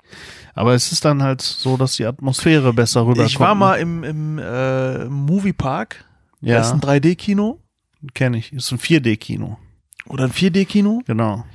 Aber 0.55 0.73
es 0.73 0.91
ist 0.91 1.05
dann 1.05 1.21
halt 1.23 1.41
so, 1.41 1.77
dass 1.77 1.95
die 1.95 2.05
Atmosphäre 2.05 2.73
besser 2.73 3.01
rüberkommt. 3.01 3.29
Ich 3.29 3.39
war 3.39 3.53
mal 3.55 3.75
im, 3.75 4.03
im 4.03 4.39
äh, 4.39 5.05
Moviepark. 5.05 6.05
Da 6.41 6.59
ist 6.59 6.67
ja, 6.69 6.73
ein 6.73 6.81
3D-Kino 6.81 7.59
kenne 8.13 8.37
ich. 8.37 8.51
Ist 8.53 8.71
ein 8.71 8.79
4D-Kino. 8.79 9.57
oder 10.07 10.25
ein 10.25 10.31
4D-Kino. 10.31 11.01
Genau. 11.05 11.45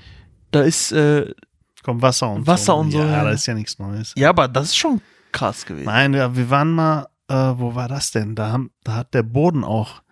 Da 0.51 0.63
ist, 0.63 0.93
äh, 0.93 1.33
Kommt 1.83 2.01
Wasser 2.03 2.31
und 2.31 2.47
Wasser 2.47 2.65
so. 2.73 2.77
und 2.77 2.91
so, 2.91 2.99
Ja, 3.01 3.07
ja. 3.09 3.25
das 3.25 3.41
ist 3.41 3.47
ja 3.47 3.55
nichts 3.55 3.79
Neues. 3.79 4.13
ja, 4.17 4.31
aber 4.31 4.49
das 4.49 4.69
ist 4.69 4.77
schon 4.77 5.01
krass 5.33 5.67
gewesen. 5.67 5.87
Nein, 5.87 6.15
ja, 6.15 6.35
wir 6.35 6.49
waren 6.51 6.71
mal, 6.71 7.07
äh, 7.29 7.35
wo 7.35 7.75
war 7.75 7.89
das 7.89 8.11
denn? 8.11 8.35
Da, 8.35 8.51
haben, 8.53 8.71
da 8.85 8.95
hat 8.95 9.13
der 9.15 9.23
Boden 9.23 9.63
auch, 9.65 10.03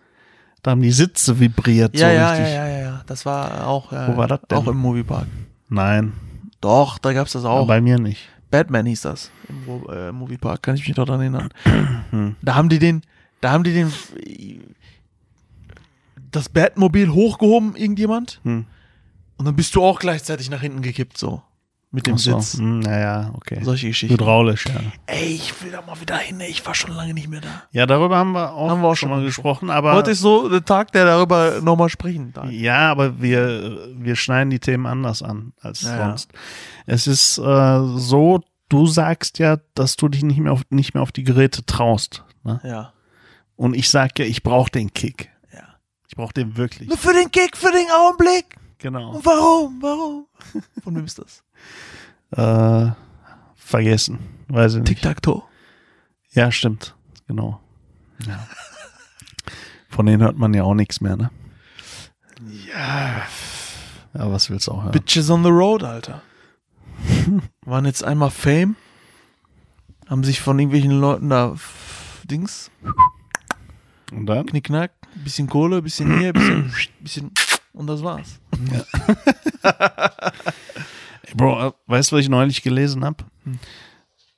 da 0.67 0.71
haben 0.71 0.81
die 0.81 0.91
Sitze 0.91 1.39
vibriert. 1.39 1.97
ja, 1.97 2.09
so 2.09 2.15
ja, 2.15 2.29
richtig. 2.31 2.47
ja, 2.53 2.67
ja, 2.67 2.79
ja. 2.79 3.01
Das 3.07 3.25
war 3.25 3.65
auch, 3.67 3.91
ja, 3.93 4.07
Wo 4.09 4.17
war 4.17 4.27
das 4.27 4.41
denn? 4.49 4.57
auch 4.57 4.67
im 4.67 4.77
Moviepark. 4.77 5.25
Nein, 5.69 6.13
Doch, 6.61 6.97
da 6.97 7.13
gab's 7.13 7.31
das 7.31 7.45
auch. 7.45 7.65
bei 7.67 7.79
mir 7.81 7.97
nicht. 7.99 8.27
Batman 8.51 8.85
hieß 8.85 9.01
das 9.01 9.31
im 9.49 9.89
äh, 9.89 10.11
Moviepark, 10.11 10.61
kann 10.63 10.75
ich 10.75 10.87
mich 10.87 10.95
noch 10.97 11.05
dran 11.05 11.19
erinnern. 11.21 11.49
Hm. 12.11 12.35
Da 12.41 12.55
haben 12.55 12.69
die 12.69 12.79
den, 12.79 13.01
da 13.41 13.51
haben 13.51 13.63
die 13.63 13.73
den, 13.73 13.91
das 16.31 16.49
Batmobil 16.49 17.09
hochgehoben, 17.13 17.75
irgendjemand, 17.75 18.39
Hm. 18.43 18.65
und 19.37 19.45
dann 19.45 19.55
bist 19.55 19.75
du 19.75 19.83
auch 19.83 19.99
gleichzeitig 19.99 20.49
nach 20.49 20.61
hinten 20.61 20.81
gekippt, 20.81 21.17
so. 21.17 21.41
Mit 21.89 22.05
dem 22.05 22.15
Ach 22.15 22.19
so. 22.19 22.37
Sitz. 22.39 22.59
Hm, 22.59 22.79
naja, 22.81 23.31
okay. 23.35 23.59
Solche 23.63 23.87
Geschichten. 23.87 24.13
Hydraulisch, 24.13 24.65
ja. 24.65 24.81
Ey, 25.05 25.35
ich 25.35 25.63
will 25.63 25.71
da 25.71 25.81
mal 25.81 25.99
wieder 26.01 26.17
hin, 26.17 26.39
ey. 26.41 26.49
ich 26.49 26.65
war 26.65 26.75
schon 26.75 26.91
lange 26.93 27.13
nicht 27.13 27.29
mehr 27.29 27.39
da. 27.39 27.47
Ja, 27.71 27.85
darüber 27.85 28.17
haben 28.17 28.33
wir 28.33 28.51
auch, 28.53 28.69
Haben 28.69 28.81
wir 28.81 28.89
auch 28.89 28.95
schon 28.95 29.09
mal 29.09 29.23
gesprochen, 29.23 29.69
aber. 29.69 29.93
Heute 29.93 30.11
ist 30.11 30.19
so 30.19 30.49
der 30.49 30.65
Tag, 30.65 30.91
der 30.91 31.05
darüber 31.05 31.61
nochmal 31.61 31.87
sprechen 31.87 32.33
darf. 32.33 32.51
Ja, 32.51 32.91
aber 32.91 33.21
wir, 33.21 33.87
wir 33.97 34.15
schneiden 34.17 34.49
die 34.49 34.59
Themen 34.59 34.85
anders 34.85 35.21
an 35.23 35.53
als 35.61 35.81
Ja, 35.83 35.95
ja. 35.97 36.07
sonst. 36.09 36.31
Es 36.85 37.07
ist 37.07 37.37
äh, 37.37 37.79
so, 37.95 38.41
du 38.67 38.85
sagst 38.85 39.39
ja, 39.39 39.57
dass 39.73 39.95
du 39.95 40.09
dich 40.09 40.23
nicht 40.23 40.39
mehr 40.39 40.51
auf, 40.51 40.63
nicht 40.69 40.93
mehr 40.93 41.01
auf 41.03 41.13
die 41.13 41.23
Geräte 41.23 41.65
traust. 41.65 42.25
Ne? 42.43 42.59
Ja. 42.65 42.93
Und 43.55 43.75
ich 43.75 43.89
sag 43.89 44.19
ja, 44.19 44.25
ich 44.25 44.43
brauche 44.43 44.69
den 44.69 44.93
Kick. 44.93 45.29
ja. 45.53 45.63
Ich 46.09 46.15
brauche 46.17 46.33
den 46.33 46.57
wirklich. 46.57 46.89
Nur 46.89 46.97
für 46.97 47.13
den 47.13 47.31
Kick, 47.31 47.55
für 47.55 47.71
den 47.71 47.87
Augenblick. 47.97 48.57
Genau. 48.79 49.11
Und 49.15 49.25
warum? 49.25 49.81
Warum? 49.81 50.25
Von 50.83 50.95
wem 50.95 51.05
ist 51.05 51.19
das? 51.19 51.43
Äh, 52.31 52.91
vergessen. 53.55 54.19
Weiß 54.47 54.73
ich 54.73 54.79
nicht. 54.79 54.87
Tic-Tac-Toe. 54.89 55.43
Ja, 56.31 56.51
stimmt. 56.51 56.95
Genau. 57.27 57.59
Ja. 58.25 58.47
Von 59.89 60.05
denen 60.05 60.21
hört 60.21 60.37
man 60.37 60.53
ja 60.53 60.63
auch 60.63 60.73
nichts 60.75 61.01
mehr, 61.01 61.15
ne? 61.17 61.31
Ja, 62.67 63.23
Ja, 64.13 64.31
was 64.31 64.49
willst 64.49 64.67
du 64.67 64.73
auch 64.73 64.83
hören? 64.83 64.91
Bitches 64.91 65.29
on 65.29 65.43
the 65.43 65.49
Road, 65.49 65.83
Alter. 65.83 66.21
Waren 67.65 67.85
jetzt 67.85 68.03
einmal 68.03 68.29
Fame, 68.31 68.75
haben 70.07 70.23
sich 70.23 70.39
von 70.41 70.57
irgendwelchen 70.59 70.99
Leuten 70.99 71.29
da 71.29 71.55
Dings, 72.25 72.69
Und 74.11 74.25
dann? 74.27 74.45
Knickknack, 74.45 74.91
bisschen 75.23 75.47
Kohle, 75.47 75.81
bisschen 75.81 76.19
hier, 76.19 76.33
bisschen, 76.33 76.73
bisschen 76.99 77.31
und 77.73 77.87
das 77.87 78.03
war's. 78.03 78.39
Ey, 81.23 81.33
Bro, 81.35 81.67
äh, 81.67 81.71
weißt 81.87 82.11
du, 82.11 82.15
was 82.15 82.23
ich 82.23 82.29
neulich 82.29 82.61
gelesen 82.63 83.03
habe? 83.05 83.23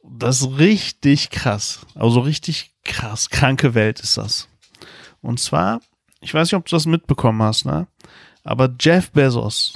Das 0.03 0.41
ist 0.41 0.57
richtig 0.57 1.29
krass. 1.29 1.85
Also 1.95 2.21
richtig 2.21 2.73
krass. 2.83 3.29
Kranke 3.29 3.75
Welt 3.75 3.99
ist 3.99 4.17
das. 4.17 4.47
Und 5.21 5.39
zwar, 5.39 5.81
ich 6.21 6.33
weiß 6.33 6.47
nicht, 6.51 6.57
ob 6.57 6.65
du 6.65 6.75
das 6.75 6.85
mitbekommen 6.85 7.41
hast, 7.41 7.65
ne? 7.65 7.87
Aber 8.43 8.73
Jeff 8.79 9.11
Bezos, 9.11 9.73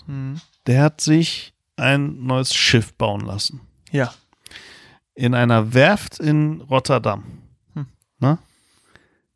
der 0.65 0.83
hat 0.83 1.01
sich 1.01 1.53
ein 1.75 2.25
neues 2.25 2.53
Schiff 2.53 2.93
bauen 2.93 3.21
lassen. 3.21 3.61
Ja. 3.91 4.13
In 5.15 5.35
einer 5.35 5.73
Werft 5.73 6.19
in 6.19 6.61
Rotterdam. 6.61 7.23
Hm. 7.73 7.87
Ne? 8.19 8.39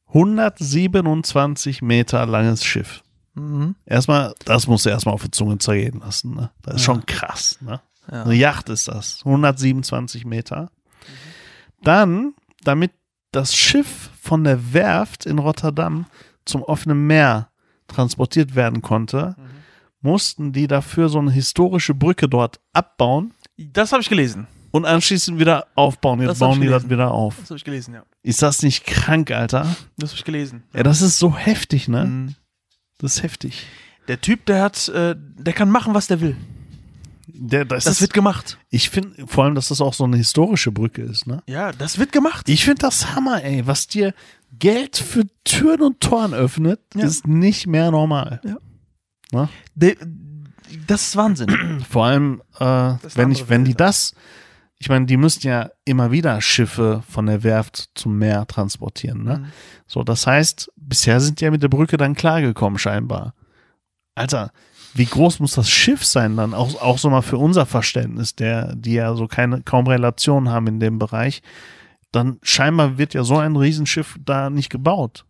127 0.08 1.82
Meter 1.82 2.26
langes 2.26 2.64
Schiff. 2.64 3.04
Mhm. 3.38 3.76
Erstmal, 3.86 4.34
das 4.46 4.68
musst 4.68 4.86
du 4.86 4.90
erstmal 4.90 5.14
auf 5.14 5.24
die 5.24 5.32
Zunge 5.32 5.58
zergehen 5.60 6.00
lassen. 6.00 6.34
Ne? 6.36 6.50
Das 6.64 6.76
ist 6.76 6.82
Ja. 6.82 6.86
schon 6.86 7.06
krass. 7.06 7.58
Ne? 7.62 7.80
Ja. 8.12 8.24
Eine 8.24 8.34
Yacht 8.36 8.70
ist 8.70 8.88
das. 8.88 9.20
127 9.26 10.26
Meter. 10.26 10.70
Dann, 11.84 12.34
damit 12.64 12.92
das 13.32 13.54
Schiff 13.56 14.10
von 14.22 14.44
der 14.44 14.74
Werft 14.74 15.26
in 15.26 15.40
Rotterdam 15.40 16.06
zum 16.46 16.64
offenen 16.64 17.06
Meer 17.08 17.50
transportiert 17.88 18.56
werden 18.56 18.82
konnte, 18.82 19.36
mussten 20.02 20.52
die 20.54 20.68
dafür 20.68 21.10
so 21.10 21.20
eine 21.20 21.32
historische 21.32 21.94
Brücke 21.94 22.28
dort 22.30 22.60
abbauen 22.74 23.34
Das 23.58 23.92
habe 23.92 24.02
ich 24.02 24.10
gelesen. 24.10 24.48
und 24.72 24.86
anschließend 24.86 25.40
wieder 25.40 25.68
aufbauen. 25.76 26.20
Jetzt 26.20 26.30
Das 26.30 26.40
bauen 26.40 26.62
die 26.62 26.68
das 26.68 26.90
wieder 26.90 27.12
auf. 27.12 27.36
Das 27.40 27.50
habe 27.50 27.58
ich 27.58 27.64
gelesen, 27.66 27.94
ja. 27.94 28.04
Ist 28.24 28.42
das 28.42 28.62
nicht 28.64 28.86
krank, 28.86 29.32
Alter? 29.32 29.64
Das 29.98 30.12
habe 30.12 30.18
ich 30.20 30.24
gelesen. 30.26 30.64
Ja, 30.74 30.84
das 30.84 31.02
ist 31.02 31.20
so 31.20 31.36
heftig, 31.36 31.88
ne? 31.88 32.06
Mhm. 32.06 32.36
Das 33.00 33.18
ist 33.18 33.24
heftig. 33.24 33.66
Der 34.08 34.22
Typ, 34.22 34.46
der 34.46 34.64
hat, 34.64 34.88
äh, 34.90 35.16
der 35.18 35.54
kann 35.54 35.70
machen, 35.70 35.94
was 35.94 36.08
der 36.08 36.22
will. 36.22 36.36
Der, 37.28 37.66
das 37.66 37.84
Das 37.84 37.96
ist, 37.96 38.02
wird 38.02 38.14
gemacht. 38.14 38.58
ich 38.70 38.90
finde 38.90 39.28
vor 39.28 39.44
allem, 39.44 39.54
dass 39.56 39.68
das 39.68 39.82
auch 39.82 39.94
so 39.94 40.06
eine 40.06 40.18
historische 40.18 40.72
Brücke 40.72 41.02
ist, 41.04 41.28
ne? 41.28 41.44
Ja, 41.46 41.72
das 41.74 42.00
wird 42.00 42.12
gemacht. 42.12 42.48
Ich 42.50 42.64
finde 42.66 42.80
das 42.82 43.14
Hammer, 43.14 43.44
ey. 43.44 43.68
Was 43.68 43.88
dir 43.88 44.14
Geld 44.58 44.98
für 44.98 45.26
Türen 45.44 45.82
und 45.82 46.00
Toren 46.00 46.34
öffnet, 46.34 46.80
Ja. 46.96 47.06
ist 47.06 47.28
nicht 47.28 47.68
mehr 47.68 47.92
normal. 47.92 48.42
Der, 49.76 49.96
das 50.88 51.08
ist 51.10 51.16
Wahnsinn. 51.18 51.84
Vor 51.90 52.06
allem, 52.06 52.42
äh, 52.60 52.96
ist 53.06 53.18
wenn, 53.18 53.32
ich, 53.32 53.50
wenn 53.50 53.66
die 53.66 53.76
das, 53.76 54.14
ich 54.80 54.90
meine, 54.90 55.06
die 55.06 55.18
müssten 55.18 55.48
ja 55.48 55.70
immer 55.86 56.12
wieder 56.12 56.40
Schiffe 56.42 57.04
von 57.10 57.26
der 57.26 57.44
Werft 57.44 57.90
zum 57.96 58.18
Meer 58.18 58.46
transportieren, 58.48 59.24
ne? 59.24 59.38
Mhm. 59.40 59.46
So, 59.88 60.04
das 60.04 60.28
heißt, 60.28 60.72
bisher 60.76 61.20
sind 61.20 61.40
die 61.40 61.46
ja 61.46 61.52
mit 61.52 61.64
der 61.64 61.70
Brücke 61.70 61.98
dann 61.98 62.14
klargekommen, 62.16 62.78
scheinbar. 62.78 63.34
Alter, 64.16 64.52
wie 64.94 65.06
groß 65.06 65.40
muss 65.40 65.54
das 65.54 65.70
Schiff 65.70 66.06
sein 66.06 66.38
dann? 66.38 66.54
Auch, 66.54 66.82
auch 66.82 66.98
so 66.98 67.10
mal 67.10 67.22
für 67.22 67.38
unser 67.38 67.66
Verständnis, 67.66 68.36
der, 68.36 68.76
die 68.76 68.94
ja 68.94 69.14
so 69.16 69.28
keine, 69.28 69.62
kaum 69.62 69.88
Relation 69.88 70.50
haben 70.50 70.68
in 70.68 70.80
dem 70.80 71.00
Bereich. 71.00 71.42
Dann 72.12 72.40
scheinbar 72.42 72.98
wird 72.98 73.14
ja 73.14 73.24
so 73.24 73.38
ein 73.38 73.56
Riesenschiff 73.56 74.18
da 74.24 74.50
nicht 74.50 74.70
gebaut. 74.70 75.26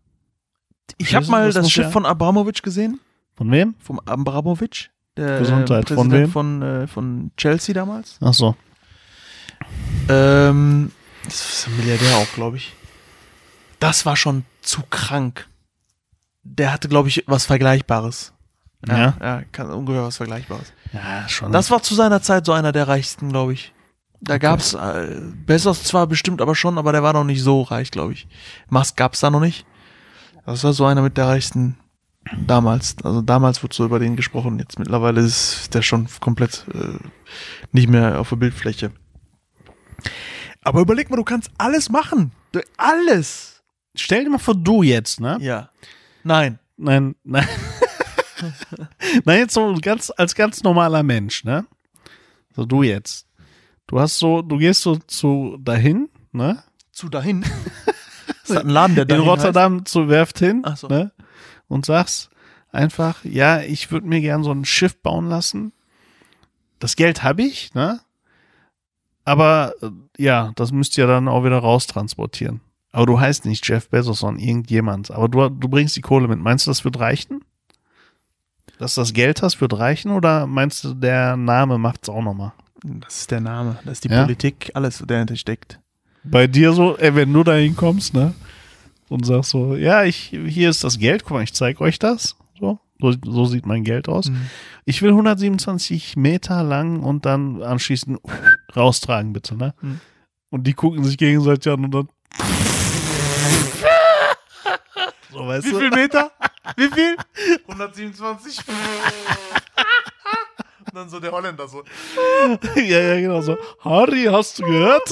Ich 0.98 1.16
habe 1.16 1.26
mal 1.28 1.52
das 1.52 1.70
Schiff 1.72 1.86
ja- 1.86 1.92
von 1.92 2.06
Abramowitsch 2.06 2.62
gesehen. 2.64 3.00
Von 3.36 3.52
wem? 3.52 3.76
Vom 3.80 4.00
Abramowitsch. 4.00 4.90
Der 5.18 5.40
Gesundheit. 5.40 5.90
Äh, 5.92 5.96
Von 5.96 6.10
Präsident 6.10 6.28
wem? 6.28 6.32
Von, 6.32 6.62
äh, 6.62 6.88
von 6.88 7.32
Chelsea 7.38 7.74
damals. 7.74 8.18
Ach 8.22 8.34
so. 8.34 8.56
Ähm, 10.10 10.92
das 11.26 11.60
ist 11.60 11.68
ein 11.68 11.78
Milliardär 11.78 12.18
auch, 12.18 12.34
glaube 12.34 12.58
ich. 12.58 12.74
Das 13.80 14.06
war 14.06 14.16
schon 14.16 14.46
zu 14.62 14.82
krank. 14.90 15.48
Der 16.44 16.72
hatte, 16.72 16.88
glaube 16.88 17.10
ich, 17.10 17.24
was 17.28 17.46
Vergleichbares. 17.46 18.34
Ja. 18.88 19.16
ja 19.20 19.42
kann, 19.52 19.70
ungefähr 19.72 20.04
was 20.04 20.18
Vergleichbares. 20.18 20.72
Ja, 20.94 21.28
schon. 21.28 21.52
Das 21.52 21.72
war 21.72 21.82
zu 21.82 21.96
seiner 21.96 22.22
Zeit 22.22 22.46
so 22.46 22.54
einer 22.54 22.72
der 22.72 22.88
reichsten, 22.88 23.30
glaube 23.30 23.54
ich. 23.54 23.74
Da 24.20 24.38
gab's 24.38 24.74
äh, 24.74 25.22
Bezos 25.46 25.84
zwar 25.84 26.08
bestimmt 26.08 26.42
aber 26.42 26.56
schon, 26.56 26.78
aber 26.78 26.92
der 26.92 27.04
war 27.04 27.14
noch 27.14 27.24
nicht 27.24 27.44
so 27.44 27.62
reich, 27.62 27.92
glaube 27.92 28.14
ich. 28.14 28.28
Musk 28.70 28.98
gab's 28.98 29.20
da 29.20 29.30
noch 29.30 29.40
nicht. 29.40 29.66
Das 30.46 30.64
war 30.64 30.74
so 30.74 30.86
einer 30.86 31.02
mit 31.02 31.18
der 31.18 31.28
reichsten 31.28 31.78
damals. 32.46 32.96
Also 33.04 33.22
damals 33.22 33.62
wurde 33.62 33.76
so 33.76 33.86
über 33.86 34.00
den 34.00 34.16
gesprochen. 34.16 34.60
Jetzt 34.60 34.80
mittlerweile 34.80 35.22
ist 35.22 35.74
der 35.74 35.82
schon 35.82 36.08
komplett 36.20 36.66
äh, 36.74 36.98
nicht 37.72 37.90
mehr 37.90 38.20
auf 38.20 38.30
der 38.30 38.38
Bildfläche. 38.38 38.92
Aber 40.64 40.82
überleg 40.82 41.10
mal, 41.10 41.16
du 41.18 41.24
kannst 41.24 41.50
alles 41.58 41.90
machen. 41.90 42.32
Du, 42.52 42.62
alles. 42.78 43.64
Stell 43.96 44.24
dir 44.24 44.30
mal 44.30 44.38
vor, 44.38 44.56
du 44.56 44.84
jetzt, 44.84 45.20
ne? 45.20 45.38
Ja. 45.40 45.70
Nein. 46.24 46.60
Nein, 46.78 47.16
nein. 47.24 47.48
nein, 49.26 49.40
jetzt 49.40 49.54
so 49.54 49.76
ganz, 49.82 50.12
als 50.16 50.36
ganz 50.36 50.64
normaler 50.64 51.04
Mensch, 51.04 51.44
ne? 51.44 51.66
So 52.56 52.66
du 52.66 52.84
jetzt. 52.84 53.28
Du 53.88 54.00
hast 54.00 54.20
so, 54.20 54.42
du 54.42 54.58
gehst 54.58 54.82
so 54.82 54.98
zu 54.98 55.58
dahin, 55.62 56.10
ne? 56.32 56.64
Zu 56.92 57.10
dahin. 57.10 57.44
ist 57.44 58.50
das 58.50 58.58
ein 58.58 58.70
Laden, 58.70 58.96
der 58.96 59.04
In 59.04 59.10
dahin 59.10 59.24
Rotterdam 59.24 59.86
zur 59.86 60.10
Werft 60.10 60.40
hin, 60.40 60.62
Ach 60.64 60.78
so. 60.78 60.88
ne? 60.88 61.12
Und 61.68 61.86
sagst 61.86 62.30
einfach, 62.72 63.24
ja, 63.24 63.62
ich 63.62 63.92
würde 63.92 64.08
mir 64.08 64.22
gern 64.22 64.44
so 64.44 64.52
ein 64.52 64.66
Schiff 64.66 65.02
bauen 65.02 65.28
lassen. 65.28 65.72
Das 66.80 66.96
Geld 66.96 67.24
habe 67.24 67.44
ich, 67.44 67.74
ne? 67.74 68.02
Aber 69.28 69.74
äh, 69.82 69.90
ja, 70.18 70.54
das 70.56 70.72
müsst 70.72 70.98
ihr 70.98 71.06
dann 71.06 71.28
auch 71.28 71.44
wieder 71.44 71.60
raustransportieren. 71.60 72.62
Aber 72.94 73.06
du 73.06 73.20
heißt 73.20 73.46
nicht 73.46 73.68
Jeff 73.68 73.90
Bezos, 73.90 74.20
sondern 74.20 74.42
irgendjemand. 74.42 75.12
Aber 75.12 75.28
du, 75.28 75.50
du 75.50 75.68
bringst 75.68 75.98
die 75.98 76.02
Kohle 76.02 76.30
mit. 76.30 76.40
Meinst 76.40 76.66
du, 76.66 76.72
das 76.72 76.86
wird 76.86 76.98
reichen? 77.00 77.42
Dass 78.80 78.96
du 78.96 79.02
das 79.02 79.12
Geld 79.12 79.42
hast, 79.42 79.60
wird 79.60 79.78
reichen? 79.78 80.12
Oder 80.12 80.48
meinst 80.48 80.86
du, 80.86 80.94
der 80.94 81.36
Name 81.36 81.78
macht's 81.78 82.08
auch 82.08 82.22
nochmal? 82.22 82.54
Das 82.84 83.20
ist 83.20 83.32
der 83.32 83.42
Name. 83.42 83.78
Das 83.84 83.96
ist 83.96 84.06
die 84.06 84.10
Ja? 84.10 84.24
Politik. 84.24 84.72
Alles, 84.76 85.00
der 85.00 85.08
dahinter 85.08 85.36
steckt. 85.36 85.80
Bei 86.24 86.48
dir 86.48 86.72
so, 86.72 86.96
ey, 86.98 87.14
wenn 87.14 87.34
du 87.34 87.44
da 87.44 87.56
hinkommst, 87.56 88.14
ne? 88.14 88.34
Und 89.10 89.26
sagst 89.26 89.50
so, 89.52 89.76
ja, 89.76 90.04
ich, 90.06 90.18
hier 90.48 90.70
ist 90.70 90.84
das 90.86 91.00
Geld, 91.00 91.24
guck 91.24 91.32
mal, 91.34 91.44
ich 91.44 91.54
zeig 91.54 91.82
euch 91.82 92.00
das. 92.00 92.38
So, 92.60 92.80
so, 93.00 93.14
so 93.26 93.46
sieht 93.46 93.66
mein 93.66 93.84
Geld 93.84 94.10
aus. 94.10 94.30
Mhm. 94.30 94.50
Ich 94.86 95.02
will 95.02 95.12
127 95.12 96.16
Meter 96.18 96.64
lang 96.64 97.04
und 97.04 97.26
dann 97.26 97.62
anschließend 97.62 98.20
raustragen, 98.76 99.34
bitte, 99.34 99.56
ne? 99.56 99.74
Mhm. 99.82 100.00
Und 100.50 100.66
die 100.66 100.74
gucken 100.74 101.04
sich 101.04 101.18
gegenseitig 101.18 101.72
an 101.72 101.84
und 101.86 101.92
dann. 101.94 102.10
so, 105.32 105.46
weißt 105.46 105.68
Wie 105.68 105.72
du? 105.72 105.80
viel 105.80 105.90
Meter? 105.90 106.32
Wie 106.78 106.88
viel? 106.90 107.16
127. 107.68 108.60
Und 110.86 110.96
dann 110.96 111.10
so 111.10 111.20
der 111.20 111.32
Holländer 111.32 111.68
so. 111.68 111.84
ja, 112.76 113.00
ja, 113.00 113.20
genau 113.20 113.42
so. 113.42 113.58
Harry, 113.84 114.24
hast 114.24 114.60
du 114.60 114.64
gehört? 114.64 115.10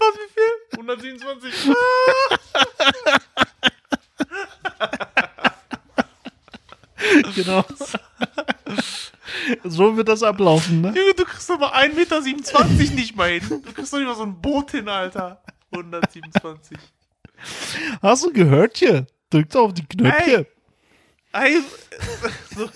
Was, 0.00 0.14
wie 0.14 0.28
viel? 0.32 0.52
127. 0.78 1.74
genau. 7.42 7.64
so 9.64 9.96
wird 9.96 10.08
das 10.08 10.22
ablaufen, 10.22 10.80
ne? 10.80 10.88
Junge, 10.88 11.14
du 11.14 11.24
kriegst 11.24 11.48
doch 11.48 11.58
mal 11.58 11.72
1,27 11.72 11.94
Meter 11.94 12.20
nicht 12.94 13.16
mal 13.16 13.30
hin. 13.30 13.62
Du 13.62 13.72
kriegst 13.72 13.92
doch 13.92 13.98
nicht 13.98 14.08
mal 14.08 14.14
so 14.14 14.22
ein 14.22 14.40
Boot 14.40 14.72
hin, 14.72 14.88
Alter. 14.88 15.42
127. 15.72 16.78
Hast 18.02 18.24
du 18.24 18.32
gehört 18.32 18.76
hier? 18.76 19.06
Drückt 19.30 19.56
auf 19.56 19.72
die 19.72 19.86
Knöpfchen. 19.86 20.46
Ey, 21.32 21.62
so. 22.56 22.68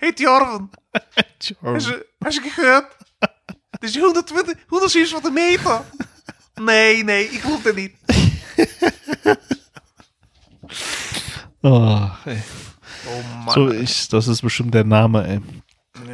Hey, 0.00 0.12
Jorven. 0.18 0.70
Hast 1.62 1.88
du, 1.88 2.04
hast 2.24 2.38
du 2.38 2.42
gehört? 2.42 2.86
Das 3.80 3.90
ist 3.90 3.96
120, 3.96 4.56
127 4.64 5.32
Meter. 5.32 5.84
Nee, 6.58 7.02
nee, 7.02 7.22
ich 7.22 7.40
geloof 7.42 7.62
dir 7.62 7.74
nicht. 7.74 7.94
Oh, 11.62 12.08
ey. 12.24 12.42
Oh 13.06 13.22
Mann. 13.44 13.54
So, 13.54 13.70
ich, 13.70 14.08
das 14.08 14.28
ist 14.28 14.42
bestimmt 14.42 14.74
der 14.74 14.84
Name, 14.84 15.26
ey. 15.26 15.40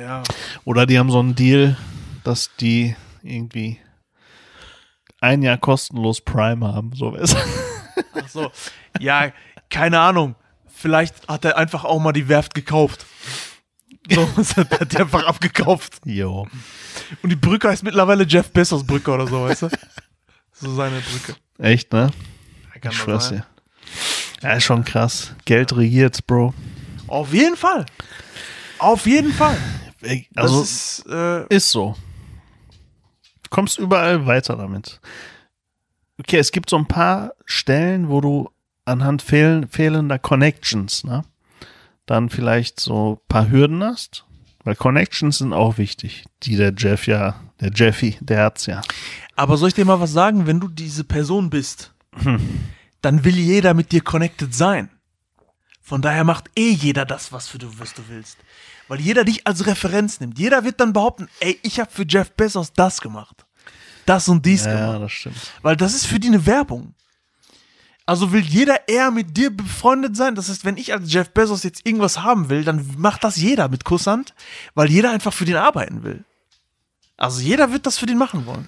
ja. 0.01 0.23
Oder 0.65 0.87
die 0.87 0.99
haben 0.99 1.11
so 1.11 1.19
einen 1.19 1.35
Deal, 1.35 1.77
dass 2.25 2.51
die 2.57 2.97
irgendwie 3.23 3.79
ein 5.21 5.43
Jahr 5.43 5.59
kostenlos 5.59 6.21
Prime 6.21 6.67
haben. 6.67 6.93
So. 6.95 7.17
Ach 8.15 8.29
so. 8.29 8.51
Ja, 9.01 9.33
keine 9.71 10.01
Ahnung. 10.01 10.37
Vielleicht 10.69 11.27
hat 11.29 11.45
er 11.45 11.57
einfach 11.57 11.85
auch 11.85 11.99
mal 11.99 12.13
die 12.13 12.29
Werft 12.29 12.55
gekauft. 12.55 13.07
So, 14.11 14.29
hat 14.57 14.93
die 14.93 14.99
einfach 14.99 15.27
abgekauft. 15.27 16.01
Jo. 16.05 16.47
Und 17.23 17.31
die 17.31 17.37
Brücke 17.37 17.69
heißt 17.69 17.83
mittlerweile 17.83 18.25
Jeff 18.25 18.51
Bezos 18.53 18.87
Brücke 18.87 19.11
oder 19.11 19.27
so, 19.27 19.43
weißt 19.43 19.63
du? 19.63 19.69
So 20.53 20.75
seine 20.75 21.01
Brücke. 21.01 21.37
Echt, 21.59 21.93
ne? 21.93 22.11
Ich 22.83 22.95
schwör's 22.95 23.31
dir. 23.31 23.47
Ja, 24.43 24.53
ist 24.53 24.65
schon 24.65 24.85
krass. 24.85 25.35
Geld 25.45 25.77
regiert, 25.77 26.27
Bro. 26.27 26.55
Auf 27.09 27.33
jeden 27.33 27.57
Fall. 27.57 27.87
Auf 28.79 29.07
jeden 29.07 29.33
Fall. 29.33 29.57
Das 30.01 30.21
Also, 30.37 30.63
ist, 30.63 31.05
äh, 31.09 31.47
ist 31.55 31.71
so. 31.71 31.97
Du 33.43 33.51
kommst 33.51 33.79
überall 33.79 34.27
weiter 34.27 34.57
damit. 34.57 35.01
Okay, 36.21 36.39
es 36.39 36.53
gibt 36.53 36.71
so 36.71 36.77
ein 36.77 36.87
paar 36.87 37.33
Stellen, 37.45 38.09
wo 38.09 38.21
du 38.21 38.51
anhand 38.85 39.23
fehl 39.23 39.67
fehlender 39.71 40.19
Connections, 40.19 41.05
ne? 41.05 41.25
Dann 42.07 42.31
vielleicht 42.31 42.79
so 42.81 43.15
ein 43.15 43.29
paar 43.29 43.51
Hürden 43.51 43.83
hast. 43.83 44.25
Weil 44.65 44.77
Connections 44.77 45.39
sind 45.39 45.53
auch 45.53 45.79
wichtig. 45.79 46.25
Die 46.43 46.57
der 46.57 46.73
Jeff 46.77 47.07
ja, 47.07 47.41
der 47.61 47.71
Jeffy, 47.73 48.17
der 48.21 48.43
hat's 48.45 48.67
ja. 48.67 48.83
aber 49.37 49.57
soll 49.57 49.69
ich 49.69 49.75
dir 49.75 49.85
mal 49.85 50.01
was 50.01 50.13
sagen? 50.13 50.47
Wenn 50.47 50.61
du 50.61 50.69
diese 50.69 51.05
Person 51.05 51.51
bist, 51.51 51.93
Hm. 52.15 52.41
dann 53.03 53.25
will 53.25 53.37
jeder 53.37 53.75
mit 53.75 53.93
dir 53.93 54.01
connected 54.01 54.55
sein. 54.55 54.91
Von 55.87 56.03
daher 56.03 56.25
macht 56.25 56.51
eh 56.57 56.73
jeder 56.73 57.05
das, 57.05 57.31
was, 57.31 57.47
für 57.47 57.59
du, 57.59 57.69
was 57.79 57.95
du 57.95 58.03
willst. 58.09 58.37
Weil 58.89 59.01
jeder 59.01 59.25
dich 59.25 59.47
als 59.47 59.67
Referenz 59.67 60.19
nimmt. 60.19 60.37
Jeder 60.37 60.65
wird 60.65 60.81
dann 60.81 60.93
behaupten, 60.93 61.29
ey, 61.39 61.61
ich 61.63 61.79
habe 61.79 61.91
für 61.93 62.05
Jeff 62.05 62.33
Bezos 62.33 62.73
das 62.73 63.01
gemacht. 63.01 63.47
Das 64.05 64.29
und 64.29 64.45
dies 64.45 64.65
Ja, 64.65 64.73
gemacht. 64.73 64.93
ja, 64.95 64.99
das 64.99 65.13
stimmt. 65.13 65.37
Weil 65.63 65.77
das 65.77 65.95
ist 65.95 66.07
für 66.07 66.19
die 66.19 66.27
eine 66.27 66.45
Werbung. 66.45 66.93
Also 68.05 68.33
will 68.33 68.41
jeder 68.41 68.89
eher 68.89 69.13
mit 69.13 69.37
dir 69.37 69.51
befreundet 69.57 70.17
sein. 70.17 70.35
Das 70.35 70.49
heißt, 70.49 70.65
wenn 70.65 70.77
ich 70.77 70.93
als 70.93 71.13
Jeff 71.13 71.31
Bezos 71.31 71.63
jetzt 71.63 71.87
irgendwas 71.87 72.21
haben 72.23 72.49
will, 72.49 72.65
dann 72.65 72.85
macht 72.99 73.23
das 73.23 73.37
jeder 73.37 73.69
mit 73.69 73.85
Kusshand, 73.85 74.35
weil 74.75 74.91
jeder 74.91 75.13
einfach 75.13 75.33
für 75.33 75.45
den 75.45 75.57
arbeiten 75.57 76.03
will. 76.03 76.25
Also 77.17 77.41
jeder 77.41 77.73
wird 77.73 77.87
das 77.87 77.97
für 77.97 78.07
den 78.07 78.19
machen 78.19 78.45
wollen. 78.47 78.67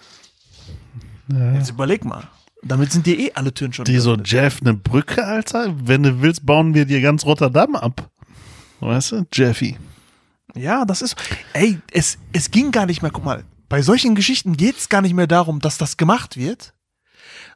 Jetzt 1.55 1.71
überleg 1.71 2.05
mal. 2.05 2.29
Damit 2.63 2.93
sind 2.93 3.07
dir 3.07 3.19
eh 3.19 3.33
alle 3.35 3.55
Türen 3.55 3.73
schon. 3.73 3.85
Die 3.85 3.99
so, 3.99 4.11
geöffnet. 4.11 4.31
Jeff, 4.31 4.61
eine 4.61 4.75
Brücke, 4.75 5.25
Alter? 5.25 5.75
Wenn 5.85 6.03
du 6.03 6.23
willst, 6.23 6.45
bauen 6.45 6.75
wir 6.75 6.87
dir 6.87 7.01
ganz 7.01 7.25
Rotterdam 7.25 7.77
ab. 7.77 8.11
Weißt 8.81 9.13
du? 9.13 9.27
Jeffy. 9.33 9.77
Ja, 10.55 10.85
das 10.85 11.03
ist. 11.03 11.17
Ey, 11.53 11.79
es, 11.93 12.19
es 12.33 12.51
ging 12.51 12.71
gar 12.71 12.87
nicht 12.87 13.03
mehr. 13.03 13.11
Guck 13.11 13.25
mal, 13.25 13.45
bei 13.69 13.83
solchen 13.83 14.15
Geschichten 14.15 14.57
geht 14.57 14.79
es 14.79 14.89
gar 14.89 15.03
nicht 15.03 15.15
mehr 15.15 15.27
darum, 15.27 15.61
dass 15.61 15.79
das 15.79 15.97
gemacht 15.97 16.37
wird, 16.37 16.75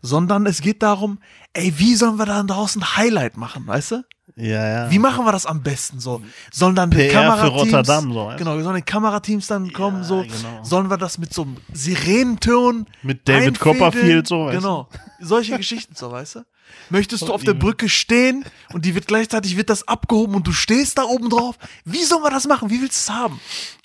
sondern 0.02 0.46
es 0.46 0.60
geht 0.60 0.82
darum, 0.82 1.18
ey, 1.52 1.72
wie 1.78 1.94
sollen 1.94 2.18
wir 2.18 2.26
dann 2.26 2.46
draußen 2.46 2.96
Highlight 2.96 3.36
machen, 3.36 3.66
weißt 3.66 3.92
du? 3.92 4.04
Ja, 4.36 4.68
ja. 4.68 4.90
Wie 4.90 4.98
machen 4.98 5.24
wir 5.24 5.32
das 5.32 5.44
am 5.44 5.62
besten 5.62 6.00
so? 6.00 6.22
Sollen 6.50 6.74
dann 6.74 6.90
die 6.90 6.96
PR 6.96 7.08
für 7.08 7.14
Kamerateams, 7.14 7.60
Rotterdam, 7.60 8.12
so, 8.12 8.26
weißt 8.26 8.38
genau, 8.38 8.60
sollen 8.60 8.76
die 8.76 8.82
Kamerateams 8.82 9.46
dann 9.46 9.72
kommen 9.72 10.04
so? 10.04 10.22
genau. 10.22 10.62
Sollen 10.62 10.88
wir 10.88 10.96
das 10.96 11.18
mit 11.18 11.34
so 11.34 11.42
einem 11.42 11.56
Sirenenton 11.72 12.86
Mit 13.02 13.28
David 13.28 13.48
einfädeln? 13.48 13.78
Copperfield, 13.78 14.26
so, 14.26 14.46
weißt? 14.46 14.58
Genau, 14.58 14.88
solche 15.20 15.56
Geschichten 15.56 15.94
so, 15.94 16.10
weißt 16.10 16.36
du? 16.36 16.40
Möchtest 16.88 17.22
du 17.22 17.32
auf 17.32 17.44
der 17.44 17.54
Brücke 17.54 17.88
stehen 17.88 18.44
und 18.72 18.84
die 18.84 18.94
wird 18.94 19.06
gleichzeitig 19.06 19.56
wird 19.56 19.68
das 19.68 19.86
abgehoben 19.86 20.34
und 20.34 20.46
du 20.46 20.52
stehst 20.52 20.96
da 20.96 21.04
oben 21.04 21.28
drauf? 21.28 21.56
Wie 21.84 22.02
sollen 22.02 22.22
wir 22.22 22.30
das 22.30 22.46
machen? 22.46 22.70
Wie 22.70 22.80
willst 22.80 23.08
du 23.08 23.12
es 23.12 23.18
haben? 23.18 23.40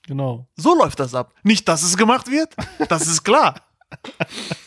Genau. 0.07 0.47
So 0.55 0.73
läuft 0.75 0.99
das 0.99 1.13
ab. 1.13 1.33
Nicht, 1.43 1.67
dass 1.67 1.83
es 1.83 1.97
gemacht 1.97 2.31
wird, 2.31 2.55
das 2.87 3.07
ist 3.07 3.23
klar. 3.23 3.55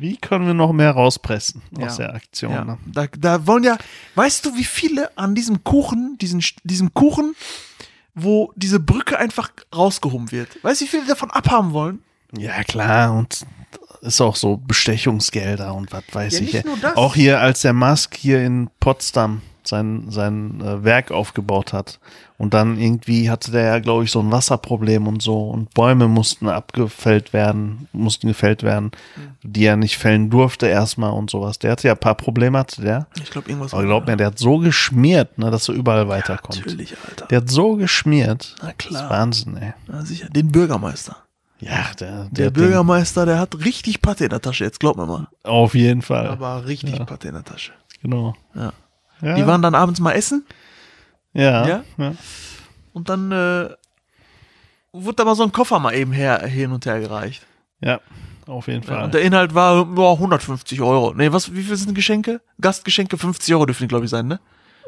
Wie 0.00 0.16
können 0.16 0.46
wir 0.46 0.54
noch 0.54 0.72
mehr 0.72 0.92
rauspressen 0.92 1.62
aus 1.80 1.98
Ja. 1.98 2.06
der 2.06 2.14
Aktion? 2.14 2.52
Ja, 2.52 2.64
Ne? 2.64 2.78
da, 2.86 3.06
da 3.18 3.46
wollen 3.46 3.64
ja, 3.64 3.76
weißt 4.14 4.44
du, 4.46 4.54
wie 4.56 4.64
viele 4.64 5.16
an 5.18 5.34
diesem 5.34 5.64
Kuchen, 5.64 6.16
diesen, 6.20 6.42
diesem 6.64 6.94
Kuchen, 6.94 7.34
wo 8.14 8.52
diese 8.56 8.80
Brücke 8.80 9.18
einfach 9.18 9.50
rausgehoben 9.74 10.30
wird? 10.32 10.62
Weißt 10.62 10.80
du, 10.80 10.84
wie 10.84 10.88
viele 10.88 11.06
davon 11.06 11.30
abhaben 11.30 11.72
wollen? 11.72 12.02
ja, 12.36 12.62
klar. 12.64 13.12
Und 13.16 13.46
ist 14.02 14.20
auch 14.20 14.36
so 14.36 14.56
Bestechungsgelder 14.58 15.74
und 15.74 15.92
was 15.92 16.04
weiß 16.12 16.40
Ja, 16.40 16.60
ich. 16.60 16.64
Auch 16.96 17.14
hier, 17.14 17.40
als 17.40 17.62
der 17.62 17.72
Musk 17.72 18.16
hier 18.16 18.44
in 18.44 18.70
Potsdam 18.80 19.42
sein, 19.68 20.06
sein 20.10 20.60
äh, 20.60 20.82
Werk 20.84 21.10
aufgebaut 21.12 21.72
hat. 21.72 22.00
Und 22.38 22.54
dann 22.54 22.78
irgendwie 22.78 23.30
hatte 23.30 23.50
der 23.50 23.62
ja, 23.64 23.78
glaube 23.80 24.04
ich, 24.04 24.10
so 24.12 24.20
ein 24.20 24.30
Wasserproblem 24.30 25.06
und 25.08 25.20
so. 25.22 25.48
Und 25.50 25.74
Bäume 25.74 26.06
mussten 26.08 26.48
abgefällt 26.48 27.32
werden, 27.32 27.88
mussten 27.92 28.28
gefällt 28.28 28.62
werden, 28.62 28.92
Hm. 29.14 29.30
die 29.42 29.64
er 29.64 29.76
nicht 29.76 29.98
fällen 29.98 30.30
durfte 30.30 30.66
erstmal 30.66 31.12
und 31.12 31.30
sowas. 31.30 31.58
Der 31.58 31.72
hatte 31.72 31.88
ja 31.88 31.94
ein 31.94 32.00
paar 32.00 32.14
Probleme, 32.14 32.58
hatte 32.58 32.80
der. 32.82 33.06
Ich 33.22 33.30
glaube, 33.30 33.48
irgendwas. 33.48 33.74
Aber 33.74 33.84
glaub 33.84 34.06
mir, 34.06 34.16
der 34.16 34.28
hat 34.28 34.38
so 34.38 34.58
geschmiert, 34.58 35.36
ne, 35.38 35.50
dass 35.50 35.68
er 35.68 35.74
überall 35.74 36.08
weiterkommt. 36.08 36.58
Natürlich, 36.64 36.94
Alter. 37.08 37.26
Der 37.26 37.38
hat 37.40 37.50
so 37.50 37.74
geschmiert. 37.76 38.54
Na 38.62 38.72
klar. 38.72 38.92
Das 38.92 39.02
ist 39.02 39.10
Wahnsinn, 39.10 39.56
ey. 39.56 39.72
Na 39.88 40.04
sicher, 40.04 40.28
den 40.28 40.52
Bürgermeister. 40.52 41.16
Ja, 41.60 41.86
der, 41.98 42.28
Der 42.30 42.46
hat 42.46 42.54
Bürgermeister, 42.54 43.26
der 43.26 43.40
hat 43.40 43.64
richtig 43.64 44.00
Patte 44.00 44.22
in 44.22 44.30
der 44.30 44.40
Tasche, 44.40 44.62
jetzt 44.62 44.78
glaub 44.78 44.96
mir 44.96 45.06
mal. 45.06 45.26
den- 45.42 45.50
Auf 45.50 45.74
jeden 45.74 46.02
Fall. 46.02 46.28
Aber 46.28 46.66
richtig 46.66 47.04
Patte 47.04 47.26
in 47.26 47.34
der 47.34 47.42
Tasche. 47.42 47.72
genau. 48.00 48.36
Ja. 48.54 48.72
Ja. 49.20 49.34
Die 49.34 49.46
waren 49.46 49.62
dann 49.62 49.74
abends 49.74 50.00
mal 50.00 50.12
essen 50.12 50.44
ja. 51.32 51.66
Ja? 51.66 51.84
ja. 51.96 52.12
und 52.92 53.08
dann 53.08 53.30
äh, 53.32 53.68
wurde 54.92 55.16
da 55.16 55.24
mal 55.24 55.34
so 55.34 55.42
ein 55.42 55.52
Koffer 55.52 55.78
mal 55.78 55.94
eben 55.94 56.12
her, 56.12 56.40
hin 56.46 56.72
und 56.72 56.86
her 56.86 57.00
gereicht. 57.00 57.46
Ja, 57.80 58.00
auf 58.46 58.66
jeden 58.66 58.82
Fall. 58.82 59.04
und 59.04 59.14
der 59.14 59.22
Inhalt 59.22 59.54
war 59.54 59.86
ja, 59.96 60.12
150 60.12 60.80
Euro. 60.80 61.12
Nee, 61.14 61.32
was, 61.32 61.54
wie 61.54 61.62
viel 61.62 61.76
sind 61.76 61.94
Geschenke? 61.94 62.40
Gastgeschenke 62.60 63.16
50 63.16 63.54
Euro 63.54 63.66
dürfen 63.66 63.84
die, 63.84 63.88
glaube 63.88 64.04
ich, 64.04 64.10
sein, 64.10 64.26
ne? 64.26 64.40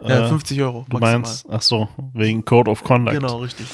Ja, 0.02 0.24
Äh, 0.24 0.28
50 0.28 0.60
Euro. 0.62 0.86
du 0.88 0.98
meinst, 0.98 1.46
ach 1.50 1.62
so, 1.62 1.88
wegen 2.14 2.44
Code 2.44 2.70
of 2.70 2.82
Conduct. 2.82 3.14
Genau, 3.14 3.38
richtig. 3.38 3.66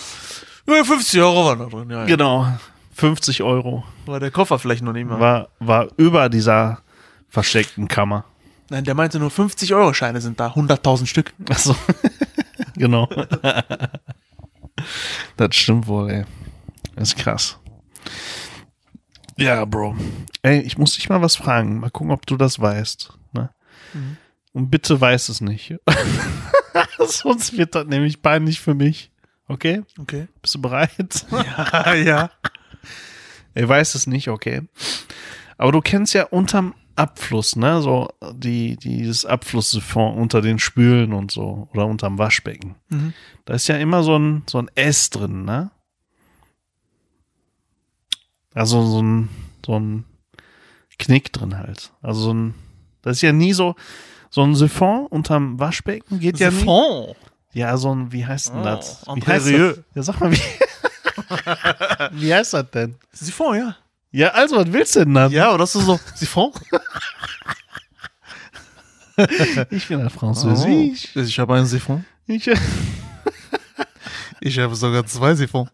Ja, 0.68 0.82
50 0.82 1.20
Euro 1.20 1.46
waren 1.46 1.58
da 1.60 1.66
drin, 1.66 1.88
ja. 1.88 2.00
ja. 2.00 2.04
Genau. 2.06 2.46
50 2.92 3.42
Euro 3.42 3.84
War 4.06 4.20
der 4.20 4.30
Koffer 4.30 4.58
vielleicht 4.58 4.82
noch 4.82 4.94
nicht 4.94 5.06
mal. 5.06 5.20
war, 5.20 5.48
war 5.60 5.88
über 5.98 6.28
dieser 6.30 6.78
versteckten 7.28 7.88
Kammer. 7.88 8.24
Nein, 8.68 8.84
der 8.84 8.94
meinte 8.94 9.18
nur 9.18 9.30
50 9.30 9.74
Euro 9.74 9.92
Scheine 9.94 10.20
sind 10.20 10.40
da, 10.40 10.48
100.000 10.48 11.06
Stück. 11.06 11.34
Ach 11.50 11.58
so. 11.58 11.76
genau. 12.74 13.08
das 15.36 15.54
stimmt 15.54 15.86
wohl, 15.86 16.10
ey. 16.10 16.24
Das 16.96 17.08
ist 17.08 17.16
krass. 17.16 17.58
Ja, 19.36 19.64
Bro. 19.64 19.96
Ey, 20.42 20.60
ich 20.60 20.78
muss 20.78 20.94
dich 20.94 21.08
mal 21.08 21.20
was 21.20 21.36
fragen. 21.36 21.80
Mal 21.80 21.90
gucken, 21.90 22.10
ob 22.10 22.26
du 22.26 22.36
das 22.36 22.58
weißt. 22.58 23.12
Ne? 23.32 23.50
Mhm. 23.92 24.16
Und 24.52 24.70
bitte 24.70 25.00
weiß 25.00 25.28
es 25.28 25.40
nicht. 25.40 25.74
Sonst 26.98 27.56
wird 27.56 27.74
das 27.74 27.86
nämlich 27.86 28.22
peinlich 28.22 28.60
für 28.60 28.74
mich. 28.74 29.10
Okay? 29.48 29.82
Okay. 29.98 30.28
Bist 30.40 30.54
du 30.54 30.62
bereit? 30.62 31.26
Ja, 31.30 31.94
ja. 31.94 32.30
Er 33.54 33.68
weiß 33.68 33.94
es 33.94 34.06
nicht, 34.06 34.28
okay. 34.28 34.62
Aber 35.56 35.72
du 35.72 35.80
kennst 35.80 36.14
ja 36.14 36.24
unterm 36.24 36.74
Abfluss, 36.96 37.56
ne? 37.56 37.80
So 37.82 38.08
die, 38.32 38.76
dieses 38.76 39.24
Abflusssiphon 39.24 40.16
unter 40.16 40.40
den 40.42 40.58
Spülen 40.58 41.12
und 41.12 41.30
so. 41.30 41.68
Oder 41.72 41.86
unterm 41.86 42.18
Waschbecken. 42.18 42.74
Mhm. 42.88 43.12
Da 43.44 43.54
ist 43.54 43.68
ja 43.68 43.76
immer 43.76 44.02
so 44.02 44.18
ein, 44.18 44.42
so 44.48 44.58
ein 44.58 44.70
S 44.74 45.10
drin, 45.10 45.44
ne? 45.44 45.70
Also 48.54 48.82
so 48.86 49.02
ein, 49.02 49.28
so 49.64 49.78
ein 49.78 50.04
Knick 50.98 51.32
drin 51.32 51.58
halt. 51.58 51.92
Also 52.00 52.20
so 52.22 52.34
ein, 52.34 52.54
das 53.02 53.18
ist 53.18 53.22
ja 53.22 53.32
nie 53.32 53.52
so, 53.52 53.74
so 54.30 54.42
ein 54.42 54.54
Siphon 54.54 55.06
unterm 55.06 55.60
Waschbecken 55.60 56.20
geht 56.20 56.38
ja 56.38 56.50
nie. 56.50 56.56
Siphon. 56.58 57.14
Ja, 57.52 57.76
so 57.76 57.94
ein, 57.94 58.12
wie 58.12 58.24
heißt 58.26 58.48
denn 58.50 58.60
Oh, 58.60 58.64
das? 58.64 59.02
Wie 59.14 59.22
heißt 59.26 59.46
das? 59.46 59.78
Ja, 59.94 60.02
sag 60.02 60.20
mal, 60.20 60.32
wie, 60.32 60.40
wie 62.20 62.34
heißt 62.34 62.54
das 62.54 62.70
denn? 62.70 62.96
Siphon, 63.12 63.56
ja. 63.56 63.76
Ja, 64.16 64.28
also, 64.28 64.56
was 64.56 64.72
willst 64.72 64.96
du 64.96 65.00
denn 65.00 65.12
dann? 65.12 65.30
Ja, 65.30 65.52
oder 65.52 65.64
ist 65.64 65.74
das 65.74 65.84
so 65.84 66.00
Siphon? 66.14 66.50
Ich 69.70 69.88
bin 69.88 70.00
ein 70.00 70.08
Französisch. 70.08 71.08
Oh. 71.14 71.20
Ich 71.20 71.38
habe 71.38 71.54
einen 71.54 71.66
Siphon. 71.66 72.02
Ich, 72.26 72.50
Ich 74.40 74.58
habe 74.58 74.74
sogar 74.74 75.04
zwei 75.04 75.34
Siphon. 75.34 75.68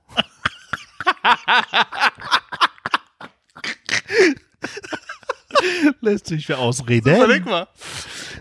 lässt 6.00 6.26
sich 6.26 6.44
für 6.44 6.58
ausreden. 6.58 7.14
Überleg 7.14 7.44
mal. 7.44 7.68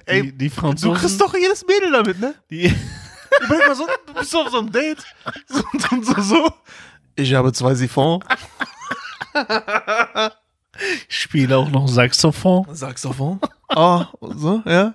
Ey, 0.05 0.23
die, 0.23 0.31
die 0.31 0.49
du 0.49 0.55
Franzosen, 0.55 0.99
kriegst 0.99 1.21
doch 1.21 1.35
jedes 1.35 1.63
Mädel 1.65 1.91
damit, 1.91 2.19
ne? 2.19 2.33
die, 2.49 2.73
Überleg 3.45 3.67
mal, 3.67 3.75
so, 3.75 3.87
du 4.07 4.13
bist 4.15 4.35
auf 4.35 4.49
so 4.49 4.57
einem 4.59 4.71
Date. 4.71 5.03
So, 5.47 5.63
so, 5.73 6.01
so, 6.01 6.21
so. 6.21 6.53
Ich 7.15 7.33
habe 7.33 7.53
zwei 7.53 7.75
Siphon. 7.75 8.23
Spielen 11.07 11.53
auch 11.53 11.69
noch 11.69 11.87
Saxophon. 11.87 12.65
Saxophon. 12.73 13.39
Ah, 13.69 14.07
so, 14.19 14.61
ja. 14.65 14.93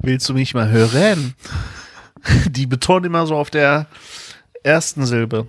Willst 0.00 0.28
du 0.28 0.34
mich 0.34 0.54
mal 0.54 0.68
hören? 0.68 1.34
Die 2.46 2.66
betonen 2.66 3.04
immer 3.04 3.26
so 3.26 3.36
auf 3.36 3.50
der 3.50 3.86
ersten 4.62 5.06
Silbe. 5.06 5.46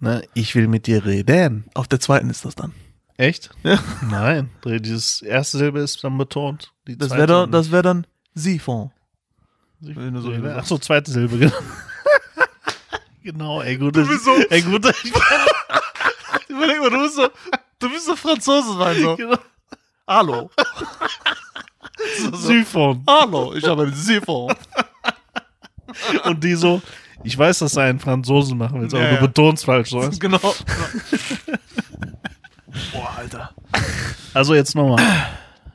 Ne, 0.00 0.22
ich 0.34 0.54
will 0.54 0.68
mit 0.68 0.86
dir 0.86 1.04
reden. 1.04 1.64
Auf 1.74 1.88
der 1.88 2.00
zweiten 2.00 2.30
ist 2.30 2.44
das 2.44 2.54
dann. 2.54 2.72
Echt? 3.16 3.50
Ja. 3.62 3.78
Nein, 4.08 4.50
dieses 4.64 5.22
erste 5.22 5.58
Silbe 5.58 5.80
ist 5.80 6.02
dann 6.02 6.18
betont. 6.18 6.72
Das 6.86 7.10
wäre 7.10 7.26
dann, 7.26 7.52
das 7.52 7.70
wär 7.70 7.82
dann 7.82 8.06
Siphon. 8.34 8.90
Wenn 9.80 10.14
du 10.14 10.20
so 10.20 10.32
Ach 10.32 10.42
sagst. 10.42 10.68
so, 10.68 10.78
zweite 10.78 11.10
Silbe, 11.10 11.38
genau. 11.38 11.52
Genau, 13.24 13.62
ey, 13.62 13.76
gut. 13.78 13.96
Du 13.96 14.06
bist 14.06 14.24
so- 14.24 14.36
ey, 14.50 14.60
gut. 14.62 14.84
Überleg 16.48 16.78
mal, 16.80 16.90
du 16.90 17.00
bist 17.00 17.16
so, 17.16 17.28
du 17.78 17.88
bist 17.90 18.04
so 18.04 18.14
Franzose, 18.16 18.74
mein 18.76 19.00
so. 19.00 19.16
genau. 19.16 19.38
Hallo. 20.06 20.50
so, 22.18 22.30
so. 22.30 22.36
Siphon. 22.36 23.02
Hallo, 23.08 23.54
ich 23.54 23.64
habe 23.66 23.84
einen 23.84 23.94
Siphon. 23.94 24.54
Und 26.24 26.44
die 26.44 26.54
so, 26.54 26.82
ich 27.22 27.38
weiß, 27.38 27.60
dass 27.60 27.72
du 27.72 27.80
einen 27.80 27.98
Franzosen 27.98 28.58
machen 28.58 28.82
willst, 28.82 28.94
aber 28.94 29.04
Ja, 29.04 29.10
du 29.10 29.14
ja. 29.16 29.20
betonst 29.22 29.64
falsch 29.64 29.88
sowas. 29.90 30.20
genau. 30.20 30.38
Boah, 32.92 33.14
Alter. 33.16 33.54
Also 34.34 34.54
jetzt 34.54 34.74
nochmal. 34.74 35.02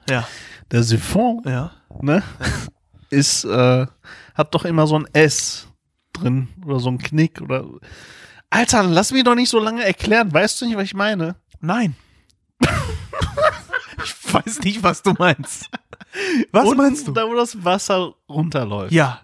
Ja, 0.09 0.27
Der 0.71 0.83
Siphon, 0.83 1.41
ja. 1.45 1.71
ne, 2.01 2.21
ist, 3.09 3.43
äh, 3.45 3.87
hat 4.35 4.53
doch 4.53 4.65
immer 4.65 4.85
so 4.85 4.99
ein 4.99 5.07
S 5.13 5.65
drin 6.19 6.47
oder 6.65 6.79
so 6.79 6.89
ein 6.89 6.97
Knick 6.97 7.41
oder. 7.41 7.65
Alter, 8.49 8.83
lass 8.83 9.11
mich 9.11 9.23
doch 9.23 9.35
nicht 9.35 9.49
so 9.49 9.59
lange 9.59 9.83
erklären. 9.83 10.33
Weißt 10.33 10.59
du 10.61 10.65
nicht, 10.65 10.75
was 10.77 10.83
ich 10.85 10.93
meine? 10.95 11.35
Nein. 11.61 11.95
ich 14.03 14.33
weiß 14.33 14.59
nicht, 14.61 14.83
was 14.83 15.01
du 15.03 15.13
meinst. 15.17 15.69
Was 16.51 16.65
Unten, 16.65 16.77
meinst 16.77 17.07
du? 17.07 17.11
Da, 17.11 17.27
wo 17.27 17.35
das 17.35 17.63
Wasser 17.63 18.13
runterläuft. 18.27 18.91
Ja, 18.91 19.21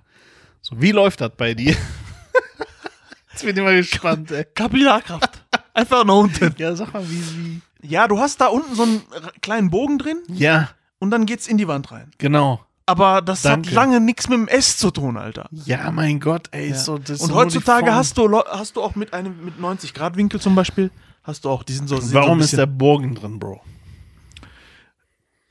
So, 0.61 0.79
wie 0.81 0.91
läuft 0.91 1.21
das 1.21 1.31
bei 1.35 1.53
dir? 1.53 1.75
Jetzt 3.31 3.43
bin 3.43 3.55
ich 3.57 3.63
mal 3.63 3.75
gespannt, 3.75 4.31
ey. 4.31 4.45
Kapillarkraft. 4.55 5.43
Einfach 5.73 6.05
nach 6.05 6.15
unten. 6.15 6.55
Ja, 6.57 6.75
sag 6.75 6.93
mal, 6.93 7.03
wie, 7.09 7.21
wie. 7.37 7.61
Ja, 7.87 8.07
du 8.07 8.17
hast 8.19 8.39
da 8.39 8.47
unten 8.47 8.73
so 8.75 8.83
einen 8.83 9.01
kleinen 9.41 9.69
Bogen 9.69 9.97
drin 9.97 10.21
Ja, 10.29 10.69
und 10.99 11.11
dann 11.11 11.25
geht's 11.25 11.47
in 11.47 11.57
die 11.57 11.67
Wand 11.67 11.91
rein. 11.91 12.11
genau. 12.17 12.64
Aber 12.87 13.21
das 13.21 13.41
Danke. 13.41 13.69
hat 13.69 13.75
lange 13.75 13.99
nichts 13.99 14.29
mit 14.29 14.37
dem 14.37 14.47
S 14.47 14.77
zu 14.77 14.91
tun, 14.91 15.17
Alter. 15.17 15.47
Ja, 15.51 15.91
mein 15.91 16.19
Gott, 16.19 16.49
ey. 16.51 16.69
Ja. 16.69 16.75
So, 16.75 16.97
das 16.99 17.19
und 17.21 17.33
heutzutage 17.33 17.93
hast 17.93 18.17
du, 18.17 18.39
hast 18.39 18.75
du 18.75 18.83
auch 18.83 18.95
mit 18.95 19.13
einem 19.13 19.43
mit 19.43 19.59
90 19.59 19.93
Grad 19.93 20.17
Winkel 20.17 20.39
zum 20.39 20.53
Beispiel, 20.53 20.91
hast 21.23 21.45
du 21.45 21.49
auch, 21.49 21.63
die 21.63 21.73
sind 21.73 21.87
so. 21.87 21.97
sind 21.97 22.09
so 22.09 22.15
Warum 22.15 22.37
ein 22.39 22.41
ist 22.41 22.55
der 22.55 22.67
Bogen 22.67 23.15
drin, 23.15 23.39
Bro? 23.39 23.61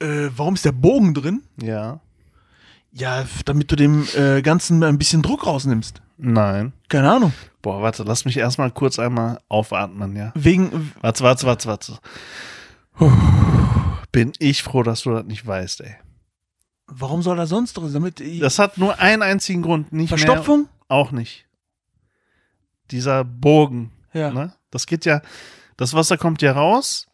Äh, 0.00 0.28
warum 0.36 0.54
ist 0.54 0.64
der 0.64 0.72
Bogen 0.72 1.14
drin? 1.14 1.42
Ja. 1.60 2.00
Ja, 2.92 3.24
damit 3.44 3.72
du 3.72 3.76
dem 3.76 4.06
äh, 4.16 4.40
Ganzen 4.40 4.84
ein 4.84 4.98
bisschen 4.98 5.22
Druck 5.22 5.46
rausnimmst. 5.46 6.00
Nein. 6.16 6.72
Keine 6.88 7.10
Ahnung. 7.10 7.32
Boah, 7.60 7.82
warte, 7.82 8.04
lass 8.04 8.24
mich 8.24 8.36
erstmal 8.36 8.70
kurz 8.70 9.00
einmal 9.00 9.40
aufatmen, 9.48 10.14
ja. 10.14 10.30
Wegen. 10.36 10.92
Warte, 11.00 11.24
warte, 11.24 11.46
warte, 11.46 11.68
warte. 11.68 11.98
Puh, 12.96 13.10
Bin 14.12 14.32
ich 14.38 14.62
froh, 14.62 14.84
dass 14.84 15.02
du 15.02 15.10
das 15.10 15.24
nicht 15.24 15.44
weißt, 15.44 15.80
ey. 15.80 15.96
Warum 16.86 17.22
soll 17.22 17.38
er 17.38 17.46
sonst 17.46 17.74
drin? 17.74 17.92
Damit 17.92 18.22
Das 18.42 18.58
hat 18.58 18.76
nur 18.78 18.98
einen 18.98 19.22
einzigen 19.22 19.62
Grund, 19.62 19.92
nicht 19.92 20.08
Verstopfung? 20.10 20.62
mehr. 20.62 20.68
Auch 20.88 21.10
nicht. 21.12 21.46
Dieser 22.90 23.24
Bogen, 23.24 23.90
Ja. 24.12 24.30
ne? 24.30 24.52
Das 24.70 24.86
geht 24.86 25.04
ja, 25.04 25.22
das 25.76 25.94
Wasser 25.94 26.18
kommt 26.18 26.42
ja 26.42 26.52
raus, 26.52 27.06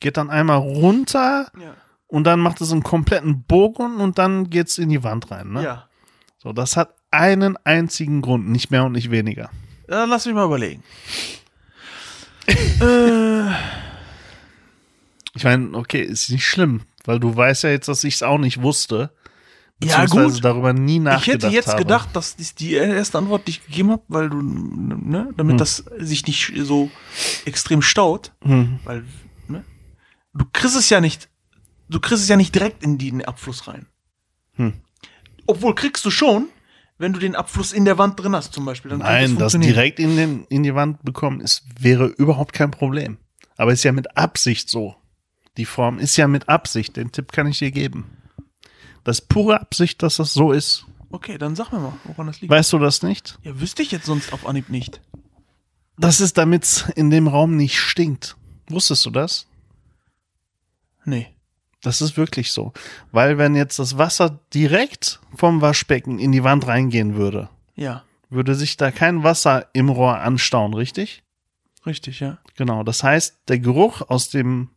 geht 0.00 0.16
dann 0.16 0.30
einmal 0.30 0.58
runter 0.58 1.50
Ja. 1.60 1.74
und 2.06 2.24
dann 2.24 2.38
macht 2.40 2.60
es 2.60 2.70
einen 2.70 2.82
kompletten 2.84 3.42
Bogen 3.42 3.96
und 3.96 4.18
dann 4.18 4.50
geht's 4.50 4.78
in 4.78 4.88
die 4.88 5.02
Wand 5.02 5.30
rein, 5.30 5.50
ne? 5.52 5.64
ja. 5.64 5.88
So, 6.40 6.52
das 6.52 6.76
hat 6.76 6.94
einen 7.10 7.56
einzigen 7.64 8.22
Grund, 8.22 8.48
nicht 8.48 8.70
mehr 8.70 8.84
und 8.84 8.92
nicht 8.92 9.10
weniger. 9.10 9.50
Dann 9.88 10.08
lass 10.08 10.26
mich 10.26 10.34
mal 10.34 10.44
überlegen. 10.44 10.84
äh, 12.46 13.50
Ich 15.34 15.44
meine, 15.44 15.76
okay, 15.76 16.02
ist 16.02 16.30
nicht 16.30 16.46
schlimm, 16.46 16.82
weil 17.08 17.18
du 17.18 17.34
weißt 17.34 17.64
ja 17.64 17.70
jetzt, 17.70 17.88
dass 17.88 18.04
ich 18.04 18.16
es 18.16 18.22
auch 18.22 18.36
nicht 18.36 18.60
wusste. 18.60 19.10
Ja, 19.82 20.00
beziehungsweise 20.02 20.34
gut. 20.34 20.44
darüber 20.44 20.72
nie 20.74 20.96
ich 20.96 21.00
nachgedacht 21.02 21.44
hätte 21.44 21.54
jetzt 21.54 21.68
habe. 21.68 21.78
gedacht, 21.78 22.08
dass 22.12 22.36
dies 22.36 22.54
die 22.54 22.74
erste 22.74 23.16
Antwort, 23.16 23.46
die 23.46 23.52
ich 23.52 23.64
gegeben 23.64 23.92
habe, 23.92 24.02
weil 24.08 24.28
du, 24.28 24.42
ne, 24.42 25.30
damit 25.36 25.52
Hm. 25.52 25.58
das 25.58 25.84
sich 25.98 26.26
nicht 26.26 26.52
so 26.56 26.90
extrem 27.46 27.80
staut, 27.80 28.32
Hm. 28.44 28.78
weil, 28.84 29.04
ne, 29.46 29.64
du 30.34 30.44
kriegst 30.52 30.76
es 30.76 30.90
ja 30.90 31.00
nicht, 31.00 31.28
du 31.88 31.98
kriegst 32.00 32.22
es 32.24 32.28
ja 32.28 32.36
nicht 32.36 32.54
direkt 32.54 32.82
in 32.82 32.98
den 32.98 33.24
Abfluss 33.24 33.68
rein. 33.68 33.86
Hm. 34.56 34.74
Obwohl 35.46 35.74
kriegst 35.74 36.04
du 36.04 36.10
schon, 36.10 36.48
wenn 36.98 37.12
du 37.12 37.20
den 37.20 37.36
Abfluss 37.36 37.72
in 37.72 37.84
der 37.86 37.96
Wand 37.96 38.20
drin 38.20 38.34
hast, 38.34 38.52
zum 38.52 38.64
Beispiel. 38.64 38.90
Dann 38.90 38.98
Nein, 38.98 39.30
das 39.36 39.52
funktionieren. 39.52 39.72
direkt 39.74 39.98
in, 40.00 40.16
den, 40.16 40.44
in 40.50 40.62
die 40.64 40.74
Wand 40.74 41.02
bekommen, 41.04 41.40
ist, 41.40 41.62
wäre 41.80 42.06
überhaupt 42.06 42.52
kein 42.52 42.72
Problem. 42.72 43.16
Aber 43.56 43.72
ist 43.72 43.84
ja 43.84 43.92
mit 43.92 44.16
Absicht 44.16 44.68
so. 44.68 44.96
Die 45.58 45.66
Form 45.66 45.98
ist 45.98 46.16
ja 46.16 46.26
mit 46.28 46.48
Absicht. 46.48 46.96
Den 46.96 47.12
Tipp 47.12 47.32
kann 47.32 47.46
ich 47.46 47.58
dir 47.58 47.70
geben. 47.70 48.06
Das 49.04 49.18
ist 49.20 49.28
pure 49.28 49.60
Absicht, 49.60 50.02
dass 50.02 50.16
das 50.16 50.32
so 50.32 50.52
ist. 50.52 50.86
Okay, 51.10 51.36
dann 51.38 51.56
sag 51.56 51.72
mir 51.72 51.80
mal, 51.80 51.92
woran 52.04 52.26
das 52.28 52.40
liegt. 52.40 52.50
Weißt 52.50 52.72
du 52.72 52.78
das 52.78 53.02
nicht? 53.02 53.38
ja, 53.42 53.58
wüsste 53.60 53.82
ich 53.82 53.90
jetzt 53.90 54.06
sonst 54.06 54.32
auf 54.32 54.46
Anhieb 54.46 54.68
nicht. 54.70 55.00
Das 55.98 56.20
ist, 56.20 56.38
damit 56.38 56.64
es 56.64 56.88
in 56.94 57.10
dem 57.10 57.26
Raum 57.28 57.56
nicht 57.56 57.78
stinkt. 57.78 58.36
Wusstest 58.68 59.04
du 59.06 59.10
das? 59.10 59.46
Nee. 61.04 61.28
Das 61.82 62.00
ist 62.00 62.16
wirklich 62.16 62.52
so. 62.52 62.72
Weil 63.12 63.38
wenn 63.38 63.54
jetzt 63.56 63.78
das 63.78 63.98
Wasser 63.98 64.38
direkt 64.52 65.20
vom 65.34 65.60
Waschbecken 65.60 66.18
in 66.18 66.32
die 66.32 66.44
Wand 66.44 66.66
reingehen 66.66 67.14
würde, 67.16 67.48
Ja, 67.74 68.04
würde 68.30 68.54
sich 68.54 68.76
da 68.76 68.90
kein 68.90 69.22
Wasser 69.24 69.68
im 69.72 69.88
Rohr 69.88 70.18
anstauen, 70.18 70.74
richtig? 70.74 71.22
richtig, 71.86 72.20
ja. 72.20 72.38
Genau. 72.56 72.82
Das 72.82 73.02
heißt, 73.02 73.38
der 73.48 73.58
Geruch 73.60 74.02
aus 74.02 74.28
dem 74.28 74.68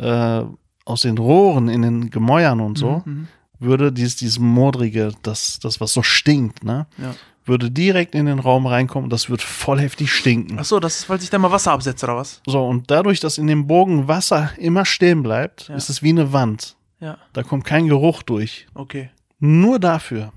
äh, 0.00 0.42
aus 0.84 1.02
den 1.02 1.18
Rohren 1.18 1.68
in 1.68 1.82
den 1.82 2.10
Gemäuern 2.10 2.60
und 2.60 2.78
so 2.78 3.02
Mhm, 3.04 3.28
würde 3.58 3.92
dieses 3.92 4.16
dieses 4.16 4.38
modrige, 4.38 5.12
das 5.22 5.58
das 5.60 5.80
was 5.80 5.92
so 5.92 6.02
stinkt, 6.02 6.64
ne, 6.64 6.86
ja. 6.98 7.14
würde 7.44 7.70
direkt 7.70 8.14
in 8.14 8.26
den 8.26 8.38
Raum 8.38 8.66
reinkommen. 8.66 9.04
und 9.04 9.12
Das 9.12 9.28
wird 9.28 9.42
voll 9.42 9.78
heftig 9.80 10.10
stinken. 10.12 10.56
Ach 10.58 10.64
so, 10.64 10.80
das 10.80 11.00
ist, 11.00 11.08
weil 11.10 11.20
sich 11.20 11.30
da 11.30 11.38
mal 11.38 11.50
Wasser 11.52 11.72
absetzt, 11.72 12.02
oder 12.04 12.16
was? 12.16 12.40
So 12.46 12.66
und 12.66 12.90
dadurch, 12.90 13.20
dass 13.20 13.38
in 13.38 13.46
dem 13.46 13.66
Bogen 13.66 14.08
Wasser 14.08 14.50
immer 14.58 14.84
stehen 14.84 15.22
bleibt, 15.22 15.68
Ja. 15.68 15.74
ist 15.76 15.90
es 15.90 16.02
wie 16.02 16.08
eine 16.10 16.32
Wand. 16.32 16.76
Ja, 17.00 17.18
Da 17.32 17.42
kommt 17.42 17.64
kein 17.64 17.86
Geruch 17.86 18.22
durch. 18.22 18.66
okay. 18.74 19.10
Nur 19.38 19.78
dafür. 19.78 20.32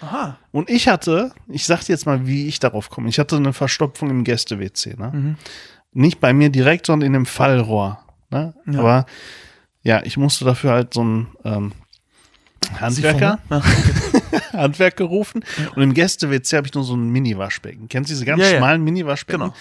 Aha. 0.00 0.38
Und 0.52 0.70
ich 0.70 0.86
hatte, 0.88 1.32
ich 1.48 1.66
sag 1.66 1.80
dir 1.84 1.92
jetzt 1.92 2.06
mal, 2.06 2.26
wie 2.26 2.46
ich 2.46 2.58
darauf 2.60 2.88
komme. 2.90 3.08
Ich 3.08 3.18
hatte 3.18 3.36
eine 3.36 3.52
Verstopfung 3.52 4.08
im 4.08 4.22
Gäste-WC, 4.24 4.94
ne? 4.96 5.10
Mhm. 5.12 5.36
Nicht 5.92 6.20
bei 6.20 6.32
mir 6.32 6.48
direkt, 6.50 6.86
sondern 6.86 7.06
in 7.08 7.12
dem 7.12 7.26
Fallrohr. 7.26 7.98
Ne? 8.30 8.54
Ja. 8.66 8.78
Aber 8.80 9.06
ja, 9.82 10.02
ich 10.04 10.16
musste 10.16 10.44
dafür 10.44 10.72
halt 10.72 10.94
so 10.94 11.00
einen 11.00 11.28
ähm, 11.44 11.72
Handwerker, 12.78 13.38
Ja. 13.50 13.62
Handwerker 14.52 15.04
rufen. 15.04 15.44
Und 15.74 15.82
im 15.82 15.94
Gäste-WC 15.94 16.56
habe 16.56 16.66
ich 16.66 16.74
nur 16.74 16.84
so 16.84 16.94
ein 16.94 17.08
Mini-Waschbecken. 17.10 17.88
Kennst 17.88 18.10
du 18.10 18.14
diese 18.14 18.24
ganz 18.24 18.42
Ja, 18.42 18.56
schmalen 18.58 18.82
Mini-Waschbecken? 18.84 19.40
Genau. 19.40 19.54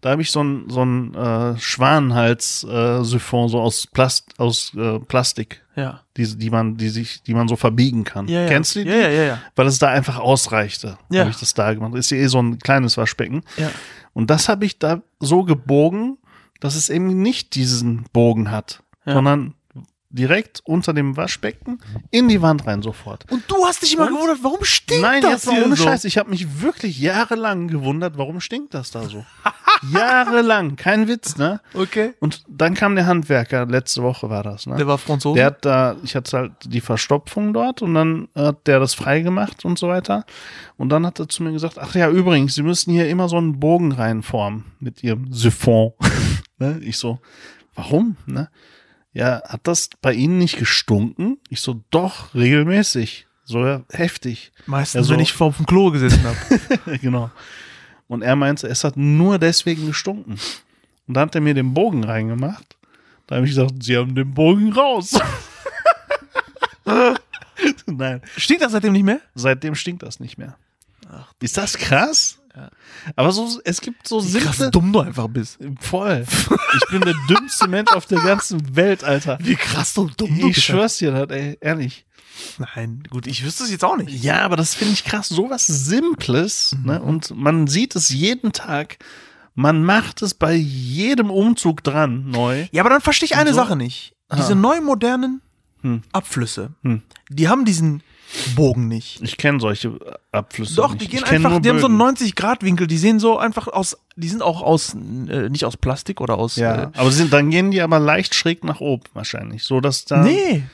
Da 0.00 0.10
habe 0.10 0.22
ich 0.22 0.30
so 0.30 0.42
ein, 0.44 0.68
so 0.68 0.84
ein 0.84 1.14
äh, 1.14 1.58
Schwanenhals-Siphon, 1.58 3.48
so 3.48 3.60
aus, 3.60 3.86
Plast, 3.86 4.38
aus 4.38 4.72
äh, 4.76 4.98
Plastik, 5.00 5.62
Ja. 5.76 6.02
die, 6.16 6.36
die, 6.36 6.50
man, 6.50 6.76
die, 6.76 6.88
sich, 6.90 7.22
die 7.22 7.34
man 7.34 7.48
so 7.48 7.56
verbiegen 7.56 8.04
kann. 8.04 8.28
Ja, 8.28 8.42
ja. 8.42 8.48
Kennst 8.48 8.76
du 8.76 8.84
die? 8.84 8.90
Ja, 8.90 8.96
ja, 8.96 9.08
ja, 9.08 9.22
ja. 9.24 9.42
weil 9.56 9.66
es 9.66 9.78
da 9.78 9.88
einfach 9.88 10.18
ausreichte. 10.18 10.98
Ja. 11.10 11.20
Habe 11.20 11.30
ich 11.30 11.38
das 11.38 11.54
da 11.54 11.72
gemacht. 11.74 11.94
Ist 11.94 12.10
ja 12.10 12.18
eh 12.18 12.26
so 12.26 12.40
ein 12.40 12.58
kleines 12.58 12.96
Waschbecken. 12.96 13.42
Ja. 13.56 13.70
Und 14.12 14.30
das 14.30 14.48
habe 14.48 14.64
ich 14.66 14.78
da 14.78 15.02
so 15.20 15.42
gebogen, 15.44 16.18
dass 16.60 16.74
es 16.76 16.88
eben 16.90 17.20
nicht 17.22 17.54
diesen 17.54 18.04
Bogen 18.12 18.50
hat, 18.50 18.82
Ja. 19.04 19.14
sondern 19.14 19.54
direkt 20.10 20.60
unter 20.64 20.92
dem 20.92 21.16
Waschbecken 21.16 21.80
in 22.12 22.28
die 22.28 22.40
Wand 22.40 22.68
rein 22.68 22.82
sofort. 22.82 23.24
Und 23.32 23.42
du 23.50 23.64
hast 23.66 23.82
dich 23.82 23.94
immer 23.94 24.06
Und? 24.06 24.14
gewundert, 24.14 24.38
warum 24.42 24.62
stinkt 24.62 25.02
Nein, 25.02 25.20
das 25.22 25.44
jetzt 25.44 25.46
mal 25.48 25.64
ohne 25.64 25.74
so? 25.74 25.82
Scheiß. 25.82 26.04
Ich 26.04 26.18
habe 26.18 26.30
mich 26.30 26.62
wirklich 26.62 27.00
jahrelang 27.00 27.66
gewundert, 27.66 28.16
warum 28.16 28.40
stinkt 28.40 28.74
das 28.74 28.92
da 28.92 29.08
so? 29.08 29.24
jahrelang, 29.92 30.76
kein 30.76 31.08
Witz, 31.08 31.36
ne? 31.36 31.60
Okay. 31.74 32.14
Und 32.20 32.44
dann 32.48 32.74
kam 32.74 32.94
der 32.94 33.06
Handwerker, 33.06 33.66
letzte 33.66 34.04
Woche 34.04 34.30
war 34.30 34.44
das, 34.44 34.66
ne? 34.68 34.76
Der 34.76 34.86
war 34.86 34.98
Franzose. 34.98 35.34
Der 35.36 35.46
hat 35.46 35.64
da, 35.64 35.96
ich 36.04 36.14
hatte 36.14 36.36
halt 36.38 36.52
die 36.64 36.80
Verstopfung 36.80 37.52
dort 37.52 37.82
und 37.82 37.94
dann 37.94 38.28
hat 38.36 38.68
der 38.68 38.78
das 38.78 38.94
freigemacht 38.94 39.64
und 39.64 39.80
so 39.80 39.88
weiter. 39.88 40.24
Und 40.76 40.90
dann 40.90 41.04
hat 41.06 41.18
er 41.18 41.28
zu 41.28 41.42
mir 41.42 41.50
gesagt, 41.50 41.76
ach 41.80 41.94
ja, 41.96 42.08
übrigens, 42.08 42.54
Sie 42.54 42.62
müssen 42.62 42.92
hier 42.92 43.08
immer 43.08 43.28
so 43.28 43.36
einen 43.36 43.58
Bogen 43.58 43.90
reinformen 43.90 44.64
mit 44.78 45.02
Ihrem 45.02 45.32
Siphon. 45.32 45.92
ne? 46.58 46.78
Ich 46.82 46.98
so, 46.98 47.18
warum? 47.74 48.16
Ne? 48.26 48.48
Ja, 49.12 49.42
hat 49.46 49.60
das 49.68 49.90
bei 50.02 50.12
Ihnen 50.12 50.38
nicht 50.38 50.58
gestunken? 50.58 51.38
Ich 51.48 51.60
so, 51.60 51.80
doch, 51.90 52.34
regelmäßig. 52.34 53.26
So 53.44 53.64
ja, 53.64 53.82
heftig. 53.92 54.52
Meistens, 54.66 54.98
Ja, 55.00 55.02
so- 55.04 55.12
wenn 55.14 55.20
ich 55.20 55.32
vor 55.32 55.52
dem 55.52 55.66
Klo 55.66 55.90
gesessen 55.90 56.22
habe. 56.24 56.98
genau. 56.98 57.30
Und 58.08 58.22
er 58.22 58.36
meinte, 58.36 58.66
es 58.68 58.84
hat 58.84 58.96
nur 58.96 59.38
deswegen 59.38 59.86
gestunken. 59.86 60.32
Und 61.06 61.14
dann 61.14 61.26
hat 61.28 61.34
er 61.34 61.40
mir 61.40 61.54
den 61.54 61.74
Bogen 61.74 62.04
reingemacht. 62.04 62.76
Da 63.26 63.36
habe 63.36 63.46
ich 63.46 63.52
gesagt, 63.52 63.82
Sie 63.82 63.96
haben 63.96 64.14
den 64.14 64.32
Bogen 64.34 64.72
raus. 64.72 65.18
Nein, 67.86 68.20
Stinkt 68.36 68.62
das 68.62 68.72
seitdem 68.72 68.92
nicht 68.92 69.04
mehr? 69.04 69.20
seitdem 69.34 69.74
stinkt 69.74 70.02
das 70.02 70.20
nicht 70.20 70.36
mehr. 70.38 70.56
Ist 71.40 71.56
das 71.56 71.76
krass? 71.76 72.38
Ja. 72.56 72.70
Aber 73.16 73.32
so, 73.32 73.60
es 73.64 73.80
gibt 73.80 74.06
so 74.06 74.24
Wie 74.24 74.38
krass 74.38 74.56
simple. 74.58 74.70
dumm 74.70 74.92
du 74.92 75.00
einfach 75.00 75.28
bist. 75.28 75.58
Voll. 75.80 76.24
Ich 76.76 76.86
bin 76.90 77.00
der 77.02 77.14
dümmste 77.28 77.68
Mensch 77.68 77.92
auf 77.92 78.06
der 78.06 78.20
ganzen 78.20 78.74
Welt, 78.76 79.04
Alter. 79.04 79.38
Wie 79.40 79.54
krass 79.54 79.94
du 79.94 80.08
dumm 80.16 80.38
du 80.40 80.48
Ich 80.48 80.54
bist. 80.56 80.66
schwör's 80.66 80.96
dir, 80.98 81.12
das, 81.12 81.30
ey, 81.36 81.56
ehrlich. 81.60 82.04
Nein, 82.58 83.04
gut, 83.10 83.26
ich 83.28 83.44
wüsste 83.44 83.62
es 83.64 83.70
jetzt 83.70 83.84
auch 83.84 83.96
nicht. 83.96 84.10
Ja, 84.24 84.40
aber 84.42 84.56
das 84.56 84.74
finde 84.74 84.92
ich 84.94 85.04
krass. 85.04 85.28
Sowas 85.28 85.66
Simples, 85.68 86.74
Mhm. 86.78 86.86
ne? 86.86 87.00
Und 87.02 87.34
man 87.36 87.66
sieht 87.68 87.94
es 87.94 88.08
jeden 88.10 88.52
Tag. 88.52 88.98
Man 89.54 89.84
macht 89.84 90.20
es 90.22 90.34
bei 90.34 90.52
jedem 90.54 91.30
Umzug 91.30 91.84
dran 91.84 92.28
neu. 92.30 92.66
Ja, 92.72 92.82
aber 92.82 92.90
dann 92.90 93.00
verstehe 93.00 93.26
ich 93.26 93.36
eine 93.36 93.50
so? 93.50 93.56
Sache 93.56 93.76
nicht. 93.76 94.14
Diese 94.36 94.52
Ah. 94.52 94.56
neu 94.56 94.80
modernen 94.80 95.40
Hm. 95.82 96.02
Abflüsse, 96.12 96.72
Hm. 96.82 97.02
die 97.28 97.48
haben 97.48 97.64
diesen 97.64 98.02
Bogen 98.56 98.88
nicht. 98.88 99.20
Ich 99.22 99.36
kenne 99.36 99.60
solche 99.60 99.98
Abflüsse. 100.32 100.76
Doch, 100.76 100.90
nicht. 100.92 101.02
die 101.02 101.08
gehen 101.08 101.24
einfach, 101.24 101.60
die 101.60 101.68
haben 101.68 101.78
so 101.78 101.86
einen 101.86 101.98
Bögen. 101.98 102.16
90-Grad-Winkel, 102.16 102.86
die 102.86 102.98
sehen 102.98 103.20
so 103.20 103.38
einfach 103.38 103.68
aus, 103.68 103.96
die 104.16 104.28
sind 104.28 104.42
auch 104.42 104.62
aus, 104.62 104.94
äh, 104.94 105.48
nicht 105.48 105.64
aus 105.64 105.76
Plastik 105.76 106.20
oder 106.20 106.36
aus. 106.38 106.56
Ja, 106.56 106.84
Äh, 106.84 106.88
aber 106.94 107.10
sind, 107.10 107.32
dann 107.32 107.50
gehen 107.50 107.70
die 107.70 107.80
aber 107.80 107.98
leicht 107.98 108.34
schräg 108.34 108.64
nach 108.64 108.80
oben 108.80 109.04
wahrscheinlich. 109.14 109.64
So 109.64 109.80
dass 109.80 110.04
da. 110.04 110.22
nee. 110.22 110.64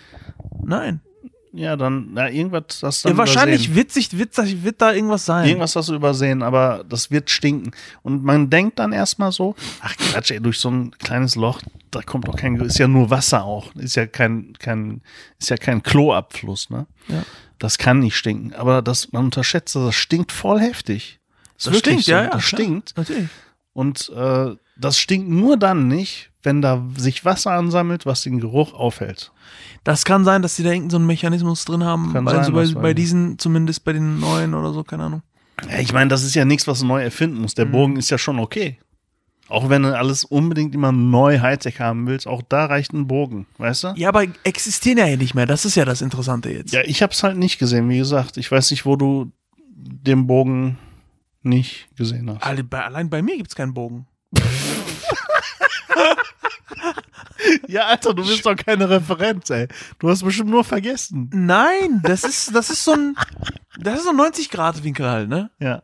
Nein. 0.62 1.00
Ja, 1.52 1.76
dann, 1.76 2.10
na, 2.12 2.30
irgendwas, 2.30 2.80
das 2.80 3.02
dann 3.02 3.12
Ja, 3.12 3.18
wahrscheinlich 3.18 3.66
übersehen. 3.66 3.76
wird, 3.76 4.34
sich, 4.34 4.62
wird, 4.64 4.80
da 4.80 4.92
irgendwas 4.92 5.26
sein. 5.26 5.48
Irgendwas 5.48 5.72
du 5.72 5.94
übersehen, 5.94 6.42
aber 6.42 6.84
das 6.88 7.10
wird 7.10 7.28
stinken. 7.28 7.72
Und 8.02 8.22
man 8.22 8.50
denkt 8.50 8.78
dann 8.78 8.92
erstmal 8.92 9.32
so, 9.32 9.56
ach 9.80 9.96
Quatsch, 9.96 10.30
ey, 10.30 10.40
durch 10.40 10.60
so 10.60 10.70
ein 10.70 10.92
kleines 10.92 11.34
Loch, 11.34 11.60
da 11.90 12.02
kommt 12.02 12.28
doch 12.28 12.36
kein, 12.36 12.54
ist 12.60 12.78
ja 12.78 12.86
nur 12.86 13.10
Wasser 13.10 13.42
auch. 13.44 13.74
Ist 13.74 13.96
ja 13.96 14.06
kein, 14.06 14.52
kein, 14.60 15.02
ist 15.40 15.50
ja 15.50 15.56
kein 15.56 15.82
Kloabfluss, 15.82 16.70
ne? 16.70 16.86
Ja. 17.08 17.22
Das 17.58 17.78
kann 17.78 17.98
nicht 17.98 18.16
stinken. 18.16 18.54
Aber 18.54 18.80
das, 18.80 19.12
man 19.12 19.24
unterschätzt, 19.24 19.74
das, 19.74 19.84
das 19.86 19.94
stinkt 19.96 20.30
voll 20.30 20.60
heftig. 20.60 21.18
Das 21.56 21.66
wirklich 21.66 21.80
stinkt, 21.80 22.06
ja, 22.06 22.24
ja, 22.24 22.30
Das 22.30 22.44
stinkt. 22.44 22.96
Natürlich. 22.96 23.28
Und 23.72 24.08
äh, 24.14 24.54
das 24.78 24.98
stinkt 24.98 25.28
nur 25.28 25.56
dann 25.56 25.88
nicht, 25.88 26.29
wenn 26.42 26.62
da 26.62 26.82
sich 26.96 27.24
Wasser 27.24 27.52
ansammelt, 27.52 28.06
was 28.06 28.22
den 28.22 28.40
Geruch 28.40 28.72
aufhält. 28.74 29.32
Das 29.84 30.04
kann 30.04 30.24
sein, 30.24 30.42
dass 30.42 30.56
sie 30.56 30.62
da 30.62 30.70
irgendeinen 30.70 30.90
so 30.90 30.96
einen 30.98 31.06
Mechanismus 31.06 31.64
drin 31.64 31.84
haben. 31.84 32.12
Kann 32.12 32.26
also 32.28 32.52
sein, 32.64 32.74
bei, 32.74 32.80
bei 32.80 32.94
diesen, 32.94 33.38
zumindest 33.38 33.84
bei 33.84 33.92
den 33.92 34.20
neuen 34.20 34.54
oder 34.54 34.72
so, 34.72 34.82
keine 34.84 35.04
Ahnung. 35.04 35.22
Ja, 35.70 35.78
ich 35.78 35.92
meine, 35.92 36.08
das 36.08 36.22
ist 36.22 36.34
ja 36.34 36.44
nichts, 36.44 36.66
was 36.66 36.80
du 36.80 36.86
neu 36.86 37.02
erfinden 37.02 37.40
musst. 37.40 37.58
Der 37.58 37.66
Mhm. 37.66 37.72
Bogen 37.72 37.96
ist 37.96 38.08
ja 38.10 38.18
schon 38.18 38.38
okay. 38.38 38.78
Auch 39.48 39.68
wenn 39.68 39.82
du 39.82 39.96
alles 39.98 40.24
unbedingt 40.24 40.74
immer 40.76 40.92
neu 40.92 41.40
Hightech 41.40 41.80
haben 41.80 42.06
willst, 42.06 42.26
auch 42.28 42.40
da 42.48 42.66
reicht 42.66 42.92
ein 42.92 43.06
Bogen, 43.08 43.46
weißt 43.58 43.82
du? 43.84 43.88
Ja, 43.96 44.08
aber 44.08 44.24
existieren 44.44 44.98
ja 44.98 45.16
nicht 45.16 45.34
mehr. 45.34 45.44
Das 45.46 45.64
ist 45.64 45.74
ja 45.74 45.84
das 45.84 46.02
Interessante 46.02 46.50
jetzt. 46.50 46.72
Ja, 46.72 46.82
ich 46.84 47.02
hab's 47.02 47.22
halt 47.24 47.36
nicht 47.36 47.58
gesehen, 47.58 47.88
wie 47.88 47.98
gesagt. 47.98 48.36
Ich 48.36 48.50
weiß 48.50 48.70
nicht, 48.70 48.86
wo 48.86 48.94
du 48.96 49.32
den 49.74 50.26
Bogen 50.28 50.78
nicht 51.42 51.88
gesehen 51.96 52.30
hast. 52.30 52.42
Alle- 52.44 52.62
bei- 52.64 52.84
Allein 52.84 53.10
bei 53.10 53.22
mir 53.22 53.36
gibt's 53.36 53.56
keinen 53.56 53.74
Bogen. 53.74 54.06
Ja, 57.68 57.86
Alter, 57.86 58.14
du 58.14 58.26
bist 58.26 58.44
doch 58.44 58.56
keine 58.56 58.88
Referenz, 58.88 59.50
ey. 59.50 59.68
Du 59.98 60.10
hast 60.10 60.22
bestimmt 60.22 60.50
nur 60.50 60.64
vergessen. 60.64 61.30
Nein, 61.32 62.00
das 62.02 62.24
ist, 62.24 62.54
das 62.54 62.70
ist 62.70 62.84
so 62.84 62.92
ein, 62.92 63.16
das 63.78 63.98
ist 63.98 64.04
so 64.04 64.10
ein 64.10 64.16
90-Grad-Winkel 64.16 65.08
halt, 65.08 65.28
ne? 65.28 65.50
Ja. 65.58 65.82